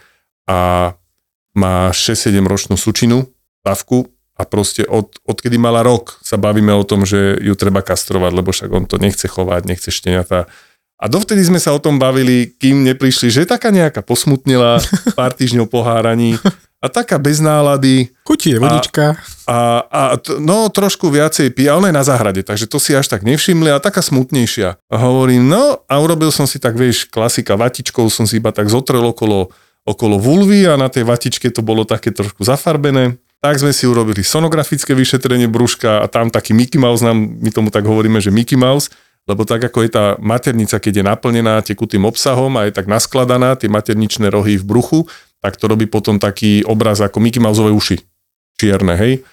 a 0.52 0.92
má 1.56 1.96
6-7 1.96 2.44
ročnú 2.44 2.76
sučinu, 2.76 3.24
tavku 3.64 4.19
a 4.40 4.48
proste 4.48 4.88
od, 4.88 5.20
odkedy 5.28 5.60
mala 5.60 5.84
rok 5.84 6.16
sa 6.24 6.40
bavíme 6.40 6.72
o 6.72 6.88
tom, 6.88 7.04
že 7.04 7.36
ju 7.44 7.52
treba 7.60 7.84
kastrovať, 7.84 8.32
lebo 8.32 8.56
však 8.56 8.72
on 8.72 8.88
to 8.88 8.96
nechce 8.96 9.28
chovať, 9.28 9.68
nechce 9.68 9.92
šteniatá. 9.92 10.48
A 11.00 11.06
dovtedy 11.12 11.44
sme 11.44 11.60
sa 11.60 11.76
o 11.76 11.84
tom 11.84 12.00
bavili, 12.00 12.56
kým 12.56 12.88
neprišli, 12.88 13.28
že 13.28 13.44
je 13.44 13.52
taká 13.52 13.76
nejaká 13.76 14.00
posmutnila, 14.00 14.80
pár 15.20 15.36
týždňov 15.36 15.68
poháraní 15.68 16.40
a 16.80 16.88
taká 16.88 17.20
bez 17.20 17.44
nálady. 17.44 18.16
Kutie, 18.24 18.56
vodička. 18.56 19.20
A, 19.44 19.84
a 19.84 20.02
t- 20.16 20.40
no 20.40 20.72
trošku 20.72 21.12
viacej 21.12 21.52
pí, 21.52 21.68
ale 21.68 21.92
na 21.92 22.04
záhrade, 22.08 22.40
takže 22.40 22.72
to 22.72 22.80
si 22.80 22.96
až 22.96 23.12
tak 23.12 23.28
nevšimli 23.28 23.68
a 23.68 23.84
taká 23.84 24.00
smutnejšia. 24.00 24.80
A 24.88 24.96
hovorím, 24.96 25.52
no 25.52 25.84
a 25.84 25.94
urobil 26.00 26.32
som 26.32 26.48
si 26.48 26.56
tak, 26.56 26.80
vieš, 26.80 27.12
klasika, 27.12 27.60
vatičkou 27.60 28.08
som 28.08 28.24
si 28.24 28.40
iba 28.40 28.56
tak 28.56 28.72
zotrel 28.72 29.04
okolo, 29.04 29.52
okolo 29.84 30.16
vulvy 30.16 30.64
a 30.72 30.80
na 30.80 30.88
tej 30.88 31.04
vatičke 31.04 31.52
to 31.52 31.60
bolo 31.60 31.84
také 31.84 32.16
trošku 32.16 32.48
zafarbené. 32.48 33.20
Tak 33.40 33.56
sme 33.56 33.72
si 33.72 33.88
urobili 33.88 34.20
sonografické 34.20 34.92
vyšetrenie 34.92 35.48
brúška 35.48 36.04
a 36.04 36.06
tam 36.12 36.28
taký 36.28 36.52
Mickey 36.52 36.76
Mouse, 36.76 37.00
nám, 37.00 37.16
my 37.40 37.50
tomu 37.56 37.72
tak 37.72 37.88
hovoríme, 37.88 38.20
že 38.20 38.36
Mickey 38.36 38.60
Mouse, 38.60 38.92
lebo 39.32 39.48
tak 39.48 39.64
ako 39.64 39.88
je 39.88 39.92
tá 39.96 40.06
maternica, 40.20 40.76
keď 40.76 40.94
je 41.00 41.04
naplnená 41.08 41.64
tekutým 41.64 42.04
obsahom 42.04 42.52
a 42.60 42.68
je 42.68 42.76
tak 42.76 42.92
naskladaná, 42.92 43.56
tie 43.56 43.72
materničné 43.72 44.28
rohy 44.28 44.60
v 44.60 44.68
bruchu, 44.68 45.00
tak 45.40 45.56
to 45.56 45.72
robí 45.72 45.88
potom 45.88 46.20
taký 46.20 46.68
obraz 46.68 47.00
ako 47.00 47.24
Mickey 47.24 47.40
Mouseové 47.40 47.72
uši. 47.72 48.04
Čierne, 48.60 49.00
hej. 49.00 49.24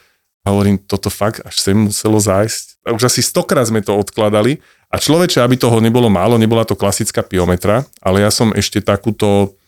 A 0.47 0.55
hovorím, 0.55 0.79
toto 0.79 1.11
fakt 1.11 1.43
až 1.43 1.59
sem 1.59 1.75
muselo 1.75 2.23
zájsť. 2.23 2.87
A 2.87 2.95
už 2.95 3.11
asi 3.11 3.19
stokrát 3.27 3.67
sme 3.67 3.83
to 3.83 3.99
odkladali. 3.99 4.63
A 4.87 5.03
človeče, 5.03 5.43
aby 5.43 5.59
toho 5.59 5.83
nebolo 5.83 6.07
málo, 6.07 6.39
nebola 6.39 6.63
to 6.63 6.79
klasická 6.79 7.27
piometra, 7.27 7.83
ale 7.99 8.23
ja 8.23 8.31
som 8.31 8.55
ešte 8.55 8.79
takúto, 8.79 9.59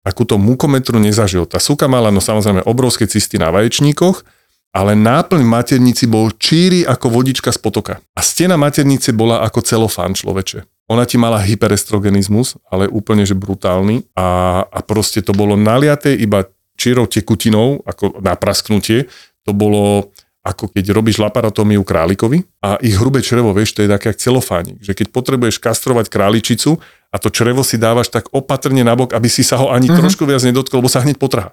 takúto 0.00 0.40
mukometru 0.40 0.96
nezažil. 0.96 1.44
Tá 1.44 1.60
suka 1.60 1.84
mala 1.86 2.08
no 2.08 2.20
samozrejme 2.22 2.64
obrovské 2.64 3.04
cysty 3.04 3.36
na 3.36 3.52
vaječníkoch, 3.52 4.24
ale 4.70 4.94
náplň 4.94 5.42
maternici 5.42 6.06
bol 6.06 6.30
číry 6.30 6.86
ako 6.86 7.10
vodička 7.10 7.50
z 7.50 7.58
potoka. 7.58 7.94
A 8.14 8.20
stena 8.22 8.54
maternice 8.54 9.10
bola 9.10 9.42
ako 9.42 9.60
celofán 9.66 10.14
človeče. 10.14 10.62
Ona 10.90 11.06
ti 11.06 11.18
mala 11.18 11.42
hyperestrogenizmus, 11.42 12.58
ale 12.70 12.90
úplne 12.90 13.26
že 13.26 13.38
brutálny 13.38 14.06
a, 14.14 14.62
a 14.66 14.78
proste 14.82 15.22
to 15.22 15.34
bolo 15.34 15.54
naliaté 15.54 16.14
iba 16.14 16.46
čírou 16.78 17.06
tekutinou, 17.06 17.82
ako 17.86 18.22
na 18.22 18.34
prasknutie. 18.38 19.06
To 19.46 19.52
bolo 19.54 20.10
ako 20.40 20.72
keď 20.72 20.96
robíš 20.96 21.20
laparotómiu 21.20 21.84
králikovi 21.84 22.40
a 22.64 22.80
ich 22.80 22.96
hrubé 22.96 23.20
črevo, 23.20 23.52
vieš, 23.52 23.76
to 23.76 23.84
je 23.84 23.92
také 23.92 24.16
ako 24.16 24.22
celofánik, 24.24 24.80
že 24.80 24.96
keď 24.96 25.12
potrebuješ 25.12 25.60
kastrovať 25.60 26.08
králičicu 26.08 26.80
a 27.10 27.16
to 27.18 27.28
črevo 27.28 27.66
si 27.66 27.76
dávaš 27.76 28.08
tak 28.10 28.30
opatrne 28.30 28.86
nabok, 28.86 29.12
aby 29.12 29.26
si 29.26 29.42
sa 29.42 29.58
ho 29.58 29.70
ani 29.74 29.90
uh-huh. 29.90 29.98
trošku 29.98 30.22
viac 30.24 30.42
nedotkol, 30.46 30.78
lebo 30.82 30.90
sa 30.90 31.02
hneď 31.02 31.18
potrhá 31.18 31.50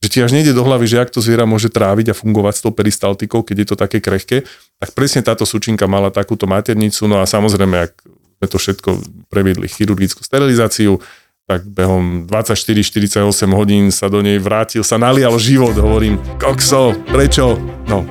že 0.00 0.08
ti 0.08 0.18
až 0.24 0.32
nejde 0.32 0.56
do 0.56 0.64
hlavy, 0.64 0.88
že 0.88 0.96
ak 0.96 1.12
to 1.12 1.20
zviera 1.20 1.44
môže 1.44 1.68
tráviť 1.68 2.12
a 2.12 2.14
fungovať 2.16 2.54
s 2.56 2.62
tou 2.64 2.72
peristaltikou, 2.72 3.44
keď 3.44 3.56
je 3.60 3.66
to 3.68 3.76
také 3.76 4.00
krehké, 4.00 4.48
tak 4.80 4.96
presne 4.96 5.20
táto 5.20 5.44
sučinka 5.44 5.84
mala 5.84 6.08
takúto 6.08 6.48
maternicu, 6.48 7.04
no 7.04 7.20
a 7.20 7.28
samozrejme, 7.28 7.76
ak 7.76 7.92
sme 8.40 8.46
to 8.48 8.56
všetko 8.56 8.90
previedli 9.28 9.68
chirurgickú 9.68 10.24
sterilizáciu, 10.24 11.04
tak 11.44 11.68
behom 11.68 12.24
24-48 12.24 13.28
hodín 13.52 13.92
sa 13.92 14.08
do 14.08 14.24
nej 14.24 14.40
vrátil, 14.40 14.80
sa 14.80 14.96
nalial 14.96 15.36
život, 15.36 15.76
hovorím, 15.76 16.16
kokso, 16.40 16.96
prečo? 17.12 17.60
No, 17.84 18.06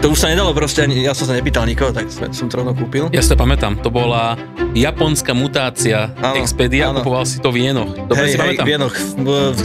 to 0.00 0.16
už 0.16 0.18
sa 0.18 0.32
nedalo 0.32 0.56
proste, 0.56 0.80
ani, 0.80 1.04
ja 1.04 1.12
som 1.12 1.28
sa 1.28 1.36
nepýtal 1.36 1.68
nikoho, 1.68 1.92
tak 1.92 2.08
som 2.08 2.48
to 2.48 2.54
rovno 2.56 2.72
kúpil. 2.72 3.12
Ja 3.12 3.20
si 3.20 3.28
to 3.28 3.36
pamätám, 3.36 3.76
to 3.84 3.92
bola 3.92 4.32
japonská 4.72 5.36
mutácia 5.36 6.08
áno, 6.24 6.40
Expedia, 6.40 6.88
áno. 6.88 7.04
kupoval 7.04 7.28
si 7.28 7.36
to 7.36 7.52
v 7.52 7.68
Jenoch. 7.68 7.92
Dobre 8.08 8.24
hej, 8.24 8.32
si 8.32 8.36
hej, 8.40 8.56
pamätám. 8.56 8.64
v 8.64 8.70
Jenoch, 8.72 8.96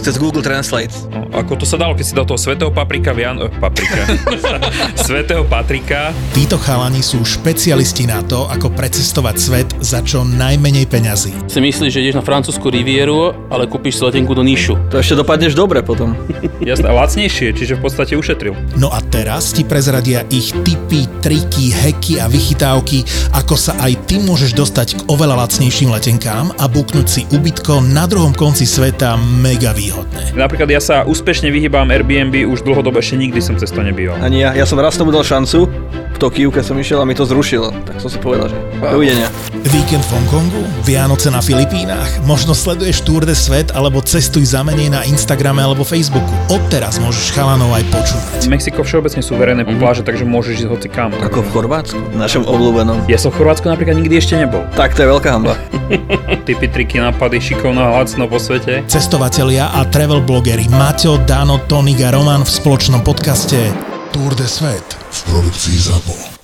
cez 0.04 0.16
Google 0.20 0.44
Translate. 0.44 0.92
No, 1.08 1.32
ako 1.32 1.64
to 1.64 1.66
sa 1.66 1.80
dalo, 1.80 1.96
keď 1.96 2.06
si 2.06 2.14
dal 2.18 2.28
toho 2.28 2.36
svetého 2.36 2.68
paprika, 2.68 3.16
Vian... 3.16 3.48
paprika. 3.64 4.04
svetého 5.08 5.48
Patrika. 5.48 6.12
Títo 6.36 6.60
chalani 6.60 7.00
sú 7.00 7.24
špecialisti 7.24 8.04
na 8.04 8.20
to, 8.20 8.52
ako 8.52 8.74
precestovať 8.76 9.36
svet 9.40 9.70
za 9.80 10.04
čo 10.04 10.28
najmenej 10.28 10.90
peňazí. 10.92 11.32
Si 11.48 11.64
myslíš, 11.64 11.92
že 11.96 12.02
ideš 12.04 12.20
na 12.20 12.26
francúzsku 12.26 12.68
rivieru, 12.68 13.32
ale 13.48 13.70
kúpiš 13.72 14.02
si 14.02 14.04
letenku 14.04 14.36
do 14.36 14.44
Níšu. 14.44 14.92
To 14.92 15.00
ešte 15.00 15.16
dopadneš 15.16 15.56
dobre 15.56 15.80
potom. 15.80 16.18
Jasné, 16.60 16.92
lacnejšie, 16.92 17.56
čiže 17.56 17.80
v 17.80 17.82
podstate 17.86 18.20
ušetril. 18.20 18.58
No 18.76 18.92
a 18.92 19.00
teraz 19.00 19.54
ti 19.54 19.62
prezradia 19.64 20.25
ich 20.30 20.54
tipy, 20.66 21.10
triky, 21.22 21.74
heky 21.74 22.22
a 22.22 22.30
vychytávky, 22.30 23.04
ako 23.34 23.56
sa 23.58 23.74
aj 23.82 24.08
ty 24.10 24.22
môžeš 24.22 24.56
dostať 24.56 24.88
k 24.98 25.00
oveľa 25.12 25.46
lacnejším 25.46 25.92
letenkám 25.94 26.54
a 26.58 26.66
buknúť 26.70 27.08
si 27.08 27.22
ubytko 27.34 27.82
na 27.82 28.06
druhom 28.06 28.32
konci 28.32 28.64
sveta 28.64 29.18
mega 29.18 29.74
výhodné. 29.76 30.38
Napríklad 30.38 30.70
ja 30.72 30.82
sa 30.82 31.04
úspešne 31.04 31.50
vyhýbam 31.50 31.90
Airbnb, 31.90 32.48
už 32.48 32.66
dlhodobo 32.66 33.02
ešte 33.02 33.18
nikdy 33.20 33.40
som 33.42 33.58
cez 33.58 33.70
to 33.70 33.82
nebýval. 33.82 34.18
Ani 34.22 34.46
ja, 34.46 34.54
ja 34.54 34.66
som 34.66 34.78
raz 34.78 34.98
tomu 34.98 35.14
dal 35.14 35.26
šancu, 35.26 35.68
v 36.16 36.18
Tokiu, 36.24 36.48
keď 36.48 36.64
som 36.64 36.80
išiel 36.80 37.04
a 37.04 37.06
mi 37.06 37.12
to 37.12 37.28
zrušilo. 37.28 37.76
Tak 37.84 38.00
som 38.00 38.08
si 38.08 38.16
povedal, 38.24 38.48
že 38.48 38.58
dovidenia. 38.80 39.28
Víkend 39.68 40.00
v 40.08 40.12
Hongkongu, 40.16 40.64
Vianoce 40.88 41.28
na 41.28 41.44
Filipínach, 41.44 42.08
možno 42.24 42.56
sleduješ 42.56 43.04
Tour 43.04 43.28
de 43.28 43.36
Svet 43.36 43.76
alebo 43.76 44.00
cestuj 44.00 44.48
za 44.48 44.64
menej 44.64 44.96
na 44.96 45.04
Instagrame 45.04 45.60
alebo 45.60 45.84
Facebooku. 45.84 46.32
Odteraz 46.48 47.04
môžeš 47.04 47.36
chalanov 47.36 47.76
aj 47.76 47.84
počúvať. 47.92 48.48
Mexiko 48.48 48.88
všeobecne 48.88 49.20
sú 49.20 49.36
verejné 49.36 49.68
mm-hmm. 49.68 49.82
pláže, 49.84 50.08
takže 50.08 50.24
môžeš 50.24 50.64
ísť 50.64 50.68
hoci 50.72 50.88
kam. 50.88 51.12
Ako 51.20 51.44
v 51.44 51.50
Chorvátsku, 51.52 52.00
v 52.00 52.18
našom 52.18 52.48
obľúbenom. 52.48 53.04
Ja 53.12 53.20
som 53.20 53.36
v 53.36 53.44
Chorvátsku 53.44 53.68
napríklad 53.68 54.00
nikdy 54.00 54.16
ešte 54.16 54.40
nebol. 54.40 54.64
Tak 54.80 54.96
to 54.96 55.04
je 55.04 55.12
veľká 55.12 55.30
hamba. 55.36 55.60
Typy, 56.48 56.72
triky, 56.72 57.04
nápady, 57.04 57.44
šikovná 57.44 57.92
lacno 57.92 58.32
po 58.32 58.40
svete. 58.40 58.88
Cestovatelia 58.88 59.76
a 59.76 59.84
travel 59.92 60.24
blogery 60.24 60.72
Maťo, 60.72 61.20
Dano, 61.28 61.60
Tonik 61.68 62.00
a 62.06 62.16
Roman 62.16 62.48
v 62.48 62.52
spoločnom 62.54 63.04
podcaste 63.04 63.95
Tour 64.16 64.36
de 64.36 64.48
Svet 64.48 64.98
v 65.10 65.24
produkcii 65.24 65.80
ZAPO. 65.80 66.35